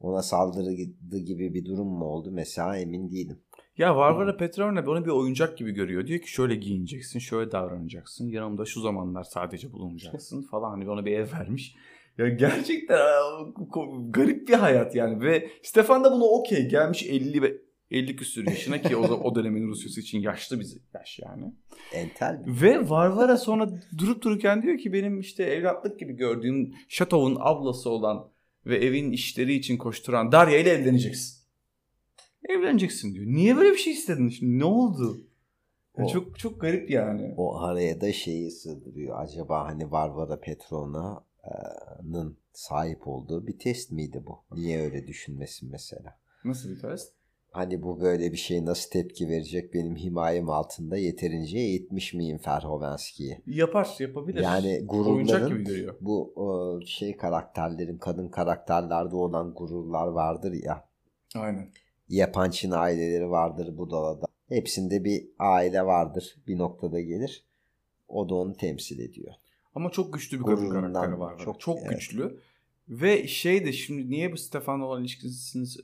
ona 0.00 0.22
saldırdı 0.22 1.18
gibi 1.18 1.54
bir 1.54 1.64
durum 1.64 1.88
mu 1.88 2.04
oldu 2.04 2.30
mesela 2.32 2.76
emin 2.76 3.10
değilim. 3.10 3.40
Ya 3.78 3.96
Varvara 3.96 4.36
Petrovna 4.36 4.80
onu 4.90 5.04
bir 5.04 5.10
oyuncak 5.10 5.58
gibi 5.58 5.70
görüyor. 5.70 6.06
Diyor 6.06 6.20
ki 6.20 6.30
şöyle 6.30 6.54
giyineceksin, 6.54 7.18
şöyle 7.18 7.52
davranacaksın. 7.52 8.28
Yanımda 8.28 8.64
şu 8.64 8.80
zamanlar 8.80 9.24
sadece 9.24 9.72
bulunacaksın 9.72 10.42
falan. 10.50 10.70
Hani 10.70 10.90
ona 10.90 11.04
bir 11.04 11.12
ev 11.12 11.32
vermiş. 11.32 11.76
Ya 12.18 12.28
gerçekten 12.28 12.98
garip 14.10 14.48
bir 14.48 14.54
hayat 14.54 14.94
yani. 14.94 15.20
Ve 15.20 15.50
Stefan 15.62 16.04
da 16.04 16.12
buna 16.12 16.24
okey. 16.24 16.68
Gelmiş 16.68 17.06
50 17.06 17.42
ve 17.42 17.56
50 17.90 18.16
küsür 18.16 18.46
yaşına 18.46 18.82
ki 18.82 18.96
o, 18.96 19.02
o 19.02 19.34
dönemin 19.34 19.68
Rusyası 19.68 20.00
için 20.00 20.20
yaşlı 20.20 20.60
bir 20.60 20.66
yaş 20.94 21.18
yani. 21.18 21.54
Entel. 21.92 22.42
Ve 22.46 22.90
Varvara 22.90 23.36
sonra 23.36 23.70
durup 23.98 24.22
dururken 24.22 24.62
diyor 24.62 24.78
ki 24.78 24.92
benim 24.92 25.20
işte 25.20 25.44
evlatlık 25.44 26.00
gibi 26.00 26.12
gördüğüm 26.12 26.74
şatovun 26.88 27.36
ablası 27.40 27.90
olan 27.90 28.30
ve 28.66 28.76
evin 28.76 29.12
işleri 29.12 29.54
için 29.54 29.76
koşturan 29.76 30.32
Darya 30.32 30.58
ile 30.58 30.70
evleneceksin. 30.70 31.40
Evleneceksin 32.48 33.14
diyor. 33.14 33.26
Niye 33.26 33.56
böyle 33.56 33.70
bir 33.70 33.78
şey 33.78 33.92
istedin 33.92 34.28
şimdi? 34.28 34.58
Ne 34.58 34.64
oldu? 34.64 35.26
O, 35.94 36.08
çok 36.08 36.38
çok 36.38 36.60
garip 36.60 36.90
yani. 36.90 37.34
O 37.36 37.58
araya 37.58 38.00
da 38.00 38.12
şeyi 38.12 38.50
sığdırıyor. 38.50 39.22
Acaba 39.22 39.64
hani 39.64 39.90
Varvara 39.90 40.40
Petrovna'nın 40.40 42.36
sahip 42.52 43.08
olduğu 43.08 43.46
bir 43.46 43.58
test 43.58 43.92
miydi 43.92 44.22
bu? 44.26 44.38
Niye 44.56 44.80
öyle 44.80 45.06
düşünmesin 45.06 45.70
mesela? 45.70 46.18
Nasıl 46.44 46.70
bir 46.70 46.78
test? 46.78 47.19
Hani 47.50 47.82
bu 47.82 48.00
böyle 48.00 48.32
bir 48.32 48.36
şey 48.36 48.64
nasıl 48.64 48.90
tepki 48.90 49.28
verecek 49.28 49.74
benim 49.74 49.96
himayem 49.96 50.50
altında 50.50 50.96
yeterince 50.96 51.58
eğitmiş 51.58 52.14
miyim 52.14 52.38
Ferhovenski'yi? 52.38 53.42
Yapar, 53.46 53.96
yapabilir. 53.98 54.42
Yani 54.42 54.80
gururların 54.86 55.66
bu 56.00 56.32
o, 56.36 56.80
şey 56.86 57.16
karakterlerin, 57.16 57.98
kadın 57.98 58.28
karakterlerde 58.28 59.16
olan 59.16 59.54
gururlar 59.54 60.06
vardır 60.06 60.52
ya. 60.52 60.88
Aynen. 61.34 61.68
Yapançın 62.08 62.70
aileleri 62.70 63.30
vardır 63.30 63.78
Budala'da. 63.78 64.26
Hepsinde 64.48 65.04
bir 65.04 65.28
aile 65.38 65.82
vardır. 65.86 66.36
Bir 66.46 66.58
noktada 66.58 67.00
gelir. 67.00 67.44
O 68.08 68.28
da 68.28 68.34
onu 68.34 68.56
temsil 68.56 68.98
ediyor. 68.98 69.34
Ama 69.74 69.90
çok 69.90 70.12
güçlü 70.12 70.40
bir 70.40 70.44
kadın 70.44 70.70
karakteri 70.70 71.20
var. 71.20 71.38
Çok, 71.38 71.60
çok 71.60 71.78
evet. 71.78 71.90
güçlü. 71.90 72.40
Ve 72.90 73.26
şey 73.28 73.64
de 73.64 73.72
şimdi 73.72 74.10
niye 74.10 74.32
bu 74.32 74.36
Stefan 74.36 74.80
olan 74.80 75.04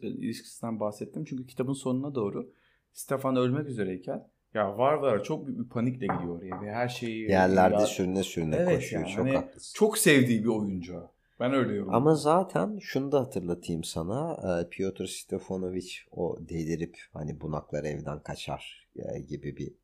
ilişkisinden 0.03 0.81
bahsettim? 0.81 1.25
Çünkü 1.25 1.47
kitabın 1.47 1.73
sonuna 1.73 2.15
doğru 2.15 2.53
Stefan 2.93 3.37
ölmek 3.37 3.69
üzereyken 3.69 4.29
ya 4.55 4.79
var 4.79 4.93
var 4.93 5.25
çok 5.25 5.47
büyük 5.47 5.59
bir 5.59 5.69
panikle 5.69 6.07
gidiyor 6.07 6.39
oraya 6.39 6.63
ve 6.63 6.73
her 6.73 6.89
şeyi 6.89 7.31
yerlerde 7.31 7.75
ya, 7.75 7.87
sürüne 7.87 8.23
sürüne 8.23 8.57
evet 8.57 8.75
koşuyor. 8.75 9.03
Yani, 9.03 9.13
çok 9.13 9.27
hani 9.27 9.37
haklısın. 9.37 9.75
Çok 9.75 9.99
sevdiği 9.99 10.45
bir 10.45 10.49
oyuncu. 10.49 11.03
Ben 11.41 11.53
öyle 11.53 11.61
yorumluyorum. 11.61 11.95
Ama 11.95 12.15
zaten 12.15 12.79
şunu 12.79 13.13
da 13.13 13.21
hatırlatayım 13.21 13.85
sana. 13.85 14.33
E, 14.33 14.69
Piotr 14.69 15.05
Stefanovich 15.05 15.95
o 16.13 16.37
delirip 16.41 16.99
hani 17.13 17.41
bunaklar 17.41 17.85
evden 17.85 18.23
kaçar 18.23 18.89
e, 18.97 19.21
gibi 19.21 19.57
bir 19.57 19.75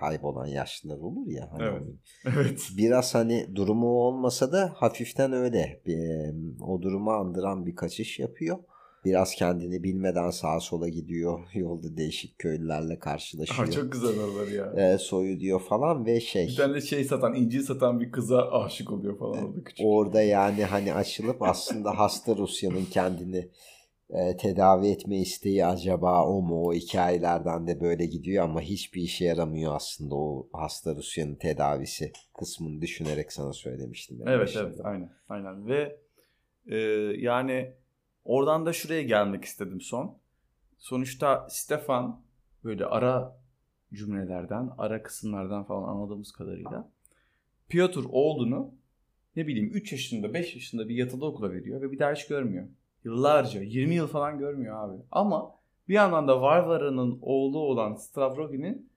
kaybolan 0.00 0.46
yaşlılar 0.46 0.98
olur 0.98 1.26
ya. 1.26 1.48
Hani 1.52 1.62
evet. 1.62 1.82
evet. 2.36 2.68
Biraz 2.76 3.14
hani 3.14 3.46
durumu 3.54 3.86
olmasa 3.86 4.52
da 4.52 4.72
hafiften 4.76 5.32
öyle. 5.32 5.80
Bir, 5.86 6.34
o 6.60 6.82
durumu 6.82 7.10
andıran 7.10 7.66
bir 7.66 7.74
kaçış 7.74 8.18
yapıyor. 8.18 8.58
Biraz 9.04 9.34
kendini 9.34 9.82
bilmeden 9.82 10.30
sağa 10.30 10.60
sola 10.60 10.88
gidiyor. 10.88 11.40
Yolda 11.54 11.96
değişik 11.96 12.38
köylülerle 12.38 12.98
karşılaşıyor. 12.98 13.68
Aa, 13.68 13.70
çok 13.70 13.92
güzel 13.92 14.18
olur 14.18 14.48
ya. 14.48 14.92
E, 14.92 14.98
soyu 14.98 15.40
diyor 15.40 15.60
falan 15.60 16.06
ve 16.06 16.20
şey. 16.20 16.46
Bir 16.46 16.56
tane 16.56 16.80
şey 16.80 17.04
satan, 17.04 17.34
inci 17.34 17.62
satan 17.62 18.00
bir 18.00 18.12
kıza 18.12 18.50
aşık 18.50 18.92
oluyor 18.92 19.18
falan 19.18 19.44
orada 19.44 19.64
küçük. 19.64 19.86
Orada 19.86 20.22
yani 20.22 20.64
hani 20.64 20.94
açılıp 20.94 21.42
aslında 21.42 21.98
hasta 21.98 22.36
Rusya'nın 22.36 22.84
kendini 22.84 23.48
e, 24.12 24.36
tedavi 24.36 24.88
etme 24.88 25.16
isteği 25.16 25.66
acaba 25.66 26.26
o 26.26 26.42
mu? 26.42 26.66
O 26.66 26.72
hikayelerden 26.72 27.66
de 27.66 27.80
böyle 27.80 28.06
gidiyor 28.06 28.44
ama 28.44 28.60
hiçbir 28.60 29.02
işe 29.02 29.24
yaramıyor 29.24 29.74
aslında 29.74 30.14
o 30.14 30.48
hasta 30.52 30.94
Rusya'nın 30.94 31.34
tedavisi 31.34 32.12
kısmını 32.38 32.80
düşünerek 32.80 33.32
sana 33.32 33.52
söylemiştim. 33.52 34.18
Evet 34.26 34.40
başında. 34.40 34.62
evet 34.62 34.80
aynen 34.84 35.10
aynen 35.28 35.66
ve 35.66 36.00
e, 36.66 36.76
yani 37.18 37.72
oradan 38.24 38.66
da 38.66 38.72
şuraya 38.72 39.02
gelmek 39.02 39.44
istedim 39.44 39.80
son. 39.80 40.18
Sonuçta 40.78 41.46
Stefan 41.50 42.22
böyle 42.64 42.86
ara 42.86 43.40
cümlelerden, 43.92 44.70
ara 44.78 45.02
kısımlardan 45.02 45.64
falan 45.64 45.88
anladığımız 45.88 46.32
kadarıyla 46.32 46.90
Piotr 47.68 48.04
oğlunu 48.10 48.74
ne 49.36 49.46
bileyim 49.46 49.70
3 49.74 49.92
yaşında 49.92 50.34
5 50.34 50.54
yaşında 50.54 50.88
bir 50.88 50.94
yatılı 50.94 51.26
okula 51.26 51.52
veriyor 51.52 51.80
ve 51.80 51.92
bir 51.92 51.98
daha 51.98 52.12
hiç 52.12 52.26
görmüyor. 52.26 52.68
Yıllarca 53.04 53.62
20 53.62 53.94
yıl 53.94 54.06
falan 54.06 54.38
görmüyor 54.38 54.84
abi. 54.84 55.02
Ama 55.10 55.54
bir 55.88 55.94
yandan 55.94 56.28
da 56.28 56.42
Varvara'nın 56.42 57.18
oğlu 57.22 57.58
olan 57.58 57.94
Stavrogin'in 57.94 58.90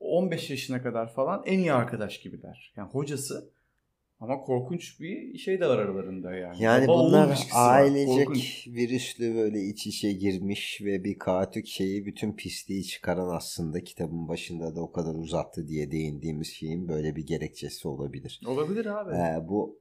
15 0.00 0.50
yaşına 0.50 0.82
kadar 0.82 1.12
falan 1.12 1.42
en 1.46 1.58
iyi 1.58 1.72
arkadaş 1.72 2.20
gibiler. 2.20 2.72
Yani 2.76 2.90
hocası 2.90 3.50
ama 4.20 4.40
korkunç 4.40 5.00
bir 5.00 5.38
şey 5.38 5.60
de 5.60 5.68
var 5.68 5.78
aralarında 5.78 6.34
yani. 6.34 6.62
Yani 6.62 6.88
Baba 6.88 6.98
bunlar 6.98 7.48
ailecek 7.54 8.28
virüslü 8.66 9.34
böyle 9.34 9.62
iç 9.62 9.86
içe 9.86 10.12
girmiş 10.12 10.80
ve 10.84 11.04
bir 11.04 11.18
kaotik 11.18 11.66
şeyi 11.66 12.06
bütün 12.06 12.32
pisliği 12.32 12.84
çıkaran 12.84 13.36
aslında 13.36 13.84
kitabın 13.84 14.28
başında 14.28 14.76
da 14.76 14.80
o 14.80 14.92
kadar 14.92 15.14
uzattı 15.14 15.68
diye 15.68 15.90
değindiğimiz 15.90 16.48
şeyin 16.48 16.88
böyle 16.88 17.16
bir 17.16 17.26
gerekçesi 17.26 17.88
olabilir. 17.88 18.40
Olabilir 18.46 18.86
abi. 18.86 19.14
Ee, 19.14 19.48
bu 19.48 19.78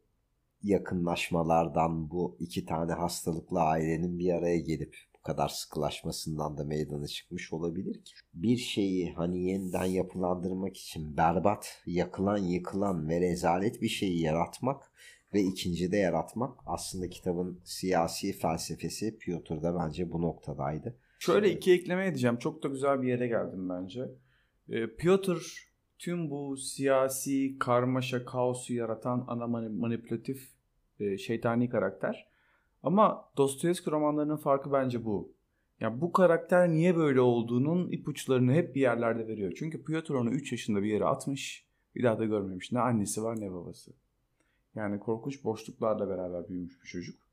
yakınlaşmalardan 0.63 2.09
bu 2.09 2.37
iki 2.39 2.65
tane 2.65 2.93
hastalıklı 2.93 3.61
ailenin 3.61 4.19
bir 4.19 4.33
araya 4.33 4.57
gelip 4.57 4.95
kadar 5.27 5.47
sıkılaşmasından 5.47 6.57
da 6.57 6.63
meydana 6.63 7.07
çıkmış 7.07 7.53
olabilir 7.53 8.03
ki. 8.03 8.13
Bir 8.33 8.57
şeyi 8.57 9.13
hani 9.13 9.43
yeniden 9.43 9.85
yapılandırmak 9.85 10.77
için 10.77 11.17
berbat, 11.17 11.81
yakılan, 11.85 12.37
yıkılan 12.37 13.09
ve 13.09 13.21
rezalet 13.21 13.81
bir 13.81 13.87
şeyi 13.87 14.21
yaratmak 14.21 14.91
ve 15.33 15.41
ikincide 15.41 15.97
yaratmak 15.97 16.59
aslında 16.65 17.09
kitabın 17.09 17.61
siyasi 17.63 18.33
felsefesi 18.33 19.17
Piotr'da 19.17 19.75
bence 19.75 20.11
bu 20.11 20.21
noktadaydı. 20.21 20.97
Şöyle 21.19 21.51
iki 21.51 21.71
ekleme 21.71 22.07
edeceğim. 22.07 22.37
Çok 22.37 22.63
da 22.63 22.67
güzel 22.67 23.01
bir 23.01 23.07
yere 23.07 23.27
geldim 23.27 23.69
bence. 23.69 24.01
E, 24.69 24.95
Piotr 24.95 25.67
tüm 25.99 26.29
bu 26.29 26.57
siyasi 26.57 27.59
karmaşa, 27.59 28.25
kaosu 28.25 28.73
yaratan 28.73 29.25
ana 29.27 29.47
manipülatif 29.69 30.49
e, 30.99 31.17
şeytani 31.17 31.69
karakter. 31.69 32.27
Ama 32.83 33.29
Dostoyevski 33.37 33.91
romanlarının 33.91 34.37
farkı 34.37 34.71
bence 34.71 35.05
bu. 35.05 35.31
Ya 35.79 36.01
bu 36.01 36.11
karakter 36.11 36.69
niye 36.69 36.95
böyle 36.95 37.21
olduğunun 37.21 37.91
ipuçlarını 37.91 38.53
hep 38.53 38.75
bir 38.75 38.81
yerlerde 38.81 39.27
veriyor. 39.27 39.53
Çünkü 39.57 39.83
Piotr 39.83 40.11
onu 40.11 40.29
3 40.29 40.51
yaşında 40.51 40.83
bir 40.83 40.89
yere 40.89 41.05
atmış. 41.05 41.67
Bir 41.95 42.03
daha 42.03 42.19
da 42.19 42.25
görmemiş. 42.25 42.71
Ne 42.71 42.79
annesi 42.79 43.23
var 43.23 43.41
ne 43.41 43.53
babası. 43.53 43.91
Yani 44.75 44.99
korkunç 44.99 45.43
boşluklarla 45.43 46.09
beraber 46.09 46.49
büyümüş 46.49 46.83
bir 46.83 46.87
çocuk. 46.87 47.26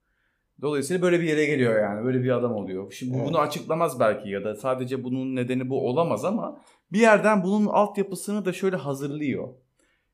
Dolayısıyla 0.62 1.02
böyle 1.02 1.20
bir 1.20 1.26
yere 1.26 1.46
geliyor 1.46 1.82
yani. 1.82 2.04
Böyle 2.04 2.22
bir 2.22 2.30
adam 2.30 2.52
oluyor. 2.52 2.92
Şimdi 2.92 3.16
evet. 3.16 3.26
bunu 3.28 3.38
açıklamaz 3.38 4.00
belki 4.00 4.28
ya 4.28 4.44
da 4.44 4.54
sadece 4.54 5.04
bunun 5.04 5.36
nedeni 5.36 5.70
bu 5.70 5.88
olamaz 5.88 6.24
ama 6.24 6.60
bir 6.92 7.00
yerden 7.00 7.42
bunun 7.42 7.66
altyapısını 7.66 8.44
da 8.44 8.52
şöyle 8.52 8.76
hazırlıyor. 8.76 9.48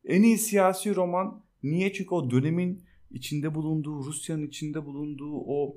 En 0.04 0.22
iyi 0.22 0.38
siyasi 0.38 0.96
roman 0.96 1.44
niye? 1.62 1.92
Çünkü 1.92 2.14
o 2.14 2.30
dönemin 2.30 2.82
içinde 3.10 3.54
bulunduğu, 3.54 4.04
Rusya'nın 4.04 4.46
içinde 4.46 4.84
bulunduğu 4.84 5.36
o 5.36 5.76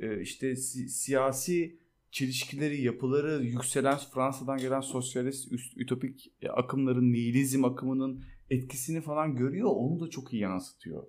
e, 0.00 0.20
işte 0.20 0.56
si- 0.56 0.88
siyasi 0.88 1.78
çelişkileri, 2.10 2.82
yapıları, 2.82 3.44
yükselen 3.44 3.98
Fransa'dan 4.14 4.58
gelen 4.58 4.80
sosyalist 4.80 5.52
üst, 5.52 5.76
ütopik 5.76 6.32
e, 6.42 6.48
akımların, 6.48 7.12
nihilizm 7.12 7.64
akımının 7.64 8.24
etkisini 8.50 9.00
falan 9.00 9.36
görüyor. 9.36 9.70
Onu 9.74 10.00
da 10.00 10.10
çok 10.10 10.32
iyi 10.32 10.42
yansıtıyor. 10.42 11.06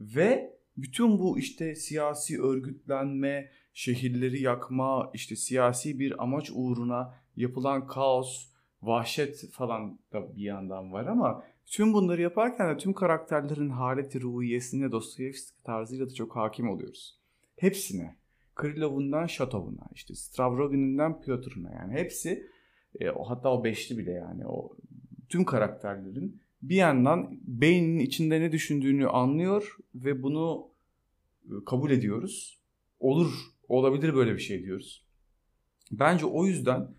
Ve 0.00 0.59
bütün 0.82 1.18
bu 1.18 1.38
işte 1.38 1.74
siyasi 1.74 2.42
örgütlenme, 2.42 3.50
şehirleri 3.74 4.42
yakma, 4.42 5.10
işte 5.14 5.36
siyasi 5.36 5.98
bir 5.98 6.22
amaç 6.22 6.50
uğruna 6.54 7.14
yapılan 7.36 7.86
kaos, 7.86 8.50
vahşet 8.82 9.50
falan 9.52 9.98
da 10.12 10.36
bir 10.36 10.42
yandan 10.42 10.92
var 10.92 11.06
ama 11.06 11.44
Tüm 11.70 11.92
bunları 11.92 12.22
yaparken 12.22 12.74
de 12.74 12.76
tüm 12.76 12.92
karakterlerin 12.92 13.70
haleti 13.70 14.20
ruhiyesine 14.20 14.92
Dostoyevski 14.92 15.62
tarzıyla 15.62 16.06
da 16.06 16.14
çok 16.14 16.36
hakim 16.36 16.68
oluyoruz. 16.68 17.20
Hepsine. 17.56 18.16
Krilov'undan 18.54 19.26
Şatov'una, 19.26 19.86
işte 19.94 20.14
Stavrogin'inden 20.14 21.20
Piotr'una 21.20 21.70
yani 21.72 21.92
hepsi 21.92 22.46
e, 23.00 23.06
hatta 23.06 23.52
o 23.52 23.64
beşli 23.64 23.98
bile 23.98 24.10
yani 24.10 24.46
o 24.46 24.76
tüm 25.28 25.44
karakterlerin 25.44 26.40
bir 26.62 26.76
yandan 26.76 27.38
beyninin 27.42 27.98
içinde 27.98 28.40
ne 28.40 28.52
düşündüğünü 28.52 29.08
anlıyor 29.08 29.76
ve 29.94 30.22
bunu 30.22 30.69
kabul 31.66 31.90
ediyoruz. 31.90 32.60
Olur, 33.00 33.32
olabilir 33.68 34.14
böyle 34.14 34.34
bir 34.34 34.38
şey 34.38 34.64
diyoruz. 34.64 35.06
Bence 35.92 36.26
o 36.26 36.46
yüzden 36.46 36.94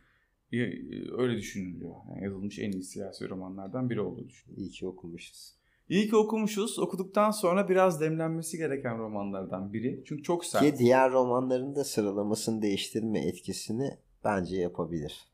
öyle 1.17 1.37
düşünülüyor. 1.37 1.95
Yani 2.09 2.23
yazılmış 2.23 2.59
en 2.59 2.71
iyi 2.71 2.83
siyasi 2.83 3.29
romanlardan 3.29 3.89
biri 3.89 4.01
olduğu 4.01 4.27
düşünülüyor. 4.27 4.67
İyi 4.67 4.71
ki 4.71 4.87
okumuşuz. 4.87 5.55
İyi 5.89 6.09
ki 6.09 6.15
okumuşuz. 6.15 6.79
Okuduktan 6.79 7.31
sonra 7.31 7.69
biraz 7.69 8.01
demlenmesi 8.01 8.57
gereken 8.57 8.97
romanlardan 8.97 9.73
biri. 9.73 10.03
Çünkü 10.05 10.23
çok 10.23 10.45
sert. 10.45 10.63
Ki 10.63 10.77
diğer 10.77 11.11
romanların 11.11 11.75
da 11.75 11.83
sıralamasını 11.83 12.61
değiştirme 12.61 13.19
etkisini 13.19 13.97
bence 14.23 14.57
yapabilir. 14.57 15.31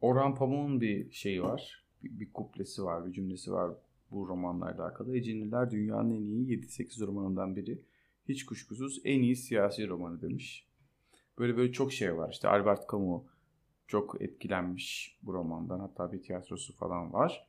Orhan 0.00 0.34
Pamuk'un 0.34 0.80
bir 0.80 1.12
şeyi 1.12 1.42
var. 1.42 1.84
Bir, 2.02 2.20
bir 2.20 2.32
kuplesi 2.32 2.84
var, 2.84 3.06
bir 3.06 3.12
cümlesi 3.12 3.52
var 3.52 3.70
bu 4.12 4.28
romanlarla 4.28 4.82
alakalı. 4.82 5.16
Ecinliler 5.16 5.70
dünyanın 5.70 6.10
en 6.10 6.20
iyi 6.20 6.48
7-8 6.48 7.06
romanından 7.06 7.56
biri. 7.56 7.82
Hiç 8.28 8.46
kuşkusuz 8.46 9.00
en 9.04 9.22
iyi 9.22 9.36
siyasi 9.36 9.88
romanı 9.88 10.22
demiş. 10.22 10.68
Böyle 11.38 11.56
böyle 11.56 11.72
çok 11.72 11.92
şey 11.92 12.16
var. 12.16 12.30
İşte 12.32 12.48
Albert 12.48 12.90
Camus, 12.90 13.22
çok 13.86 14.22
etkilenmiş 14.22 15.18
bu 15.22 15.34
romandan. 15.34 15.80
Hatta 15.80 16.12
bir 16.12 16.22
tiyatrosu 16.22 16.76
falan 16.76 17.12
var. 17.12 17.48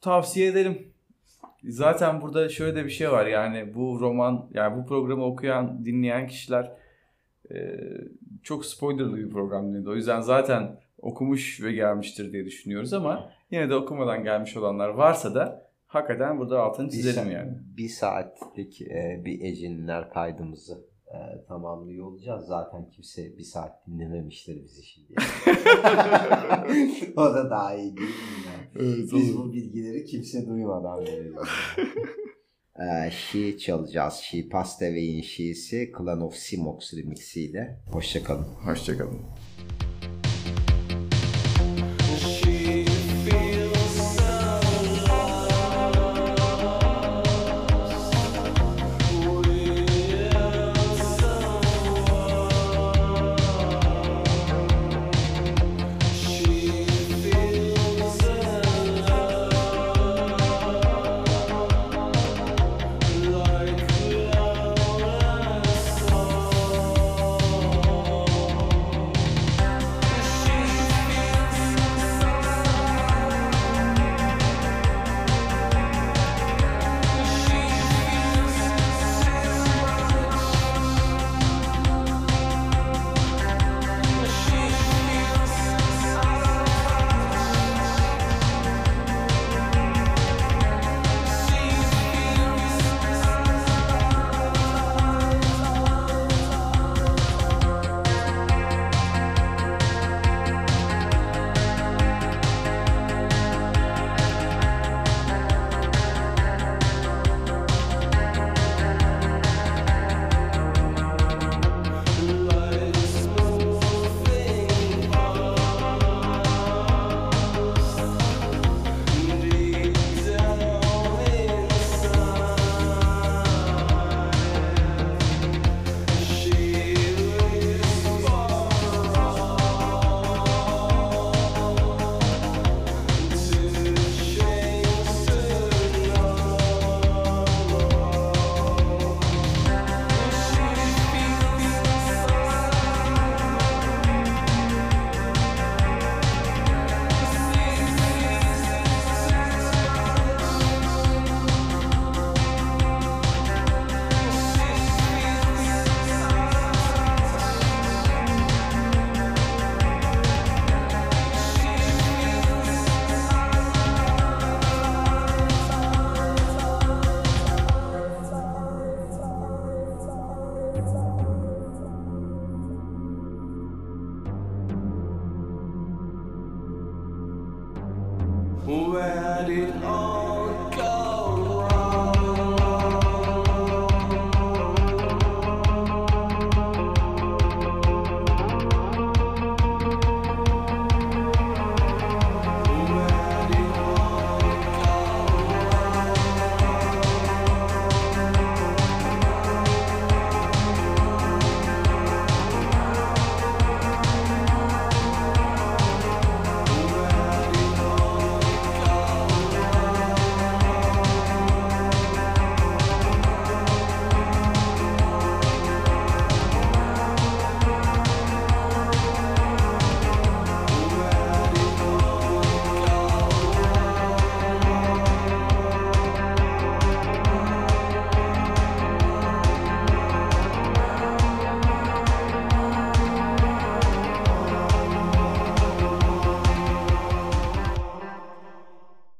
Tavsiye 0.00 0.48
ederim. 0.48 0.92
Zaten 1.64 2.20
burada 2.20 2.48
şöyle 2.48 2.76
de 2.76 2.84
bir 2.84 2.90
şey 2.90 3.10
var 3.10 3.26
yani 3.26 3.74
bu 3.74 4.00
roman 4.00 4.50
yani 4.54 4.82
bu 4.82 4.86
programı 4.86 5.24
okuyan 5.24 5.84
dinleyen 5.84 6.26
kişiler 6.26 6.76
çok 8.42 8.66
spoilerlı 8.66 9.16
bir 9.16 9.30
program 9.30 9.74
dedi. 9.74 9.88
O 9.88 9.94
yüzden 9.94 10.20
zaten 10.20 10.80
okumuş 11.02 11.62
ve 11.62 11.72
gelmiştir 11.72 12.32
diye 12.32 12.44
düşünüyoruz 12.44 12.92
ama 12.92 13.30
yine 13.50 13.70
de 13.70 13.74
okumadan 13.74 14.24
gelmiş 14.24 14.56
olanlar 14.56 14.88
varsa 14.88 15.34
da 15.34 15.70
hakikaten 15.86 16.38
burada 16.38 16.62
altını 16.62 16.90
çizelim 16.90 17.28
bir, 17.28 17.34
yani. 17.34 17.52
Bir 17.76 17.88
saatlik 17.88 18.82
e, 18.82 19.22
bir 19.24 19.40
Ejinler 19.40 20.10
kaydımızı 20.10 20.86
e, 21.06 21.44
tamamlıyor 21.48 22.06
olacağız. 22.06 22.46
Zaten 22.46 22.90
kimse 22.90 23.38
bir 23.38 23.44
saat 23.44 23.86
dinlememiştir 23.86 24.64
bizi 24.64 24.82
şimdi. 24.82 25.14
o 27.16 27.24
da 27.24 27.50
daha 27.50 27.74
iyi 27.74 27.96
değil 27.96 28.08
mi? 28.08 28.14
Yani? 28.46 28.88
Evet, 28.88 29.12
Biz 29.12 29.36
bu 29.36 29.52
bilgileri 29.52 30.04
kimse 30.04 30.46
duymadan 30.46 31.00
verelim. 31.00 31.34
ee, 32.80 33.10
şi 33.10 33.58
çalacağız. 33.58 34.14
Şi 34.14 34.48
Pastevey'in 34.48 35.22
şiisi 35.22 35.92
Clan 35.98 36.20
of 36.20 36.34
Simox 36.34 36.94
remixiyle. 36.94 37.80
Hoşçakalın. 37.92 38.44
Hoşçakalın. 38.44 39.20
she 42.22 42.61